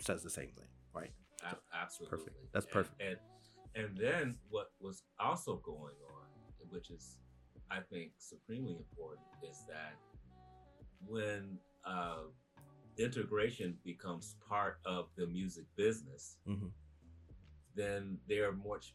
says 0.00 0.22
the 0.22 0.30
same 0.30 0.50
thing, 0.56 0.68
right? 0.94 1.10
Ab- 1.46 1.58
Absolutely. 1.74 2.18
Perfect. 2.18 2.36
That's 2.52 2.66
perfect. 2.66 3.00
And, 3.00 3.10
and 3.10 3.18
then 3.74 4.38
what 4.50 4.72
was 4.80 5.02
also 5.18 5.56
going 5.56 5.94
on, 6.18 6.26
which 6.70 6.90
is 6.90 7.18
I 7.70 7.80
think 7.80 8.12
supremely 8.18 8.76
important, 8.76 9.26
is 9.42 9.64
that 9.68 9.94
when 11.06 11.58
uh, 11.84 12.24
integration 12.98 13.78
becomes 13.84 14.36
part 14.48 14.78
of 14.84 15.08
the 15.16 15.26
music 15.26 15.64
business, 15.76 16.36
Mhm. 16.46 16.70
then 17.74 18.20
there 18.28 18.48
are 18.48 18.52
much 18.52 18.94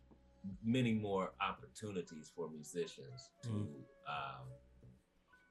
many 0.64 0.94
more 0.94 1.34
opportunities 1.42 2.30
for 2.36 2.50
musicians 2.50 3.32
to 3.44 3.50
Mhm. 3.50 3.84
um, 4.08 4.48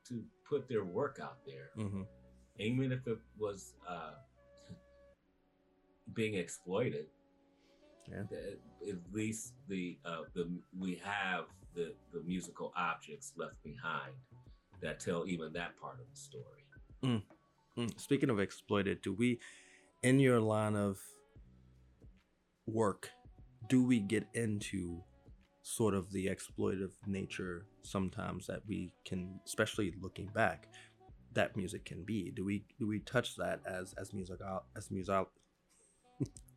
to 0.04 0.24
put 0.48 0.68
their 0.68 0.84
work 0.84 1.18
out 1.20 1.44
there 1.44 1.72
Mm-hmm. 1.76 2.04
even 2.58 2.92
if 2.92 3.06
it 3.06 3.18
was 3.36 3.74
uh, 3.86 4.14
being 6.14 6.34
exploited. 6.34 7.10
Yeah. 8.10 8.22
th- 8.30 8.58
At 8.88 9.12
least 9.12 9.54
the 9.68 9.98
uh, 10.04 10.22
the 10.34 10.48
we 10.78 11.00
have 11.04 11.46
the 11.74 11.94
the 12.12 12.22
musical 12.22 12.72
objects 12.76 13.32
left 13.36 13.62
behind 13.62 14.14
that 14.80 15.00
tell 15.00 15.26
even 15.26 15.52
that 15.54 15.78
part 15.80 15.98
of 16.00 16.06
the 16.10 16.16
story. 16.16 16.64
Mm, 17.78 18.00
Speaking 18.00 18.30
of 18.30 18.38
exploited, 18.40 19.02
do 19.02 19.12
we, 19.12 19.38
in 20.02 20.18
your 20.18 20.40
line 20.40 20.76
of 20.76 20.98
work, 22.66 23.10
do 23.68 23.82
we 23.84 24.00
get 24.00 24.26
into 24.34 25.02
sort 25.62 25.94
of 25.94 26.10
the 26.12 26.26
exploitive 26.26 26.92
nature 27.06 27.66
sometimes 27.82 28.46
that 28.46 28.60
we 28.66 28.92
can, 29.04 29.40
especially 29.46 29.92
looking 30.00 30.26
back, 30.28 30.68
that 31.34 31.56
music 31.56 31.84
can 31.84 32.02
be? 32.04 32.30
Do 32.30 32.44
we 32.44 32.64
do 32.78 32.86
we 32.86 33.00
touch 33.00 33.36
that 33.36 33.60
as 33.66 33.94
as 33.98 34.12
music 34.14 34.38
as 34.76 34.90
music? 34.90 35.26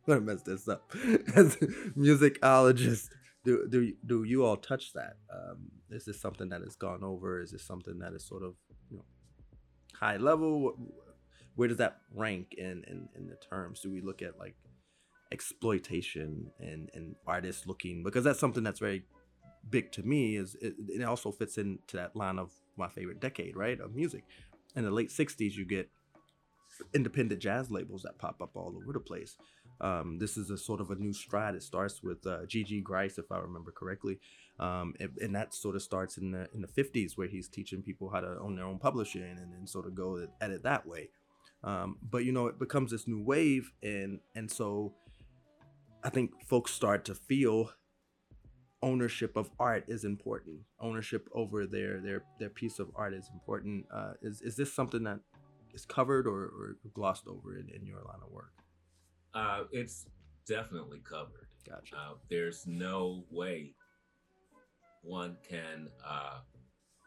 I'm 0.06 0.14
gonna 0.14 0.20
mess 0.20 0.42
this 0.42 0.68
up. 0.68 0.90
as 1.34 1.56
musicologists, 1.96 3.08
do 3.44 3.66
do 3.68 3.92
do 4.06 4.24
you 4.24 4.44
all 4.44 4.56
touch 4.56 4.92
that? 4.94 5.16
Um, 5.32 5.70
is 5.90 6.04
this 6.04 6.20
something 6.20 6.48
that 6.50 6.62
has 6.62 6.76
gone 6.76 7.02
over? 7.02 7.40
Is 7.40 7.52
this 7.52 7.64
something 7.64 7.98
that 7.98 8.12
is 8.12 8.26
sort 8.26 8.42
of 8.42 8.54
you 8.90 8.98
know 8.98 9.04
high 9.94 10.16
level? 10.16 10.76
Where 11.56 11.68
does 11.68 11.78
that 11.78 11.98
rank 12.14 12.54
in, 12.56 12.84
in 12.86 13.08
in 13.16 13.26
the 13.28 13.36
terms? 13.36 13.80
Do 13.80 13.90
we 13.90 14.00
look 14.00 14.22
at 14.22 14.38
like 14.38 14.56
exploitation 15.32 16.50
and 16.58 16.90
and 16.94 17.14
artists 17.26 17.66
looking 17.66 18.02
because 18.02 18.24
that's 18.24 18.40
something 18.40 18.64
that's 18.64 18.80
very 18.80 19.04
big 19.68 19.92
to 19.92 20.02
me. 20.02 20.36
Is 20.36 20.56
it, 20.60 20.74
it 20.88 21.02
also 21.02 21.30
fits 21.30 21.58
into 21.58 21.96
that 21.96 22.16
line 22.16 22.38
of 22.38 22.50
my 22.76 22.88
favorite 22.88 23.20
decade, 23.20 23.56
right, 23.56 23.78
of 23.78 23.94
music. 23.94 24.24
In 24.74 24.84
the 24.84 24.90
late 24.90 25.10
'60s, 25.10 25.54
you 25.54 25.64
get 25.64 25.90
independent 26.94 27.42
jazz 27.42 27.70
labels 27.70 28.02
that 28.02 28.18
pop 28.18 28.40
up 28.40 28.50
all 28.54 28.74
over 28.76 28.92
the 28.92 29.00
place. 29.00 29.36
Um, 29.80 30.18
this 30.18 30.36
is 30.36 30.50
a 30.50 30.58
sort 30.58 30.80
of 30.80 30.90
a 30.90 30.94
new 30.94 31.12
stride. 31.12 31.54
It 31.54 31.62
starts 31.62 32.02
with 32.02 32.26
uh, 32.26 32.46
Gigi 32.46 32.80
Gryce, 32.80 33.18
if 33.18 33.30
I 33.32 33.38
remember 33.38 33.72
correctly, 33.72 34.18
um, 34.58 34.94
and, 35.00 35.10
and 35.20 35.34
that 35.34 35.54
sort 35.54 35.76
of 35.76 35.82
starts 35.82 36.18
in 36.18 36.32
the 36.32 36.48
in 36.54 36.60
the 36.60 36.68
50s, 36.68 37.16
where 37.16 37.28
he's 37.28 37.48
teaching 37.48 37.82
people 37.82 38.10
how 38.10 38.20
to 38.20 38.38
own 38.40 38.56
their 38.56 38.66
own 38.66 38.78
publishing 38.78 39.22
and 39.22 39.52
then 39.52 39.66
sort 39.66 39.86
of 39.86 39.94
go 39.94 40.26
at 40.40 40.50
it 40.50 40.62
that 40.64 40.86
way. 40.86 41.10
Um, 41.62 41.96
but 42.02 42.24
you 42.24 42.32
know, 42.32 42.46
it 42.46 42.58
becomes 42.58 42.90
this 42.90 43.06
new 43.06 43.22
wave, 43.22 43.72
and 43.82 44.20
and 44.34 44.50
so 44.50 44.94
I 46.02 46.10
think 46.10 46.30
folks 46.46 46.72
start 46.72 47.04
to 47.06 47.14
feel 47.14 47.70
ownership 48.82 49.36
of 49.36 49.50
art 49.58 49.84
is 49.88 50.04
important. 50.04 50.60
Ownership 50.80 51.28
over 51.34 51.66
their 51.66 52.00
their 52.00 52.24
their 52.38 52.50
piece 52.50 52.78
of 52.78 52.90
art 52.94 53.14
is 53.14 53.30
important. 53.32 53.86
Uh, 53.92 54.12
is 54.22 54.40
is 54.42 54.56
this 54.56 54.72
something 54.72 55.04
that 55.04 55.20
is 55.72 55.84
covered 55.84 56.26
or, 56.26 56.44
or 56.44 56.76
glossed 56.94 57.28
over 57.28 57.56
in, 57.56 57.68
in 57.68 57.86
your 57.86 57.98
line 57.98 58.20
of 58.24 58.30
work? 58.30 58.52
Uh, 59.34 59.64
it's 59.72 60.06
definitely 60.46 61.00
covered. 61.04 61.48
Gotcha. 61.68 61.96
Uh, 61.96 62.14
there's 62.28 62.66
no 62.66 63.24
way 63.30 63.74
one 65.02 65.36
can 65.48 65.88
uh, 66.06 66.40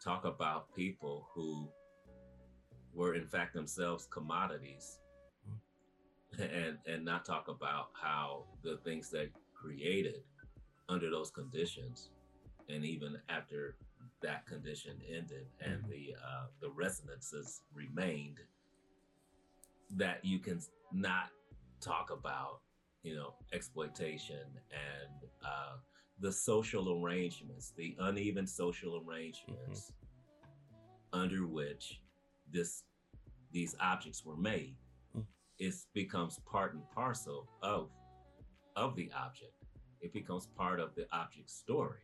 talk 0.04 0.26
about 0.26 0.74
people 0.76 1.28
who 1.34 1.68
were 2.94 3.16
in 3.16 3.26
fact 3.28 3.54
themselves 3.54 4.08
commodities 4.12 5.00
and 6.40 6.78
and 6.88 7.04
not 7.06 7.26
talk 7.26 7.48
about 7.48 7.90
how 7.94 8.46
the 8.64 8.78
things 8.84 9.10
they 9.10 9.30
created 9.54 10.24
under 10.90 11.10
those 11.10 11.30
conditions 11.32 12.10
and 12.70 12.86
even 12.86 13.18
after 13.30 13.76
that 14.22 14.46
condition 14.46 15.00
ended 15.10 15.48
and 15.60 15.84
Mhm. 15.84 15.90
the 15.90 16.16
uh, 16.16 16.48
the 16.62 16.70
resonances 16.70 17.62
remained 17.74 18.40
that 19.92 20.24
you 20.26 20.40
can 20.40 20.62
not 20.92 21.30
talk 21.84 22.10
about 22.12 22.62
you 23.04 23.16
know 23.16 23.34
exploitation 23.54 24.46
and 24.72 25.30
uh, 25.46 25.76
the 26.20 26.32
social 26.32 27.04
arrangements 27.04 27.74
the 27.76 27.96
uneven 28.00 28.48
social 28.48 29.04
arrangements 29.06 29.92
under 31.12 31.46
which 31.48 32.02
this 32.52 32.84
these 33.52 33.76
objects 33.80 34.26
were 34.26 34.38
made 34.38 34.76
Mm. 35.16 35.26
it 35.60 35.76
becomes 35.94 36.40
part 36.52 36.74
and 36.74 36.84
parcel 36.90 37.48
of 37.62 37.90
of 38.76 38.96
the 38.96 39.12
object. 39.16 39.54
It 40.02 40.12
becomes 40.14 40.48
part 40.48 40.80
of 40.80 40.96
the 40.96 41.06
object's 41.12 41.54
story. 41.54 42.00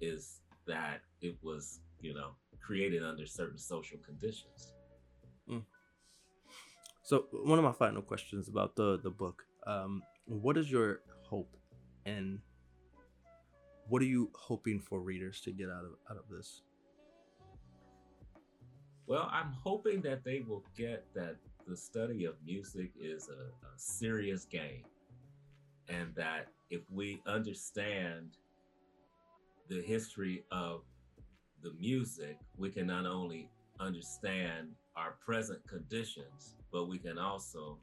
Is 0.00 0.40
that 0.66 1.02
it 1.20 1.36
was, 1.42 1.80
you 2.00 2.14
know, 2.14 2.30
created 2.60 3.02
under 3.02 3.26
certain 3.26 3.58
social 3.58 3.98
conditions. 3.98 4.73
So 7.04 7.26
one 7.32 7.58
of 7.58 7.64
my 7.64 7.72
final 7.72 8.00
questions 8.00 8.48
about 8.48 8.76
the 8.76 8.98
the 8.98 9.10
book. 9.10 9.44
Um, 9.66 10.02
what 10.24 10.56
is 10.56 10.70
your 10.70 11.00
hope, 11.22 11.54
and 12.06 12.38
what 13.88 14.00
are 14.00 14.06
you 14.06 14.30
hoping 14.34 14.80
for 14.80 15.00
readers 15.00 15.42
to 15.42 15.52
get 15.52 15.68
out 15.68 15.84
of 15.84 15.92
out 16.10 16.16
of 16.16 16.24
this? 16.34 16.62
Well, 19.06 19.28
I'm 19.30 19.52
hoping 19.62 20.00
that 20.00 20.24
they 20.24 20.40
will 20.40 20.64
get 20.74 21.04
that 21.14 21.36
the 21.68 21.76
study 21.76 22.24
of 22.24 22.36
music 22.42 22.92
is 22.98 23.28
a, 23.28 23.66
a 23.66 23.72
serious 23.76 24.46
game, 24.46 24.84
and 25.90 26.14
that 26.14 26.46
if 26.70 26.80
we 26.90 27.20
understand 27.26 28.38
the 29.68 29.82
history 29.82 30.42
of 30.50 30.84
the 31.62 31.74
music, 31.78 32.38
we 32.56 32.70
can 32.70 32.86
not 32.86 33.04
only 33.04 33.50
understand 33.78 34.70
our 34.96 35.16
present 35.24 35.60
conditions, 35.68 36.54
but 36.72 36.88
we 36.88 36.98
can 36.98 37.18
also 37.18 37.78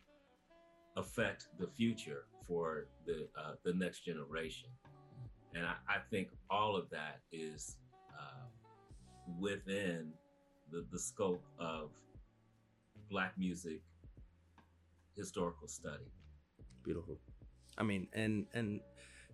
affect 0.97 1.47
the 1.59 1.67
future 1.67 2.25
for 2.47 2.87
the 3.05 3.27
uh, 3.37 3.53
the 3.63 3.73
next 3.73 4.05
generation. 4.05 4.69
And 5.53 5.65
I, 5.65 5.75
I, 5.87 5.97
think 6.09 6.29
all 6.49 6.77
of 6.77 6.89
that 6.91 7.19
is 7.33 7.75
uh, 8.17 8.45
within 9.37 10.13
the, 10.71 10.85
the 10.91 10.99
scope 10.99 11.43
of 11.59 11.91
Black 13.09 13.37
music 13.37 13.81
historical 15.17 15.67
study. 15.67 16.05
Beautiful. 16.83 17.19
I 17.77 17.83
mean, 17.83 18.07
and 18.13 18.45
and 18.53 18.79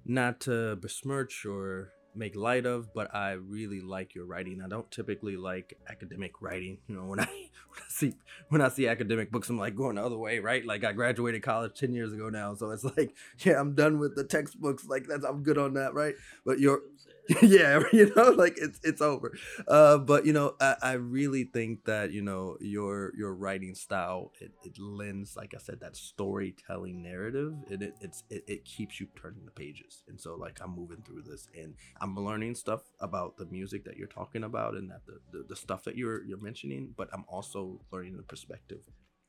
not 0.05 0.39
to 0.41 0.75
besmirch 0.77 1.45
or 1.45 1.91
make 2.17 2.35
light 2.35 2.65
of, 2.65 2.93
but 2.93 3.13
I 3.13 3.33
really 3.33 3.81
like 3.81 4.15
your 4.15 4.25
writing. 4.25 4.61
I 4.63 4.67
don't 4.67 4.89
typically 4.91 5.37
like 5.37 5.77
academic 5.89 6.41
writing. 6.41 6.79
You 6.87 6.95
know, 6.95 7.05
when 7.05 7.19
I 7.19 7.25
when 7.69 7.79
I 7.79 7.89
see 7.89 8.13
when 8.49 8.61
I 8.61 8.69
see 8.69 8.87
academic 8.87 9.31
books, 9.31 9.49
I'm 9.49 9.57
like 9.57 9.75
going 9.75 9.95
the 9.95 10.03
other 10.03 10.17
way, 10.17 10.39
right? 10.39 10.65
Like 10.65 10.83
I 10.83 10.93
graduated 10.93 11.43
college 11.43 11.79
ten 11.79 11.93
years 11.93 12.13
ago 12.13 12.29
now, 12.29 12.55
so 12.55 12.71
it's 12.71 12.83
like, 12.83 13.15
yeah, 13.39 13.59
I'm 13.59 13.75
done 13.75 13.99
with 13.99 14.15
the 14.15 14.23
textbooks. 14.23 14.85
Like 14.85 15.07
that's 15.07 15.25
I'm 15.25 15.43
good 15.43 15.57
on 15.57 15.73
that, 15.75 15.93
right? 15.93 16.15
But 16.45 16.59
your 16.59 16.81
yeah, 17.41 17.81
you 17.93 18.11
know, 18.15 18.31
like 18.31 18.57
it's 18.57 18.79
it's 18.83 19.01
over. 19.01 19.33
Uh, 19.67 19.97
but 19.97 20.25
you 20.25 20.33
know, 20.33 20.55
I, 20.61 20.75
I 20.81 20.91
really 20.93 21.43
think 21.43 21.85
that 21.85 22.11
you 22.11 22.21
know 22.21 22.57
your 22.61 23.11
your 23.17 23.35
writing 23.35 23.75
style 23.75 24.31
it, 24.39 24.51
it 24.63 24.79
lends, 24.79 25.35
like 25.35 25.53
I 25.53 25.59
said, 25.59 25.79
that 25.81 25.95
storytelling 25.97 27.01
narrative. 27.01 27.53
and 27.69 27.83
it 27.83 27.95
it's 27.99 28.23
it, 28.29 28.43
it 28.47 28.65
keeps 28.65 28.99
you 28.99 29.07
turning 29.21 29.43
the 29.45 29.51
pages, 29.51 30.03
and 30.07 30.19
so 30.19 30.35
like 30.35 30.59
I'm 30.63 30.73
moving 30.75 31.03
through 31.05 31.23
this, 31.23 31.47
and 31.57 31.75
I'm 31.99 32.15
learning 32.15 32.55
stuff 32.55 32.81
about 33.01 33.37
the 33.37 33.45
music 33.45 33.83
that 33.85 33.97
you're 33.97 34.07
talking 34.07 34.43
about, 34.43 34.75
and 34.75 34.89
that 34.89 35.01
the, 35.05 35.19
the 35.31 35.45
the 35.49 35.55
stuff 35.55 35.83
that 35.83 35.97
you're 35.97 36.23
you're 36.23 36.41
mentioning. 36.41 36.93
But 36.95 37.09
I'm 37.11 37.25
also 37.27 37.81
learning 37.91 38.15
the 38.15 38.23
perspective 38.23 38.83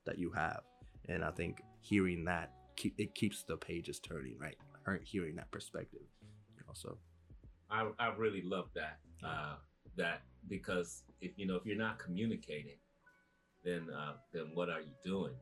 that 0.07 0.19
you 0.19 0.31
have, 0.33 0.61
and 1.09 1.25
I 1.25 1.33
think 1.33 1.63
hearing 1.81 2.25
that 2.27 2.53
keep 2.77 2.95
it 2.99 3.15
keeps 3.17 3.43
the 3.43 3.57
pages 3.57 3.99
turning, 3.99 4.39
right? 4.39 4.57
Hearing 5.03 5.37
that 5.37 5.51
perspective, 5.51 6.01
you 6.57 6.63
know. 6.67 6.99
I, 7.71 7.89
I 7.99 8.15
really 8.17 8.43
love 8.43 8.69
that. 8.75 8.99
Uh, 9.25 9.57
that 9.97 10.23
because 10.49 11.03
if 11.21 11.33
you 11.37 11.47
know 11.47 11.57
if 11.57 11.67
you're 11.67 11.77
not 11.77 11.99
communicating, 11.99 12.79
then 13.65 13.89
uh, 13.95 14.15
then 14.33 14.51
what 14.55 14.71
are 14.71 14.81
you 14.81 14.95
doing? 15.05 15.35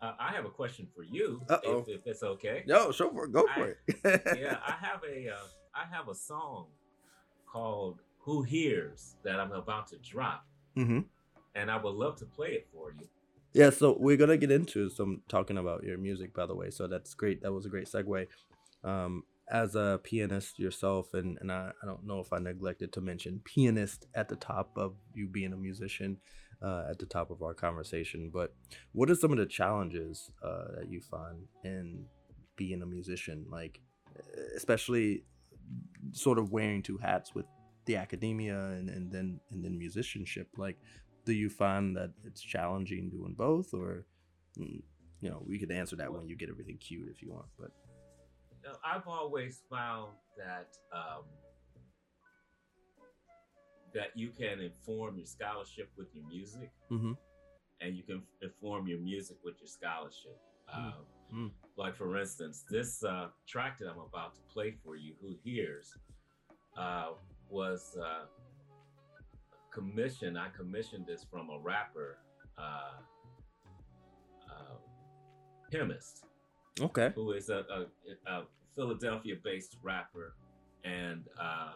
Uh, 0.00 0.12
I 0.18 0.32
have 0.32 0.44
a 0.44 0.50
question 0.50 0.86
for 0.94 1.02
you, 1.02 1.40
if, 1.48 1.88
if, 1.88 2.06
it's 2.06 2.22
okay. 2.22 2.64
No, 2.66 2.92
sure, 2.92 3.10
for, 3.10 3.26
go 3.26 3.46
for 3.54 3.76
I, 3.88 4.08
it. 4.08 4.22
yeah, 4.38 4.58
I 4.66 4.72
have 4.72 5.00
a 5.08 5.30
uh, 5.30 5.46
I 5.74 5.84
have 5.90 6.08
a 6.08 6.14
song 6.14 6.66
called 7.46 8.00
"Who 8.18 8.42
Hears" 8.42 9.16
that 9.24 9.40
I'm 9.40 9.52
about 9.52 9.86
to 9.88 9.96
drop, 9.98 10.46
mm-hmm. 10.76 11.00
and 11.54 11.70
I 11.70 11.76
would 11.76 11.94
love 11.94 12.16
to 12.16 12.26
play 12.26 12.48
it 12.48 12.68
for 12.72 12.92
you. 12.92 13.08
Yeah, 13.54 13.70
so 13.70 13.96
we're 13.98 14.16
gonna 14.16 14.36
get 14.36 14.50
into 14.50 14.90
some 14.90 15.22
talking 15.28 15.58
about 15.58 15.84
your 15.84 15.96
music, 15.96 16.34
by 16.34 16.46
the 16.46 16.54
way. 16.54 16.70
So 16.70 16.86
that's 16.86 17.14
great. 17.14 17.42
That 17.42 17.52
was 17.52 17.66
a 17.66 17.68
great 17.68 17.86
segue. 17.86 18.26
Um, 18.82 19.22
as 19.50 19.74
a 19.74 20.00
pianist 20.02 20.58
yourself, 20.58 21.12
and, 21.12 21.36
and 21.40 21.52
I, 21.52 21.70
I 21.82 21.86
don't 21.86 22.06
know 22.06 22.20
if 22.20 22.32
I 22.32 22.38
neglected 22.38 22.92
to 22.94 23.00
mention 23.00 23.42
pianist 23.44 24.06
at 24.14 24.28
the 24.28 24.36
top 24.36 24.72
of 24.76 24.94
you 25.12 25.28
being 25.28 25.52
a 25.52 25.56
musician 25.56 26.18
uh, 26.62 26.84
at 26.88 26.98
the 26.98 27.06
top 27.06 27.30
of 27.30 27.42
our 27.42 27.52
conversation, 27.52 28.30
but 28.32 28.54
what 28.92 29.10
are 29.10 29.14
some 29.14 29.32
of 29.32 29.38
the 29.38 29.46
challenges 29.46 30.30
uh, 30.42 30.76
that 30.76 30.88
you 30.88 31.00
find 31.00 31.46
in 31.62 32.06
being 32.56 32.80
a 32.82 32.86
musician? 32.86 33.44
Like, 33.50 33.80
especially 34.56 35.24
sort 36.12 36.38
of 36.38 36.50
wearing 36.50 36.82
two 36.82 36.98
hats 36.98 37.34
with 37.34 37.46
the 37.84 37.96
academia 37.96 38.58
and, 38.58 38.88
and 38.88 39.12
then 39.12 39.40
and 39.50 39.62
then 39.62 39.78
musicianship. 39.78 40.48
Like, 40.56 40.78
do 41.26 41.34
you 41.34 41.50
find 41.50 41.96
that 41.96 42.12
it's 42.24 42.40
challenging 42.40 43.10
doing 43.10 43.34
both, 43.36 43.74
or 43.74 44.06
mm, 44.58 44.82
you 45.20 45.28
know, 45.30 45.42
we 45.46 45.58
could 45.58 45.70
answer 45.70 45.96
that 45.96 46.12
when 46.12 46.28
you 46.28 46.36
get 46.36 46.48
everything 46.48 46.78
cued 46.78 47.08
if 47.10 47.20
you 47.20 47.30
want, 47.30 47.46
but. 47.58 47.70
I've 48.84 49.06
always 49.06 49.62
found 49.70 50.12
that 50.36 50.76
um, 50.92 51.24
that 53.92 54.08
you 54.14 54.30
can 54.30 54.60
inform 54.60 55.16
your 55.16 55.26
scholarship 55.26 55.90
with 55.96 56.08
your 56.14 56.26
music, 56.26 56.70
mm-hmm. 56.90 57.12
and 57.80 57.96
you 57.96 58.02
can 58.02 58.22
inform 58.42 58.88
your 58.88 58.98
music 58.98 59.36
with 59.44 59.54
your 59.60 59.68
scholarship. 59.68 60.38
mm-hmm. 61.32 61.46
Like 61.76 61.96
for 61.96 62.18
instance, 62.18 62.64
this 62.70 63.04
uh, 63.04 63.28
track 63.46 63.78
that 63.78 63.88
I'm 63.88 64.00
about 64.00 64.34
to 64.36 64.40
play 64.52 64.74
for 64.84 64.96
you, 64.96 65.14
"Who 65.20 65.36
Hears," 65.44 65.96
uh, 66.76 67.10
was 67.48 67.96
uh, 68.00 68.26
commissioned. 69.72 70.38
I 70.38 70.48
commissioned 70.56 71.06
this 71.06 71.24
from 71.30 71.50
a 71.50 71.58
rapper, 71.58 72.18
uh, 72.58 72.98
uh, 74.50 74.76
chemist 75.70 76.24
Okay. 76.80 77.12
Who 77.14 77.32
is 77.32 77.50
a, 77.50 77.64
a, 77.70 78.30
a 78.30 78.42
Philadelphia 78.74 79.36
based 79.42 79.76
rapper. 79.82 80.34
And 80.84 81.24
uh, 81.40 81.72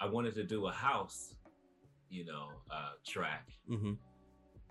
I 0.00 0.06
wanted 0.06 0.34
to 0.34 0.44
do 0.44 0.66
a 0.66 0.72
house, 0.72 1.34
you 2.10 2.24
know, 2.24 2.48
uh, 2.70 2.92
track 3.06 3.48
mm-hmm. 3.70 3.92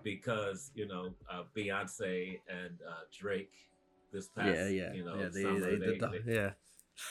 because, 0.02 0.70
you 0.74 0.86
know, 0.86 1.14
uh, 1.30 1.42
Beyonce 1.56 2.40
and 2.48 2.78
uh, 2.88 3.00
Drake 3.16 3.52
this 4.12 4.28
past, 4.28 4.48
yeah, 4.48 4.68
yeah, 4.68 4.92
you 4.92 5.04
know, 5.04 5.16
yeah, 5.18 5.28
they, 5.32 5.42
summer, 5.42 5.60
they, 5.60 5.76
they, 5.76 5.86
did 5.86 6.00
the, 6.00 6.22
they, 6.24 6.34
yeah. 6.34 6.50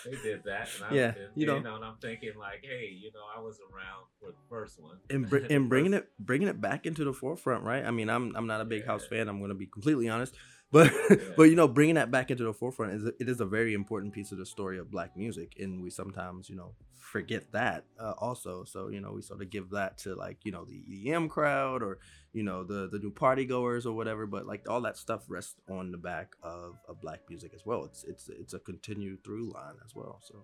They 0.03 0.17
did 0.23 0.43
that, 0.45 0.67
and 0.77 0.85
I, 0.85 0.95
yeah, 0.95 1.07
and, 1.09 1.15
you 1.35 1.45
know, 1.45 1.57
you 1.57 1.63
know, 1.63 1.75
and 1.75 1.85
I'm 1.85 1.97
thinking 2.01 2.31
like, 2.39 2.63
hey, 2.63 2.89
you 2.89 3.11
know, 3.13 3.19
I 3.37 3.39
was 3.39 3.59
around 3.71 4.05
for 4.19 4.29
the 4.29 4.41
first 4.49 4.81
one, 4.81 4.97
and, 5.11 5.29
br- 5.29 5.37
and 5.49 5.69
bringing 5.69 5.93
it, 5.93 6.09
bringing 6.17 6.47
it 6.47 6.59
back 6.59 6.87
into 6.87 7.03
the 7.03 7.13
forefront, 7.13 7.63
right? 7.63 7.85
I 7.85 7.91
mean, 7.91 8.09
I'm, 8.09 8.35
I'm 8.35 8.47
not 8.47 8.61
a 8.61 8.65
big 8.65 8.81
yeah. 8.81 8.87
house 8.87 9.05
fan. 9.05 9.27
I'm 9.27 9.37
going 9.37 9.49
to 9.49 9.55
be 9.55 9.67
completely 9.67 10.09
honest, 10.09 10.33
but 10.71 10.91
yeah. 11.09 11.17
but 11.37 11.43
you 11.43 11.55
know 11.55 11.67
bringing 11.67 11.95
that 11.95 12.11
back 12.11 12.31
into 12.31 12.43
the 12.43 12.53
forefront 12.53 12.93
is 12.93 13.05
it 13.05 13.29
is 13.29 13.39
a 13.39 13.45
very 13.45 13.73
important 13.73 14.13
piece 14.13 14.31
of 14.31 14.37
the 14.37 14.45
story 14.45 14.79
of 14.79 14.89
black 14.89 15.15
music 15.15 15.53
and 15.59 15.81
we 15.81 15.89
sometimes 15.89 16.49
you 16.49 16.55
know 16.55 16.73
forget 16.95 17.51
that 17.51 17.85
uh, 17.99 18.13
also 18.17 18.63
so 18.63 18.87
you 18.89 18.99
know 18.99 19.11
we 19.11 19.21
sort 19.21 19.41
of 19.41 19.49
give 19.49 19.69
that 19.69 19.97
to 19.97 20.15
like 20.15 20.37
you 20.43 20.51
know 20.51 20.65
the 20.65 20.83
EDM 20.89 21.29
crowd 21.29 21.83
or 21.83 21.99
you 22.33 22.43
know 22.43 22.63
the 22.63 22.89
the 22.91 22.99
new 22.99 23.11
party 23.11 23.45
goers 23.45 23.85
or 23.85 23.95
whatever 23.95 24.25
but 24.25 24.45
like 24.47 24.67
all 24.67 24.81
that 24.81 24.97
stuff 24.97 25.23
rests 25.27 25.55
on 25.69 25.91
the 25.91 25.97
back 25.97 26.35
of, 26.41 26.77
of 26.89 26.99
black 26.99 27.21
music 27.29 27.51
as 27.53 27.65
well 27.65 27.85
it's 27.85 28.03
it's 28.05 28.27
it's 28.29 28.53
a 28.53 28.59
continued 28.59 29.23
through 29.23 29.51
line 29.53 29.75
as 29.85 29.93
well 29.95 30.19
so 30.23 30.43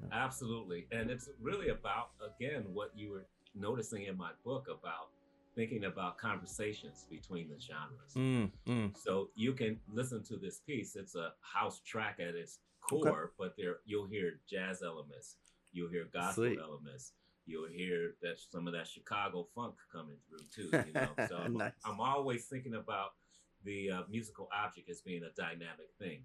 yeah. 0.00 0.08
absolutely 0.12 0.86
and 0.90 1.10
it's 1.10 1.28
really 1.40 1.68
about 1.68 2.10
again 2.36 2.64
what 2.72 2.90
you 2.96 3.10
were 3.10 3.26
noticing 3.54 4.04
in 4.04 4.16
my 4.16 4.30
book 4.44 4.66
about 4.68 5.10
thinking 5.58 5.86
about 5.86 6.16
conversations 6.18 7.04
between 7.10 7.48
the 7.48 7.58
genres. 7.60 8.14
Mm, 8.16 8.50
mm. 8.68 8.96
So 8.96 9.30
you 9.34 9.52
can 9.52 9.80
listen 9.92 10.22
to 10.26 10.36
this 10.36 10.60
piece. 10.60 10.94
It's 10.94 11.16
a 11.16 11.32
house 11.40 11.80
track 11.84 12.18
at 12.20 12.36
its 12.36 12.60
core, 12.80 13.08
okay. 13.08 13.32
but 13.36 13.54
there 13.58 13.78
you'll 13.84 14.06
hear 14.06 14.38
jazz 14.48 14.82
elements, 14.84 15.34
you'll 15.72 15.90
hear 15.90 16.06
gospel 16.12 16.44
Sweet. 16.44 16.60
elements, 16.62 17.12
you'll 17.44 17.66
hear 17.66 18.14
that 18.22 18.36
some 18.38 18.68
of 18.68 18.72
that 18.74 18.86
Chicago 18.86 19.48
funk 19.52 19.74
coming 19.92 20.14
through 20.28 20.46
too. 20.54 20.70
You 20.86 20.92
know, 20.92 21.08
so 21.28 21.48
nice. 21.48 21.72
I'm, 21.84 21.94
I'm, 21.94 22.00
always 22.00 22.44
thinking 22.44 22.74
about 22.74 23.14
the 23.64 23.90
uh, 23.90 24.02
musical 24.08 24.48
object 24.56 24.88
as 24.88 25.00
being 25.00 25.24
a 25.24 25.34
dynamic 25.36 25.90
thing. 25.98 26.20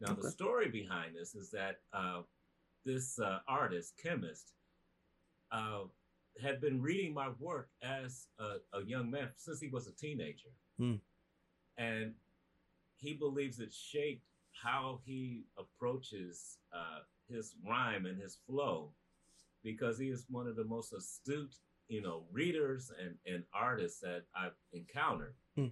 Now, 0.00 0.12
okay. 0.12 0.22
the 0.22 0.30
story 0.30 0.70
behind 0.70 1.14
this 1.14 1.34
is 1.34 1.50
that 1.50 1.80
uh, 1.92 2.22
this 2.86 3.18
uh, 3.18 3.40
artist, 3.46 4.00
chemist, 4.02 4.54
uh, 5.52 5.82
had 6.40 6.60
been 6.60 6.80
reading 6.80 7.12
my 7.12 7.30
work 7.38 7.68
as 7.82 8.26
a, 8.38 8.78
a 8.78 8.84
young 8.84 9.10
man 9.10 9.28
since 9.36 9.60
he 9.60 9.68
was 9.68 9.86
a 9.86 9.92
teenager. 9.92 10.48
Hmm. 10.78 10.96
And 11.76 12.14
he 12.96 13.14
believes 13.14 13.58
it 13.58 13.72
shaped 13.72 14.24
how 14.52 15.00
he 15.04 15.44
approaches 15.58 16.58
uh, 16.74 17.00
his 17.28 17.54
rhyme 17.66 18.06
and 18.06 18.20
his 18.20 18.38
flow 18.46 18.90
because 19.62 19.98
he 19.98 20.06
is 20.06 20.26
one 20.28 20.46
of 20.46 20.56
the 20.56 20.64
most 20.64 20.92
astute, 20.92 21.54
you 21.88 22.02
know, 22.02 22.24
readers 22.32 22.90
and, 23.00 23.14
and 23.26 23.44
artists 23.54 24.00
that 24.00 24.24
I've 24.36 24.56
encountered. 24.72 25.34
Hmm. 25.56 25.66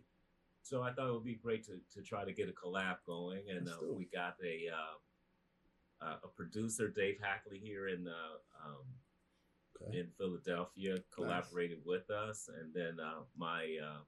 so 0.63 0.83
I 0.83 0.93
thought 0.93 1.09
it 1.09 1.13
would 1.13 1.25
be 1.25 1.41
great 1.43 1.65
to 1.67 1.81
to 1.95 2.03
try 2.03 2.25
to 2.25 2.33
get 2.33 2.49
a 2.49 2.53
collab 2.53 2.97
going, 3.07 3.43
and 3.49 3.67
uh, 3.69 3.73
we 3.97 4.05
got 4.05 4.37
a 4.45 4.69
uh, 4.69 6.07
uh, 6.07 6.17
a 6.25 6.29
producer, 6.29 6.89
Dave 6.89 7.19
Hackley, 7.21 7.59
here 7.59 7.89
in 7.89 8.07
uh, 8.07 8.67
um, 8.67 8.85
Okay. 9.83 9.99
in 9.99 10.07
Philadelphia, 10.19 10.99
collaborated 11.15 11.79
with 11.85 12.11
us, 12.11 12.49
and 12.61 12.73
then 12.75 12.99
uh, 13.01 13.21
my 13.37 13.77
uh, 13.83 14.01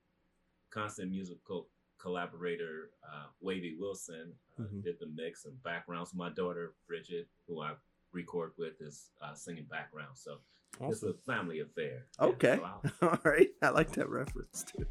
constant 0.70 1.10
musical 1.10 1.68
collaborator, 1.98 2.90
uh, 3.10 3.26
Wavy 3.40 3.76
Wilson, 3.78 4.34
uh, 4.58 4.62
Mhm. 4.64 4.82
did 4.82 4.98
the 4.98 5.06
mix 5.06 5.44
and 5.44 5.62
backgrounds. 5.62 6.14
My 6.14 6.30
daughter 6.30 6.74
Bridget, 6.86 7.28
who 7.46 7.60
I 7.62 7.76
record 8.12 8.52
with, 8.58 8.80
is 8.80 9.10
uh, 9.20 9.34
singing 9.34 9.64
background. 9.64 10.18
So 10.18 10.40
it's 10.80 11.02
a 11.02 11.14
family 11.26 11.60
affair. 11.60 12.06
Yeah, 12.20 12.26
Okay. 12.26 12.60
so 13.00 13.08
All 13.08 13.18
right. 13.24 13.48
I 13.62 13.68
like 13.70 13.92
that 13.92 14.08
reference 14.08 14.64
too. 14.64 14.84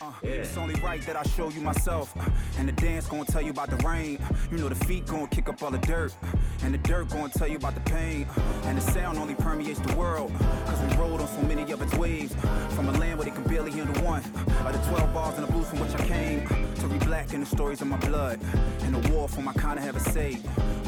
Uh, 0.00 0.12
Yeah. 0.22 0.30
It's 0.30 0.56
only 0.56 0.74
right 0.80 1.00
that 1.06 1.16
I 1.16 1.22
show 1.22 1.48
you 1.48 1.60
myself. 1.60 2.16
uh, 2.16 2.28
And 2.58 2.68
the 2.68 2.72
dance 2.72 3.06
gonna 3.08 3.24
tell 3.24 3.42
you 3.42 3.50
about 3.50 3.70
the 3.70 3.76
rain. 3.86 4.18
Uh, 4.22 4.34
you 4.50 4.58
know 4.58 4.68
the 4.68 4.74
feet 4.86 5.06
gonna 5.06 5.26
kick 5.28 5.48
up 5.48 5.62
all 5.62 5.70
the 5.70 5.78
dirt. 5.78 6.14
Uh, 6.22 6.26
and 6.62 6.74
the 6.74 6.78
dirt 6.78 7.08
gonna 7.08 7.28
tell 7.30 7.48
you 7.48 7.56
about 7.56 7.74
the 7.74 7.80
pain. 7.90 8.26
Uh, 8.36 8.40
and 8.66 8.76
the 8.78 8.82
sound 8.92 9.18
only 9.18 9.34
permeates 9.34 9.80
the 9.80 9.94
world. 9.96 10.32
Cause 10.66 10.80
we 10.82 10.96
rode 10.96 11.20
on 11.20 11.28
so 11.28 11.42
many 11.42 11.70
of 11.72 11.80
its 11.82 11.94
waves. 11.94 12.34
From 12.74 12.88
a 12.88 12.92
land 12.92 13.18
where 13.18 13.24
they 13.24 13.30
could 13.34 13.48
barely 13.48 13.70
handle 13.72 14.04
one. 14.04 14.22
Of 14.66 14.72
the 14.72 14.88
12 14.90 15.14
bars 15.14 15.38
and 15.38 15.46
the 15.46 15.52
blues 15.52 15.68
from 15.68 15.80
which 15.80 15.94
I 15.94 16.06
came. 16.06 16.65
To 16.86 17.04
black 17.04 17.34
in 17.34 17.40
the 17.40 17.46
stories 17.46 17.80
of 17.80 17.88
my 17.88 17.96
blood. 17.96 18.38
And 18.82 18.94
the 18.94 19.12
war 19.12 19.28
from 19.28 19.48
I 19.48 19.52
kinda 19.54 19.80
have 19.80 19.96
a 19.96 20.00
say. 20.00 20.38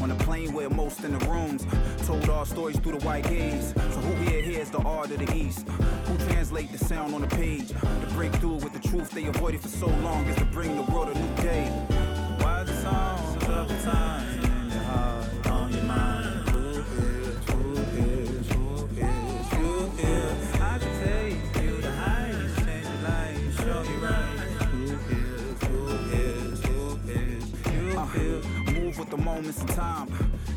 On 0.01 0.09
the 0.09 0.15
plane 0.25 0.53
where 0.53 0.71
most 0.71 1.03
in 1.03 1.19
the 1.19 1.27
rooms 1.27 1.67
told 2.07 2.29
our 2.31 2.47
stories 2.47 2.79
through 2.79 2.99
the 2.99 3.05
white 3.05 3.25
gaze. 3.25 3.75
So 3.75 4.01
who 4.01 4.15
here 4.25 4.41
hears 4.41 4.71
the 4.71 4.79
art 4.79 5.11
of 5.11 5.19
the 5.19 5.37
East? 5.37 5.67
Who 6.07 6.17
translate 6.29 6.71
the 6.71 6.79
sound 6.79 7.15
on 7.15 7.23
the 7.23 7.27
page? 7.27 7.69
To 7.69 8.07
break 8.15 8.33
through 8.35 8.59
with 8.65 8.73
the 8.75 8.89
truth 8.89 9.11
they 9.11 9.27
avoided 9.27 9.61
for 9.61 9.69
so 9.69 9.87
long 9.87 10.25
is 10.27 10.37
to 10.37 10.45
bring 10.45 10.77
the 10.77 10.83
world 10.93 10.98
moments 29.35 29.63
of 29.63 29.75
time. 29.75 30.09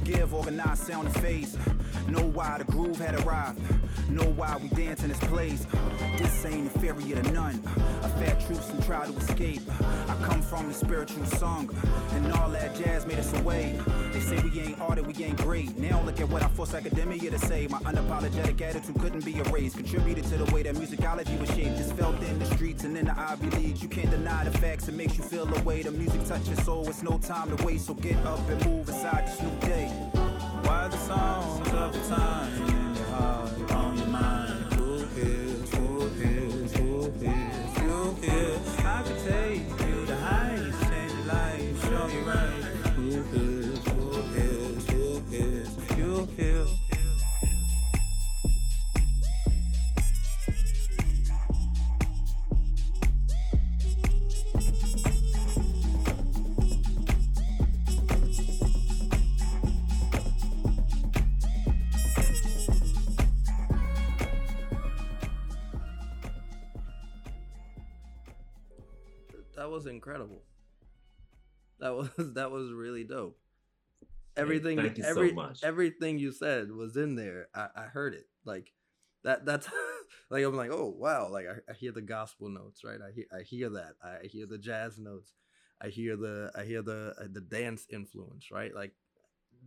Give 0.05 0.33
organized 0.33 0.83
sound 0.87 1.07
and 1.07 1.15
face. 1.21 1.57
Know 2.07 2.25
why 2.37 2.57
the 2.57 2.63
groove 2.71 2.97
had 2.97 3.15
arrived. 3.25 3.59
Know 4.09 4.23
why 4.23 4.57
we 4.61 4.69
dance 4.69 5.03
in 5.03 5.09
this 5.09 5.19
place. 5.19 5.67
Fairy 6.81 7.11
of 7.11 7.23
the 7.23 7.31
nun. 7.31 7.61
A 8.01 8.09
fat 8.09 8.43
truce 8.45 8.69
and 8.69 8.83
try 8.83 9.05
to 9.05 9.15
escape. 9.17 9.61
I 10.07 10.15
come 10.23 10.41
from 10.41 10.67
the 10.67 10.73
spiritual 10.73 11.25
song. 11.25 11.69
And 12.13 12.31
all 12.33 12.49
that 12.49 12.75
jazz 12.75 13.05
made 13.05 13.19
us 13.19 13.31
away. 13.39 13.79
They 14.11 14.19
say 14.19 14.39
we 14.39 14.59
ain't 14.61 14.79
arted, 14.81 15.05
we 15.05 15.23
ain't 15.23 15.37
great. 15.37 15.77
Now 15.77 16.01
look 16.01 16.19
at 16.19 16.27
what 16.27 16.41
I 16.41 16.47
forced 16.49 16.73
academia 16.73 17.29
to 17.29 17.39
say. 17.39 17.67
My 17.67 17.79
unapologetic 17.79 18.59
attitude 18.61 18.99
couldn't 18.99 19.23
be 19.23 19.37
erased. 19.37 19.77
Contributed 19.77 20.25
to 20.25 20.37
the 20.37 20.51
way 20.53 20.63
that 20.63 20.75
musicology 20.75 21.39
was 21.39 21.49
shaped. 21.49 21.77
Just 21.77 21.93
felt 21.93 22.19
in 22.23 22.39
the 22.39 22.45
streets 22.45 22.83
and 22.83 22.97
in 22.97 23.05
the 23.05 23.19
Ivy 23.19 23.49
Leagues. 23.57 23.83
You 23.83 23.89
can't 23.89 24.09
deny 24.09 24.43
the 24.43 24.57
facts. 24.57 24.87
It 24.87 24.95
makes 24.95 25.17
you 25.17 25.23
feel 25.23 25.45
the 25.45 25.61
way 25.63 25.83
the 25.83 25.91
music 25.91 26.25
touches 26.25 26.63
soul. 26.65 26.89
It's 26.89 27.03
no 27.03 27.19
time 27.19 27.55
to 27.55 27.63
waste. 27.63 27.85
So 27.85 27.93
get 27.93 28.17
up 28.25 28.39
and 28.49 28.65
move 28.65 28.89
inside 28.89 29.27
this 29.27 29.41
new 29.41 29.67
day. 29.67 29.87
Why 30.65 30.87
the 30.87 30.97
songs 30.97 31.67
of 31.69 31.93
the 31.93 32.15
time 32.15 32.80
incredible. 70.01 70.41
That 71.79 71.95
was 71.95 72.09
that 72.33 72.51
was 72.51 72.71
really 72.71 73.03
dope. 73.03 73.37
Everything 74.35 74.77
thank 74.77 74.97
you 74.97 75.03
so 75.03 75.09
every 75.09 75.33
much. 75.33 75.63
everything 75.63 76.17
you 76.17 76.31
said 76.31 76.71
was 76.71 76.97
in 76.97 77.15
there. 77.15 77.47
I, 77.53 77.67
I 77.75 77.81
heard 77.83 78.13
it. 78.13 78.27
Like 78.45 78.71
that 79.23 79.45
that's 79.45 79.67
like 80.31 80.43
I'm 80.43 80.55
like, 80.55 80.71
oh 80.71 80.93
wow, 80.97 81.29
like 81.29 81.45
I, 81.47 81.71
I 81.71 81.75
hear 81.75 81.91
the 81.91 82.01
gospel 82.01 82.49
notes, 82.49 82.83
right? 82.83 82.99
I 83.05 83.11
hear 83.11 83.25
I 83.31 83.41
hear 83.43 83.69
that. 83.69 83.93
I 84.03 84.25
hear 84.25 84.47
the 84.47 84.57
jazz 84.57 84.97
notes. 84.97 85.33
I 85.81 85.89
hear 85.89 86.15
the 86.15 86.51
I 86.55 86.63
hear 86.63 86.81
the 86.81 87.13
uh, 87.19 87.27
the 87.31 87.41
dance 87.41 87.85
influence, 87.91 88.51
right? 88.51 88.73
Like 88.73 88.93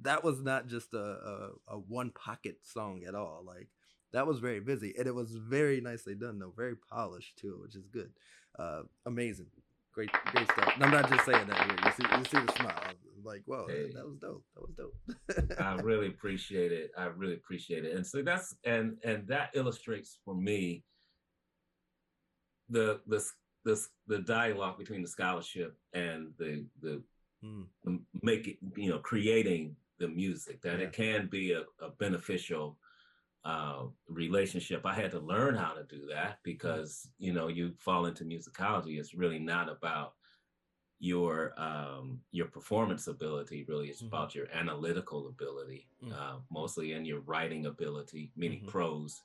that 0.03 0.24
was 0.24 0.43
not 0.43 0.66
just 0.66 0.93
a, 0.95 0.99
a, 0.99 1.51
a 1.68 1.78
one 1.78 2.11
pocket 2.11 2.59
song 2.62 3.05
at 3.07 3.14
all. 3.14 3.45
Like 3.47 3.68
that 4.12 4.26
was 4.26 4.39
very 4.39 4.61
busy 4.61 4.95
and 4.97 5.07
it 5.07 5.14
was 5.14 5.32
very 5.37 5.80
nicely 5.80 6.14
done 6.14 6.39
though, 6.39 6.53
very 6.57 6.76
polished 6.76 7.37
too, 7.37 7.59
which 7.62 7.76
is 7.76 7.87
good. 7.87 8.11
Uh, 8.59 8.82
amazing, 9.07 9.47
great, 9.95 10.11
great 10.32 10.51
stuff. 10.51 10.72
And 10.74 10.84
I'm 10.84 10.90
not 10.90 11.09
just 11.09 11.24
saying 11.24 11.47
that 11.47 11.57
here. 11.70 11.78
You 11.84 11.92
see, 11.92 12.18
you 12.18 12.24
see 12.40 12.47
the 12.47 12.53
smile. 12.59 12.82
I'm 12.86 13.24
like, 13.24 13.42
whoa, 13.47 13.66
Hey. 13.68 13.86
that, 13.88 13.95
that 13.95 14.07
was 14.07 14.18
dope. 14.18 14.45
That 14.55 14.62
was 14.62 14.74
dope. 14.76 15.61
I 15.61 15.74
really 15.82 16.07
appreciate 16.14 16.72
it. 16.72 16.90
I 16.99 17.05
really 17.07 17.34
appreciate 17.34 17.84
it. 17.84 17.95
And 17.97 18.07
so 18.07 18.22
that's 18.22 18.55
and 18.64 18.97
and 19.05 19.26
that 19.28 19.51
illustrates 19.55 20.18
for 20.24 20.34
me 20.34 20.82
the 22.68 23.01
the 23.07 23.24
the 23.64 23.80
the 24.07 24.18
dialogue 24.20 24.78
between 24.78 25.03
the 25.03 25.09
scholarship 25.09 25.76
and 25.92 26.32
the 26.38 26.66
the, 26.82 27.03
Mm. 27.45 27.66
the 27.84 28.01
make 28.22 28.49
it 28.49 28.57
you 28.74 28.88
know 28.88 28.99
creating 29.01 29.76
the 29.99 30.09
music 30.09 30.62
that 30.62 30.78
Yeah. 30.78 30.86
it 30.86 30.92
can 30.95 31.26
be 31.26 31.53
a, 31.53 31.61
a 31.84 31.90
beneficial 31.99 32.78
uh, 33.45 33.84
relationship. 34.09 34.86
I 34.86 34.95
had 34.95 35.11
to 35.12 35.20
learn 35.20 35.55
how 35.55 35.72
to 35.74 35.84
do 35.84 36.07
that 36.11 36.38
because 36.42 37.09
you 37.18 37.32
know 37.32 37.49
you 37.49 37.74
fall 37.78 38.07
into 38.07 38.24
musicology. 38.24 38.99
It's 38.99 39.14
really 39.14 39.38
not 39.38 39.68
about 39.68 40.14
your 41.01 41.53
um 41.61 42.20
your 42.30 42.47
performance 42.47 43.09
ability 43.09 43.64
really 43.68 43.88
it's 43.88 44.01
Mhm. 44.01 44.07
about 44.07 44.34
your 44.34 44.47
analytical 44.53 45.26
ability 45.28 45.88
Mm. 46.03 46.12
uh 46.12 46.36
mostly 46.51 46.92
in 46.92 47.05
your 47.05 47.20
writing 47.20 47.66
ability 47.66 48.30
meaning 48.36 48.62
Mhm. 48.62 48.68
prose 48.68 49.22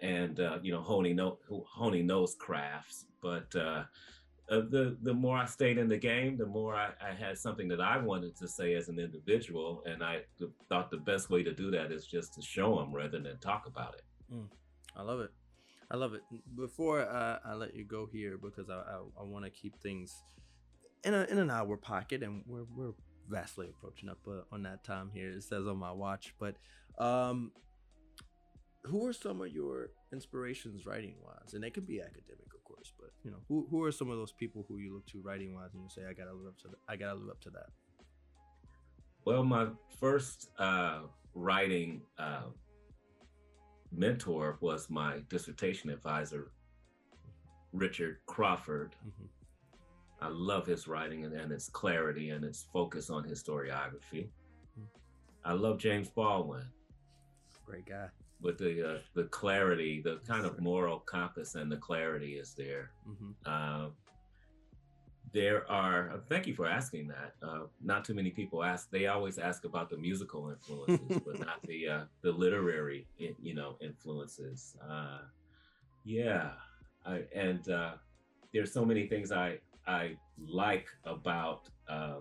and 0.00 0.40
uh 0.40 0.58
you 0.62 0.72
know 0.72 0.82
honing 0.82 1.16
no 1.16 1.38
honing 1.48 2.06
those 2.08 2.34
crafts 2.34 3.06
but 3.22 3.54
uh 4.48 4.60
the 4.70 4.96
the 5.02 5.14
more 5.14 5.36
I 5.36 5.46
stayed 5.46 5.78
in 5.78 5.88
the 5.88 5.98
game, 5.98 6.36
the 6.36 6.46
more 6.46 6.74
I, 6.74 6.90
I 7.00 7.12
had 7.12 7.38
something 7.38 7.68
that 7.68 7.80
I 7.80 7.98
wanted 7.98 8.36
to 8.36 8.48
say 8.48 8.74
as 8.74 8.88
an 8.88 8.98
individual, 8.98 9.82
and 9.86 10.02
I 10.02 10.22
th- 10.38 10.50
thought 10.68 10.90
the 10.90 10.98
best 10.98 11.30
way 11.30 11.42
to 11.42 11.52
do 11.52 11.70
that 11.72 11.90
is 11.92 12.06
just 12.06 12.34
to 12.34 12.42
show 12.42 12.78
them 12.78 12.92
rather 12.94 13.18
than 13.20 13.38
talk 13.38 13.66
about 13.66 13.94
it. 13.94 14.04
I 14.96 15.02
love 15.02 15.20
it. 15.20 15.30
I 15.90 15.96
love 15.96 16.14
it. 16.14 16.22
Before 16.56 17.00
uh, 17.00 17.38
I 17.44 17.54
let 17.54 17.74
you 17.74 17.84
go 17.84 18.08
here, 18.12 18.38
because 18.38 18.70
I 18.70 18.74
I, 18.74 18.98
I 19.20 19.24
want 19.24 19.44
to 19.44 19.50
keep 19.50 19.80
things 19.82 20.14
in 21.04 21.14
a 21.14 21.24
in 21.24 21.38
an 21.38 21.50
hour 21.50 21.76
pocket, 21.76 22.22
and 22.22 22.42
we're 22.46 22.66
we're 22.74 22.94
vastly 23.28 23.68
approaching 23.68 24.08
up 24.08 24.18
uh, 24.28 24.42
on 24.52 24.62
that 24.62 24.84
time 24.84 25.10
here. 25.12 25.30
It 25.30 25.42
says 25.42 25.66
on 25.66 25.78
my 25.78 25.92
watch, 25.92 26.34
but 26.38 26.56
um, 26.98 27.52
who 28.84 29.06
are 29.06 29.12
some 29.12 29.40
of 29.40 29.48
your 29.52 29.90
inspirations 30.12 30.86
writing 30.86 31.16
wise? 31.22 31.54
And 31.54 31.62
they 31.62 31.70
could 31.70 31.86
be 31.86 32.00
academic, 32.00 32.46
you 33.26 33.32
know, 33.32 33.42
who 33.48 33.66
who 33.68 33.82
are 33.82 33.90
some 33.90 34.08
of 34.08 34.16
those 34.16 34.30
people 34.30 34.64
who 34.68 34.78
you 34.78 34.94
look 34.94 35.04
to 35.06 35.20
writing 35.20 35.52
wise, 35.52 35.74
and 35.74 35.82
you 35.82 35.90
say, 35.90 36.02
I 36.08 36.12
gotta 36.12 36.32
live 36.32 36.46
up 36.46 36.58
to 36.58 36.68
that. 36.68 36.78
I 36.88 36.94
gotta 36.94 37.18
live 37.18 37.28
up 37.28 37.40
to 37.40 37.50
that. 37.50 37.66
Well, 39.24 39.42
my 39.42 39.66
first 39.98 40.50
uh, 40.60 41.00
writing 41.34 42.02
uh, 42.18 42.44
mentor 43.90 44.58
was 44.60 44.88
my 44.88 45.22
dissertation 45.28 45.90
advisor, 45.90 46.52
Richard 47.72 48.18
Crawford. 48.26 48.94
Mhm. 49.04 49.28
I 50.20 50.28
love 50.28 50.64
his 50.64 50.86
writing 50.86 51.24
and, 51.24 51.34
and 51.34 51.50
its 51.50 51.68
clarity 51.68 52.30
and 52.30 52.44
its 52.44 52.62
focus 52.72 53.10
on 53.10 53.24
historiography. 53.24 54.30
Mm. 54.78 54.86
I 55.44 55.52
love 55.52 55.78
James 55.78 56.08
Baldwin 56.08 56.64
Great 57.66 57.84
guy. 57.84 58.08
With 58.40 58.58
the 58.58 58.88
uh, 58.96 58.98
the 59.14 59.24
clarity, 59.24 60.00
the 60.02 60.20
kind 60.26 60.44
of 60.46 60.60
moral 60.60 61.00
compass 61.00 61.54
and 61.54 61.70
the 61.70 61.76
clarity 61.78 62.34
is 62.38 62.54
there. 62.54 62.90
hmm 63.04 63.32
Uh, 63.46 63.88
there 65.32 65.70
are. 65.70 66.10
uh, 66.12 66.18
Thank 66.28 66.46
you 66.46 66.54
for 66.54 66.66
asking 66.66 67.08
that. 67.08 67.34
Uh, 67.42 67.64
not 67.82 68.04
too 68.04 68.14
many 68.14 68.30
people 68.30 68.62
ask. 68.62 68.90
They 68.90 69.06
always 69.06 69.38
ask 69.38 69.64
about 69.64 69.90
the 69.90 69.96
musical 69.96 70.48
influences, 70.50 71.20
but 71.26 71.40
not 71.40 71.60
the 71.66 71.88
uh, 71.88 72.04
the 72.22 72.32
literary, 72.32 73.06
you 73.18 73.54
know, 73.54 73.76
influences. 73.80 74.76
Uh, 74.88 75.18
yeah, 76.04 76.52
I, 77.04 77.24
and 77.34 77.68
uh, 77.68 77.94
there's 78.52 78.72
so 78.72 78.84
many 78.84 79.06
things 79.08 79.32
I 79.32 79.58
I 79.86 80.16
like 80.48 80.86
about 81.04 81.68
uh, 81.88 82.20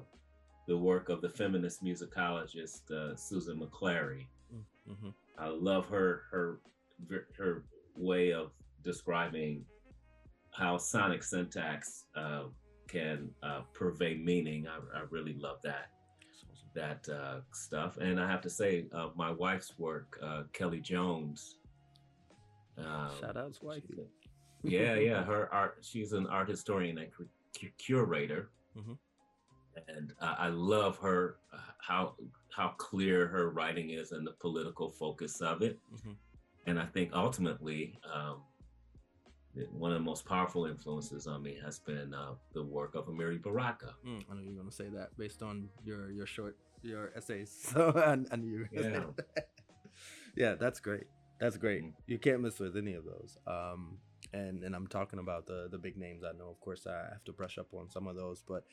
the 0.68 0.78
work 0.78 1.09
of 1.09 1.22
the 1.22 1.30
feminist 1.30 1.84
musicologist 1.84 2.89
uh, 2.91 3.16
Susan 3.16 3.59
McClary. 3.59 4.26
Mm-hmm. 4.89 5.09
I 5.38 5.47
love 5.47 5.88
her 5.89 6.23
her 6.31 6.59
her 7.38 7.65
way 7.97 8.31
of 8.31 8.51
describing 8.83 9.65
how 10.51 10.77
sonic 10.77 11.23
syntax 11.23 12.05
uh, 12.15 12.43
can 12.88 13.29
uh, 13.43 13.61
purvey 13.73 14.15
meaning. 14.15 14.67
I, 14.67 14.99
I, 14.99 15.01
really 15.09 15.33
love 15.33 15.57
that 15.63 15.88
that 16.73 17.07
uh, 17.09 17.39
stuff. 17.51 17.97
And 17.97 18.19
I 18.19 18.29
have 18.29 18.41
to 18.41 18.49
say, 18.49 18.86
uh, 18.93 19.09
my 19.15 19.31
wife's 19.31 19.77
work, 19.77 20.19
uh, 20.23 20.43
Kellie 20.53 20.81
Jones. 20.81 21.57
Um, 22.77 23.09
Shout 23.19 23.38
out 23.38 23.53
to 23.55 23.65
wife. 23.65 23.83
yeah, 24.63 24.95
yeah. 24.95 25.23
Her 25.23 25.53
art. 25.53 25.77
She's 25.81 26.11
an 26.13 26.27
art 26.27 26.49
historian 26.49 26.97
and 26.97 27.09
curator. 27.77 28.49
Mm-hmm. 28.77 28.93
And 29.89 30.13
I 30.21 30.47
love 30.49 30.97
her 30.99 31.38
uh, 31.53 31.57
how 31.79 32.15
how 32.55 32.69
clear 32.77 33.27
her 33.27 33.49
writing 33.49 33.89
is 33.89 34.11
and 34.11 34.25
the 34.25 34.31
political 34.31 34.89
focus 34.89 35.41
of 35.41 35.61
it. 35.61 35.77
Mm-hmm. 35.93 36.11
And 36.67 36.79
I 36.79 36.85
think 36.85 37.11
ultimately, 37.13 37.99
um, 38.13 38.37
one 39.71 39.91
of 39.91 39.97
the 39.97 40.03
most 40.03 40.25
powerful 40.25 40.65
influences 40.65 41.27
on 41.27 41.43
me 41.43 41.57
has 41.63 41.79
been 41.79 42.13
uh, 42.13 42.33
the 42.53 42.63
work 42.63 42.95
of 42.95 43.07
Amiri 43.07 43.41
Baraka. 43.41 43.93
Mm, 44.07 44.23
I 44.29 44.35
know 44.35 44.41
you're 44.41 44.55
going 44.55 44.69
to 44.69 44.75
say 44.75 44.89
that 44.89 45.17
based 45.17 45.43
on 45.43 45.69
your 45.83 46.11
your 46.11 46.25
short 46.25 46.57
your 46.81 47.11
essays. 47.15 47.51
So 47.73 47.93
I 48.31 48.35
knew 48.35 48.47
you 48.47 48.67
yeah. 48.71 49.03
Yeah, 50.35 50.55
that's 50.55 50.79
great. 50.79 51.07
That's 51.39 51.57
great. 51.57 51.83
Mm. 51.83 51.93
You 52.07 52.17
can't 52.17 52.41
miss 52.41 52.59
with 52.59 52.75
any 52.75 52.93
of 52.93 53.05
those. 53.05 53.37
Um, 53.47 53.97
and 54.33 54.63
and 54.63 54.75
I'm 54.75 54.87
talking 54.87 55.19
about 55.19 55.45
the 55.45 55.67
the 55.69 55.77
big 55.77 55.97
names. 55.97 56.23
I 56.23 56.31
know, 56.37 56.49
of 56.49 56.59
course, 56.59 56.87
I 56.87 57.09
have 57.11 57.23
to 57.25 57.33
brush 57.33 57.57
up 57.57 57.67
on 57.73 57.89
some 57.89 58.07
of 58.07 58.15
those, 58.15 58.43
but 58.45 58.63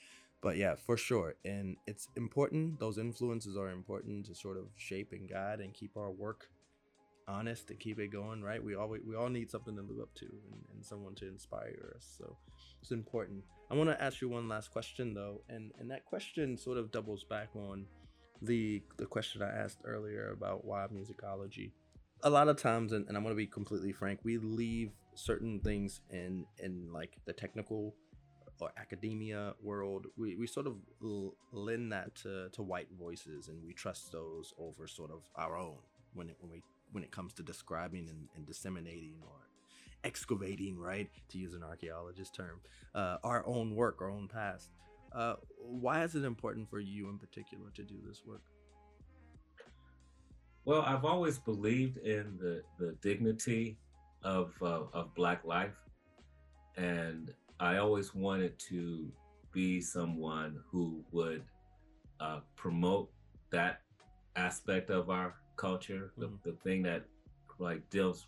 but 0.43 0.57
yeah, 0.57 0.75
for 0.75 0.97
sure. 0.97 1.35
And 1.45 1.77
it's 1.87 2.09
important. 2.17 2.81
Those 2.81 2.99
influences 2.99 3.57
are 3.57 3.71
important 3.71 4.27
to 4.27 4.35
sort 4.35 4.59
of 4.59 4.67
shape 4.77 5.13
and 5.13 5.29
guide 5.29 5.61
and 5.61 5.73
keep 5.73 5.97
our 5.97 6.11
work 6.11 6.49
honest 7.29 7.71
and 7.71 7.79
keep 7.79 7.99
it 7.99 8.09
going 8.09 8.43
right 8.43 8.63
we 8.63 8.75
all 8.75 8.89
we 8.89 9.15
all 9.15 9.29
need 9.29 9.51
something 9.51 9.77
to 9.77 9.83
live 9.83 10.01
up 10.01 10.13
to 10.15 10.25
and, 10.25 10.61
and 10.75 10.85
someone 10.85 11.15
to 11.15 11.29
inspire 11.29 11.93
us 11.97 12.17
so 12.19 12.37
it's 12.81 12.91
important 12.91 13.43
i 13.71 13.75
want 13.75 13.89
to 13.89 14.03
ask 14.03 14.21
you 14.21 14.29
one 14.29 14.49
last 14.49 14.71
question 14.73 15.15
though 15.15 15.41
and 15.49 15.73
and 15.79 15.91
that 15.91 16.05
question 16.05 16.57
sort 16.57 16.79
of 16.79 16.91
doubles 16.91 17.25
back 17.25 17.49
on 17.55 17.87
the 18.43 18.83
the 18.99 19.07
question 19.07 19.43
i 19.43 19.49
asked 19.49 19.79
earlier 19.85 20.33
about 20.33 20.65
why 20.65 20.85
musicology 20.93 21.71
a 22.25 22.31
lot 22.31 22.49
of 22.49 22.57
times 22.57 22.93
and, 22.93 23.07
and 23.07 23.17
i'm 23.17 23.23
going 23.23 23.35
to 23.35 23.37
be 23.37 23.47
completely 23.47 23.93
frank 23.93 24.19
we 24.25 24.39
leave 24.39 24.91
certain 25.15 25.61
things 25.61 26.01
in 26.11 26.45
in 26.59 26.89
like 26.93 27.17
the 27.27 27.33
technical 27.33 27.95
or 28.61 28.71
academia 28.77 29.55
world 29.63 30.07
we, 30.17 30.37
we 30.37 30.47
sort 30.47 30.67
of 30.67 30.77
lend 31.53 31.93
that 31.93 32.15
to, 32.15 32.49
to 32.51 32.63
white 32.63 32.89
voices 32.99 33.49
and 33.49 33.65
we 33.65 33.73
trust 33.73 34.13
those 34.13 34.55
over 34.59 34.87
sort 34.87 35.11
of 35.11 35.23
our 35.37 35.57
own 35.57 35.79
when 36.15 36.29
it, 36.29 36.37
when 36.41 36.51
we 36.51 36.63
when 36.93 37.03
it 37.03 37.11
comes 37.11 37.33
to 37.33 37.43
describing 37.43 38.09
and, 38.09 38.29
and 38.37 38.47
disseminating 38.47 39.15
or 39.23 39.49
excavating, 40.05 40.79
right, 40.79 41.09
to 41.29 41.39
use 41.39 41.55
an 41.55 41.63
archaeologist 41.63 42.35
term, 42.35 42.61
uh, 42.95 43.17
our 43.25 43.45
own 43.47 43.75
work, 43.75 44.01
our 44.01 44.11
own 44.11 44.29
past. 44.29 44.71
Uh, 45.13 45.35
why 45.59 46.03
is 46.03 46.15
it 46.15 46.25
important 46.25 46.69
for 46.69 46.81
you 46.81 47.09
in 47.09 47.19
particular 47.19 47.71
to 47.75 47.83
do 47.83 47.97
this 48.07 48.23
work? 48.27 48.43
Well, 50.65 50.83
I've 50.83 51.05
always 51.05 51.39
believed 51.39 51.99
in 51.99 52.39
the, 52.41 52.63
the 52.79 52.93
dignity 53.03 53.79
of, 54.23 54.55
uh, 54.63 54.83
of 54.93 55.15
Black 55.15 55.45
life. 55.45 55.75
And 56.77 57.35
I 57.63 57.77
always 57.77 58.13
wanted 58.13 58.59
to 58.71 59.07
be 59.53 59.81
someone 59.81 60.59
who 60.69 61.05
would 61.13 61.45
uh, 62.19 62.41
promote 62.57 63.09
that 63.51 63.83
aspect 64.35 64.91
of 64.91 65.11
our 65.11 65.37
culture, 65.57 66.13
the, 66.19 66.27
mm-hmm. 66.27 66.37
the 66.45 66.57
thing 66.65 66.83
that 66.83 67.05
like 67.61 67.89
delves 67.89 68.27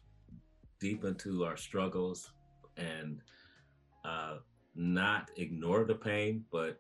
deep 0.79 1.03
into 1.03 1.45
our 1.45 1.57
struggles 1.57 2.31
and 2.77 3.23
uh, 4.05 4.37
not 4.77 5.33
ignore 5.37 5.85
the 5.85 5.97
pain, 5.97 6.45
but 6.53 6.79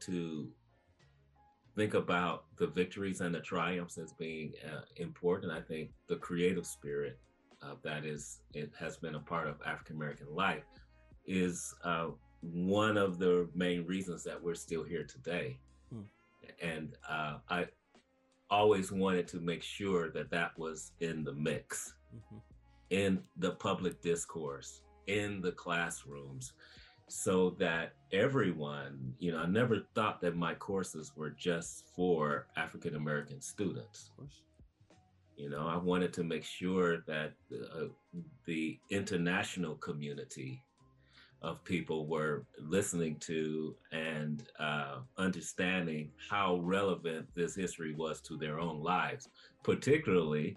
to 0.00 0.50
think 1.74 1.94
about 1.94 2.44
the 2.58 2.66
victories 2.66 3.22
and 3.22 3.34
the 3.34 3.40
triumphs 3.40 3.96
as 3.96 4.12
being 4.12 4.52
uh, 4.70 4.82
important. 4.96 5.50
I 5.50 5.62
think 5.62 5.88
the 6.06 6.16
creative 6.16 6.66
spirit 6.66 7.18
uh, 7.62 7.76
that 7.82 8.04
is 8.04 8.40
it 8.52 8.72
has 8.78 8.98
been 8.98 9.14
a 9.14 9.20
part 9.20 9.48
of 9.48 9.56
African 9.64 9.96
American 9.96 10.26
life 10.34 10.64
is 11.26 11.74
uh, 11.84 12.08
one 12.40 12.96
of 12.96 13.18
the 13.18 13.48
main 13.54 13.84
reasons 13.86 14.22
that 14.24 14.42
we're 14.42 14.54
still 14.54 14.84
here 14.84 15.04
today. 15.04 15.58
Hmm. 15.90 16.00
And 16.62 16.94
uh, 17.08 17.38
I 17.48 17.66
always 18.50 18.92
wanted 18.92 19.26
to 19.28 19.40
make 19.40 19.62
sure 19.62 20.10
that 20.10 20.30
that 20.30 20.56
was 20.58 20.92
in 21.00 21.24
the 21.24 21.32
mix, 21.32 21.94
mm-hmm. 22.14 22.36
in 22.90 23.20
the 23.36 23.52
public 23.52 24.00
discourse, 24.00 24.82
in 25.06 25.40
the 25.40 25.52
classrooms, 25.52 26.52
so 27.08 27.50
that 27.58 27.92
everyone, 28.12 29.14
you 29.18 29.32
know, 29.32 29.38
I 29.38 29.46
never 29.46 29.82
thought 29.94 30.20
that 30.22 30.36
my 30.36 30.54
courses 30.54 31.12
were 31.16 31.30
just 31.30 31.84
for 31.94 32.46
African 32.56 32.96
American 32.96 33.40
students. 33.40 34.10
Of 34.10 34.16
course. 34.16 34.42
You 35.36 35.50
know, 35.50 35.66
I 35.66 35.76
wanted 35.76 36.12
to 36.14 36.24
make 36.24 36.44
sure 36.44 37.04
that 37.06 37.34
uh, 37.52 37.84
the 38.46 38.78
international 38.90 39.74
community 39.74 40.62
of 41.42 41.62
people 41.64 42.06
were 42.06 42.44
listening 42.58 43.16
to 43.20 43.74
and 43.92 44.44
uh, 44.58 44.98
understanding 45.18 46.10
how 46.30 46.56
relevant 46.60 47.26
this 47.34 47.54
history 47.54 47.94
was 47.94 48.20
to 48.22 48.36
their 48.36 48.58
own 48.58 48.82
lives, 48.82 49.28
particularly 49.62 50.56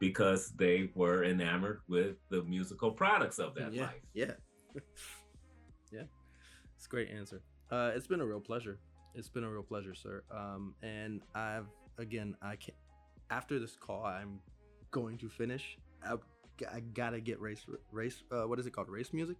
because 0.00 0.50
they 0.50 0.90
were 0.94 1.24
enamored 1.24 1.80
with 1.88 2.16
the 2.30 2.42
musical 2.44 2.90
products 2.90 3.38
of 3.38 3.54
that 3.54 3.72
yeah, 3.72 3.82
life. 3.82 4.00
Yeah. 4.14 4.32
yeah. 5.92 6.02
It's 6.76 6.86
a 6.86 6.88
great 6.88 7.10
answer. 7.10 7.42
Uh, 7.70 7.90
it's 7.94 8.06
been 8.06 8.20
a 8.20 8.26
real 8.26 8.40
pleasure. 8.40 8.78
It's 9.14 9.28
been 9.28 9.44
a 9.44 9.50
real 9.50 9.62
pleasure, 9.62 9.94
sir. 9.94 10.22
Um, 10.30 10.74
and 10.82 11.22
I've, 11.34 11.66
again, 11.98 12.36
I 12.40 12.56
can't, 12.56 12.76
after 13.30 13.58
this 13.58 13.76
call, 13.76 14.04
I'm 14.04 14.38
going 14.90 15.18
to 15.18 15.28
finish. 15.28 15.78
I, 16.06 16.14
I 16.72 16.80
gotta 16.80 17.20
get 17.20 17.40
race, 17.40 17.66
race, 17.90 18.22
uh, 18.30 18.42
what 18.42 18.58
is 18.60 18.66
it 18.66 18.72
called? 18.72 18.88
Race 18.88 19.12
music? 19.12 19.38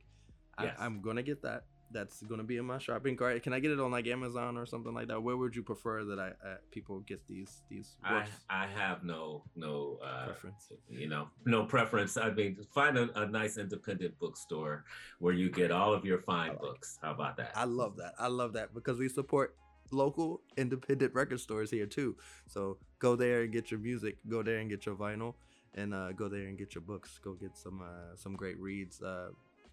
Yes. 0.61 0.77
I, 0.79 0.87
am 0.87 1.01
gonna 1.01 1.23
get 1.23 1.43
that. 1.43 1.65
That's 1.91 2.23
gonna 2.23 2.45
be 2.45 2.59
in 2.59 2.67
my 2.67 2.79
shopping 2.79 3.17
cart. 3.17 3.43
Can 3.43 3.53
I 3.53 3.61
get 3.61 3.71
it 3.71 3.81
on 3.81 3.91
like 3.91 4.07
Amazon 4.07 4.59
or 4.59 4.67
something 4.67 4.93
like 4.93 5.09
that? 5.09 5.23
Where 5.23 5.37
would 5.37 5.57
you 5.57 5.63
prefer 5.63 6.05
that 6.05 6.19
I 6.19 6.29
uh, 6.47 6.57
people 6.71 7.01
get 7.01 7.27
these 7.27 7.63
these? 7.71 7.97
Works? 8.11 8.31
I 8.51 8.65
I 8.65 8.67
have 8.67 9.05
no 9.05 9.45
no 9.57 9.99
uh, 10.05 10.27
preference. 10.27 10.71
You 10.91 11.09
know, 11.09 11.29
no 11.47 11.65
preference. 11.65 12.17
I 12.17 12.31
mean, 12.31 12.59
find 12.75 12.99
a, 12.99 13.09
a 13.21 13.27
nice 13.27 13.57
independent 13.57 14.19
bookstore 14.19 14.85
where 15.19 15.33
you 15.33 15.51
get 15.51 15.71
all 15.71 15.95
of 15.95 16.05
your 16.05 16.19
fine 16.19 16.51
like 16.51 16.61
books. 16.61 16.99
It. 17.03 17.07
How 17.07 17.13
about 17.13 17.37
that? 17.39 17.53
I 17.55 17.65
love 17.65 17.97
that. 17.97 18.15
I 18.19 18.27
love 18.29 18.53
that 18.53 18.75
because 18.75 18.99
we 18.99 19.09
support 19.09 19.55
local 19.91 20.43
independent 20.57 21.15
record 21.15 21.41
stores 21.41 21.71
here 21.71 21.87
too. 21.87 22.17
So 22.47 22.79
go 22.99 23.17
there 23.17 23.43
and 23.43 23.53
get 23.53 23.71
your 23.71 23.81
music. 23.81 24.17
Go 24.29 24.43
there 24.43 24.59
and 24.59 24.69
get 24.69 24.87
your 24.87 24.95
vinyl, 24.95 25.35
and 25.75 25.95
uh, 25.95 26.13
go 26.13 26.29
there 26.29 26.47
and 26.47 26.59
get 26.59 26.75
your 26.75 26.83
books. 26.83 27.19
Go 27.23 27.33
get 27.35 27.57
some 27.57 27.81
uh, 27.81 28.17
some 28.17 28.35
great 28.37 28.59
reads. 28.59 29.03
Uh, 29.03 29.31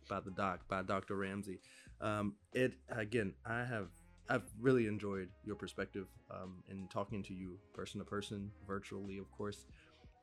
by 0.08 0.20
the 0.20 0.32
doc 0.32 0.68
by 0.68 0.82
Dr. 0.82 1.16
Ramsey. 1.16 1.60
Um, 2.02 2.36
it 2.54 2.74
again, 2.90 3.34
I 3.46 3.64
have 3.64 3.90
I've 4.30 4.50
really 4.60 4.88
enjoyed 4.88 5.30
your 5.44 5.56
perspective 5.56 6.08
um, 6.32 6.64
in 6.70 6.88
talking 6.88 7.22
to 7.24 7.34
you 7.34 7.60
person 7.74 8.00
to 8.00 8.06
person, 8.06 8.52
virtually, 8.68 9.18
of 9.18 9.32
course. 9.32 9.66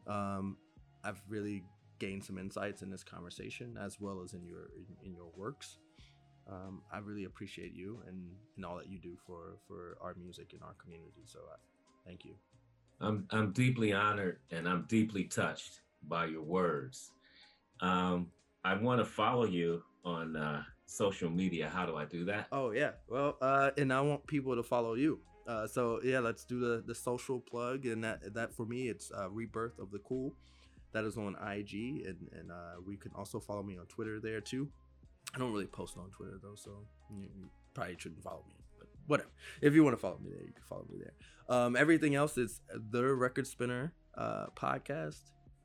Um, 0.07 0.57
I've 1.05 1.23
really 1.29 1.65
gained 1.99 2.25
some 2.25 2.37
insights 2.37 2.83
in 2.83 2.91
this 2.91 3.05
conversation 3.05 3.79
as 3.81 4.01
well 4.01 4.21
as 4.25 4.35
in 4.35 4.45
your 4.45 4.71
in, 4.77 5.07
in 5.07 5.15
your 5.15 5.31
works. 5.37 5.79
Um, 6.51 6.83
I 6.93 6.99
really 6.99 7.25
appreciate 7.25 7.73
you 7.73 8.03
and, 8.09 8.33
and 8.57 8.65
all 8.65 8.77
that 8.77 8.89
you 8.89 8.99
do 8.99 9.17
for 9.25 9.59
for 9.69 9.97
our 10.01 10.15
music 10.15 10.51
and 10.53 10.63
our 10.63 10.75
community. 10.83 11.23
So, 11.25 11.39
uh, 11.53 11.57
thank 12.05 12.25
you. 12.25 12.35
I'm 13.01 13.27
I'm 13.31 13.53
deeply 13.53 13.93
honored 13.93 14.39
and 14.51 14.69
I'm 14.69 14.85
deeply 14.89 15.25
touched 15.25 15.81
by 16.09 16.27
your 16.27 16.43
words. 16.43 17.13
Um, 17.81 18.29
I 18.65 18.75
want 18.75 19.01
to 19.01 19.05
follow 19.05 19.45
you 19.45 19.83
on 20.05 20.37
uh, 20.37 20.63
social 20.87 21.31
media. 21.31 21.69
How 21.69 21.87
do 21.87 21.97
I 21.97 22.05
do 22.05 22.25
that? 22.27 22.47
Oh 22.53 22.71
yeah, 22.71 22.93
well, 23.09 23.37
uh, 23.41 23.71
and 23.77 23.93
I 23.93 24.01
want 24.01 24.27
people 24.27 24.55
to 24.57 24.63
follow 24.63 24.95
you. 24.95 25.21
Uh, 25.47 25.67
so 25.67 26.01
yeah, 26.05 26.21
let's 26.21 26.45
do 26.45 26.61
the 26.61 26.83
the 26.87 26.95
social 26.95 27.41
plug, 27.41 27.87
and 27.87 28.05
that 28.05 28.35
that 28.35 28.55
for 28.55 28.65
me, 28.65 28.89
it's 28.89 29.11
uh, 29.11 29.29
Rebirth 29.31 29.79
of 29.79 29.91
the 29.91 29.99
Cool. 29.99 30.35
That 30.93 31.05
is 31.05 31.17
on 31.17 31.37
IG, 31.37 32.07
and 32.07 32.29
and 32.39 32.53
uh, 32.53 32.81
we 32.87 32.97
can 32.97 33.13
also 33.15 33.41
follow 33.41 33.63
me 33.63 33.79
on 33.79 33.87
Twitter 33.87 34.21
there 34.21 34.41
too. 34.41 34.69
I 35.35 35.39
don't 35.39 35.53
really 35.53 35.67
post 35.67 35.97
on 35.97 36.11
Twitter 36.11 36.39
though, 36.43 36.55
so 36.55 36.71
you, 37.11 37.29
you 37.35 37.51
probably 37.75 37.97
shouldn't 37.99 38.23
follow 38.23 38.45
me. 38.49 38.55
But 38.79 38.89
whatever. 39.07 39.31
If 39.61 39.75
you 39.75 39.83
want 39.83 39.97
to 39.97 40.01
follow 40.01 40.19
me 40.23 40.31
there, 40.31 40.43
you 40.43 40.53
can 40.53 40.65
follow 40.69 40.87
me 40.91 40.99
there. 40.99 41.15
Um, 41.49 41.75
everything 41.75 42.15
else 42.15 42.39
is 42.39 42.61
the 42.91 43.03
Record 43.03 43.47
Spinner 43.47 43.95
uh, 44.17 44.47
podcast. 44.55 45.21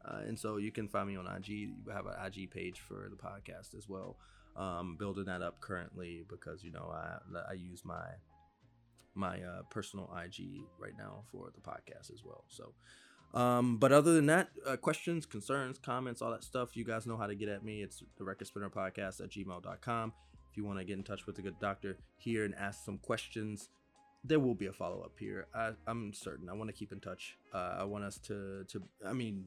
Uh, 0.07 0.21
and 0.27 0.39
so 0.39 0.57
you 0.57 0.71
can 0.71 0.87
find 0.87 1.07
me 1.09 1.17
on 1.17 1.27
IG. 1.27 1.49
You 1.49 1.73
have 1.93 2.05
an 2.05 2.13
IG 2.25 2.49
page 2.51 2.79
for 2.79 3.09
the 3.09 3.17
podcast 3.17 3.75
as 3.77 3.87
well. 3.89 4.17
um, 4.55 4.95
building 4.97 5.25
that 5.25 5.41
up 5.41 5.61
currently 5.61 6.23
because 6.27 6.63
you 6.63 6.71
know 6.71 6.89
I 6.91 7.19
I 7.49 7.53
use 7.53 7.83
my 7.85 8.05
my 9.15 9.41
uh, 9.41 9.61
personal 9.69 10.09
IG 10.23 10.61
right 10.79 10.93
now 10.97 11.23
for 11.31 11.51
the 11.53 11.61
podcast 11.61 12.11
as 12.13 12.23
well. 12.23 12.43
So, 12.49 12.73
um, 13.39 13.77
but 13.77 13.91
other 13.91 14.13
than 14.13 14.27
that, 14.27 14.49
uh, 14.65 14.77
questions, 14.77 15.25
concerns, 15.25 15.79
comments, 15.79 16.21
all 16.21 16.31
that 16.31 16.43
stuff, 16.43 16.75
you 16.77 16.83
guys 16.85 17.05
know 17.07 17.17
how 17.17 17.27
to 17.27 17.35
get 17.35 17.49
at 17.49 17.63
me. 17.63 17.81
It's 17.81 18.03
the 18.17 18.23
record 18.23 18.47
spinner 18.47 18.69
podcast 18.69 19.19
at 19.21 19.29
gmail.com. 19.31 20.13
If 20.51 20.57
you 20.57 20.65
want 20.65 20.79
to 20.79 20.85
get 20.85 20.97
in 20.97 21.03
touch 21.03 21.25
with 21.25 21.35
the 21.35 21.41
good 21.41 21.59
doctor 21.59 21.97
here 22.17 22.45
and 22.45 22.53
ask 22.55 22.85
some 22.85 22.97
questions, 22.99 23.69
there 24.23 24.39
will 24.39 24.55
be 24.55 24.67
a 24.67 24.73
follow 24.73 25.01
up 25.01 25.13
here. 25.19 25.47
I, 25.53 25.71
I'm 25.87 26.13
certain. 26.13 26.47
I 26.49 26.53
want 26.53 26.69
to 26.69 26.73
keep 26.73 26.91
in 26.91 26.99
touch. 26.99 27.37
Uh, 27.53 27.77
I 27.79 27.83
want 27.85 28.03
us 28.03 28.17
to 28.27 28.63
to. 28.65 28.83
I 29.05 29.13
mean, 29.13 29.45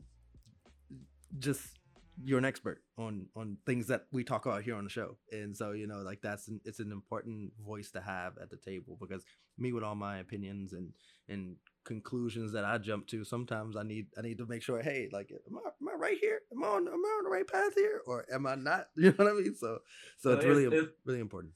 just 1.39 1.79
you're 2.23 2.39
an 2.39 2.45
expert 2.45 2.83
on 2.99 3.27
on 3.35 3.57
things 3.65 3.87
that 3.87 4.07
we 4.13 4.23
talk 4.25 4.45
about 4.45 4.63
here 4.63 4.75
on 4.75 4.85
the 4.85 4.91
show, 4.91 5.17
and 5.33 5.57
so 5.57 5.73
you 5.73 5.87
know, 5.87 5.99
like 5.99 6.21
that's 6.21 6.49
an, 6.49 6.61
it's 6.65 6.81
an 6.81 6.93
important 6.93 7.53
voice 7.65 7.91
to 7.93 8.01
have 8.01 8.37
at 8.39 8.51
the 8.51 8.57
table 8.59 8.97
because 9.01 9.25
me 9.57 9.73
with 9.73 9.83
all 9.85 9.95
my 9.95 10.19
opinions 10.19 10.73
and 10.73 10.93
and 11.29 11.57
conclusions 11.85 12.53
that 12.53 12.65
I 12.65 12.77
jump 12.79 13.07
to, 13.09 13.25
sometimes 13.25 13.75
I 13.77 13.83
need 13.85 14.07
I 14.19 14.23
need 14.23 14.39
to 14.39 14.47
make 14.47 14.63
sure, 14.63 14.83
hey, 14.83 15.09
like, 15.13 15.31
am 15.31 15.57
I, 15.59 15.69
am 15.69 15.89
I 15.89 15.97
right 15.99 16.19
here? 16.21 16.41
Am 16.53 16.63
I 16.63 16.67
on 16.67 16.87
am 16.89 16.93
I 16.95 17.09
on 17.19 17.25
the 17.25 17.31
right 17.31 17.47
path 17.47 17.75
here, 17.75 18.03
or 18.07 18.27
am 18.33 18.47
I 18.47 18.55
not? 18.57 18.89
You 18.97 19.11
know 19.19 19.25
what 19.25 19.29
I 19.29 19.33
mean? 19.35 19.55
So 19.55 19.79
so 20.19 20.31
So 20.31 20.37
it's 20.37 20.45
really 20.45 20.65
it's- 20.67 20.83
it's- 20.83 20.95
really 21.07 21.21
important. 21.21 21.55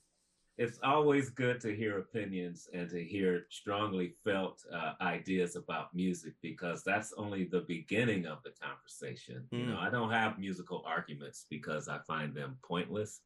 It's 0.56 0.78
always 0.84 1.30
good 1.30 1.60
to 1.60 1.74
hear 1.74 1.98
opinions 1.98 2.68
and 2.72 2.88
to 2.90 3.02
hear 3.02 3.46
strongly 3.50 4.14
felt 4.22 4.62
uh, 4.72 4.92
ideas 5.00 5.56
about 5.56 5.94
music 5.94 6.34
because 6.42 6.84
that's 6.84 7.12
only 7.16 7.44
the 7.44 7.62
beginning 7.62 8.26
of 8.26 8.38
the 8.44 8.52
conversation. 8.62 9.44
You 9.50 9.66
know, 9.66 9.78
I 9.80 9.90
don't 9.90 10.12
have 10.12 10.38
musical 10.38 10.84
arguments 10.86 11.46
because 11.50 11.88
I 11.88 11.98
find 12.06 12.34
them 12.34 12.56
pointless. 12.62 13.20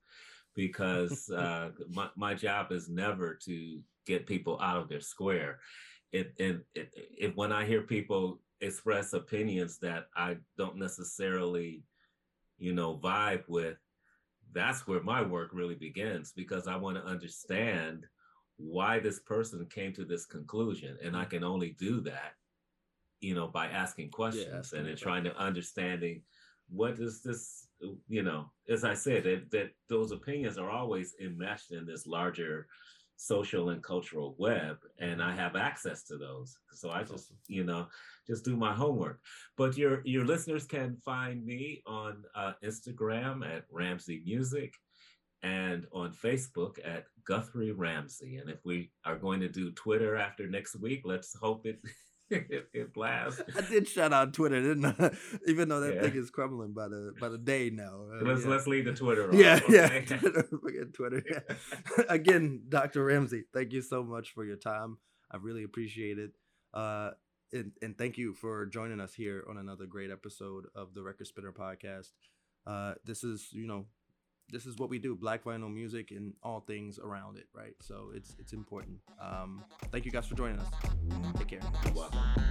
Because 0.54 1.30
uh, 1.36 1.70
my 1.92 2.08
my 2.16 2.34
job 2.34 2.72
is 2.72 2.88
never 2.88 3.34
to 3.44 3.80
get 4.06 4.26
people 4.26 4.58
out 4.62 4.78
of 4.78 4.88
their 4.88 5.00
square. 5.00 5.60
It 6.12 6.32
and 6.40 6.62
it, 6.74 6.94
it, 6.96 7.36
when 7.36 7.52
I 7.52 7.66
hear 7.66 7.82
people 7.82 8.40
express 8.62 9.12
opinions 9.12 9.78
that 9.78 10.06
I 10.16 10.38
don't 10.56 10.76
necessarily, 10.76 11.84
you 12.58 12.72
know, 12.72 12.96
vibe 12.96 13.44
with, 13.48 13.76
that's 14.52 14.86
where 14.86 15.02
my 15.02 15.22
work 15.22 15.50
really 15.52 15.74
begins 15.74 16.32
because 16.32 16.66
I 16.66 16.76
want 16.76 16.96
to 16.96 17.04
understand 17.04 18.06
why 18.56 18.98
this 18.98 19.20
person 19.20 19.66
came 19.70 19.92
to 19.94 20.04
this 20.04 20.26
conclusion. 20.26 20.96
And 21.02 21.16
I 21.16 21.24
can 21.24 21.44
only 21.44 21.76
do 21.78 22.00
that, 22.02 22.32
you 23.20 23.34
know, 23.34 23.46
by 23.46 23.66
asking 23.66 24.10
questions 24.10 24.52
asking 24.52 24.80
and 24.80 24.88
then 24.88 24.96
trying 24.96 25.24
to 25.24 25.36
understanding 25.36 26.22
what 26.70 26.98
is 26.98 27.22
this, 27.22 27.68
you 28.08 28.22
know, 28.22 28.50
as 28.68 28.84
I 28.84 28.94
said, 28.94 29.24
that, 29.24 29.50
that 29.52 29.70
those 29.88 30.12
opinions 30.12 30.58
are 30.58 30.70
always 30.70 31.14
enmeshed 31.20 31.70
in 31.70 31.86
this 31.86 32.06
larger 32.06 32.66
social 33.20 33.70
and 33.70 33.82
cultural 33.82 34.36
web 34.38 34.76
and 35.00 35.20
i 35.20 35.34
have 35.34 35.56
access 35.56 36.04
to 36.04 36.16
those. 36.16 36.56
So 36.72 36.90
i 36.90 37.02
just 37.02 37.32
you 37.48 37.64
know 37.64 37.88
just 38.28 38.44
do 38.44 38.56
my 38.56 38.72
homework. 38.72 39.20
But 39.56 39.76
your 39.76 40.02
your 40.04 40.24
listeners 40.24 40.66
can 40.66 40.96
find 41.04 41.44
me 41.44 41.82
on 41.86 42.24
uh, 42.34 42.52
Instagram 42.64 43.44
at 43.44 43.64
Ramsey 43.70 44.22
Music 44.24 44.72
and 45.42 45.86
on 45.92 46.12
Facebook 46.12 46.78
at 46.84 47.04
Guthrie 47.26 47.72
Ramsey. 47.72 48.36
And 48.36 48.50
if 48.50 48.64
we 48.64 48.90
are 49.04 49.16
going 49.16 49.40
to 49.40 49.48
do 49.48 49.72
Twitter 49.72 50.16
after 50.16 50.46
next 50.46 50.76
week, 50.80 51.02
let's 51.04 51.34
hope 51.34 51.66
it 51.66 51.80
it, 52.30 52.68
it 52.72 52.92
blasts. 52.94 53.42
I 53.56 53.60
did 53.62 53.88
shout 53.88 54.12
out 54.12 54.32
Twitter, 54.34 54.60
didn't 54.62 54.84
I? 54.86 55.10
Even 55.46 55.68
though 55.68 55.80
that 55.80 55.94
Yeah. 55.94 56.02
thing 56.02 56.16
is 56.16 56.30
crumbling 56.30 56.72
by 56.72 56.88
the 56.88 57.12
by 57.20 57.28
the 57.28 57.38
day 57.38 57.70
now. 57.70 58.06
Uh, 58.12 58.24
Let's 58.24 58.44
yeah. 58.44 58.50
let's 58.50 58.66
leave 58.66 58.84
the 58.84 58.94
Twitter. 58.94 59.28
yeah, 59.32 59.60
yeah. 59.68 59.84
okay? 59.86 60.04
Twitter, 60.18 60.42
forget 60.44 60.92
Twitter. 60.94 61.22
yeah. 61.30 61.56
Again, 62.08 62.62
Dr. 62.68 63.04
Ramsey, 63.04 63.44
thank 63.52 63.72
you 63.72 63.82
so 63.82 64.02
much 64.02 64.32
for 64.32 64.44
your 64.44 64.56
time. 64.56 64.98
I 65.30 65.36
really 65.38 65.64
appreciate 65.64 66.18
it. 66.18 66.32
Uh, 66.74 67.10
and, 67.52 67.72
and 67.80 67.96
thank 67.96 68.18
you 68.18 68.34
for 68.34 68.66
joining 68.66 69.00
us 69.00 69.14
here 69.14 69.44
on 69.48 69.56
another 69.56 69.86
great 69.86 70.10
episode 70.10 70.66
of 70.74 70.92
the 70.94 71.02
Record 71.02 71.26
Spinner 71.26 71.52
podcast. 71.52 72.10
Uh, 72.66 72.94
this 73.04 73.24
is, 73.24 73.48
you 73.52 73.66
know, 73.66 73.86
this 74.50 74.66
is 74.66 74.76
what 74.76 74.90
we 74.90 74.98
do: 74.98 75.14
black 75.14 75.44
vinyl 75.44 75.72
music 75.72 76.10
and 76.10 76.34
all 76.42 76.60
things 76.60 76.98
around 76.98 77.38
it, 77.38 77.46
right? 77.54 77.74
So 77.80 78.10
it's 78.14 78.36
it's 78.38 78.52
important. 78.52 78.98
Um, 79.20 79.64
thank 79.92 80.04
you 80.04 80.10
guys 80.10 80.26
for 80.26 80.34
joining 80.34 80.58
us. 80.58 80.66
Take 81.36 81.48
care. 81.48 82.44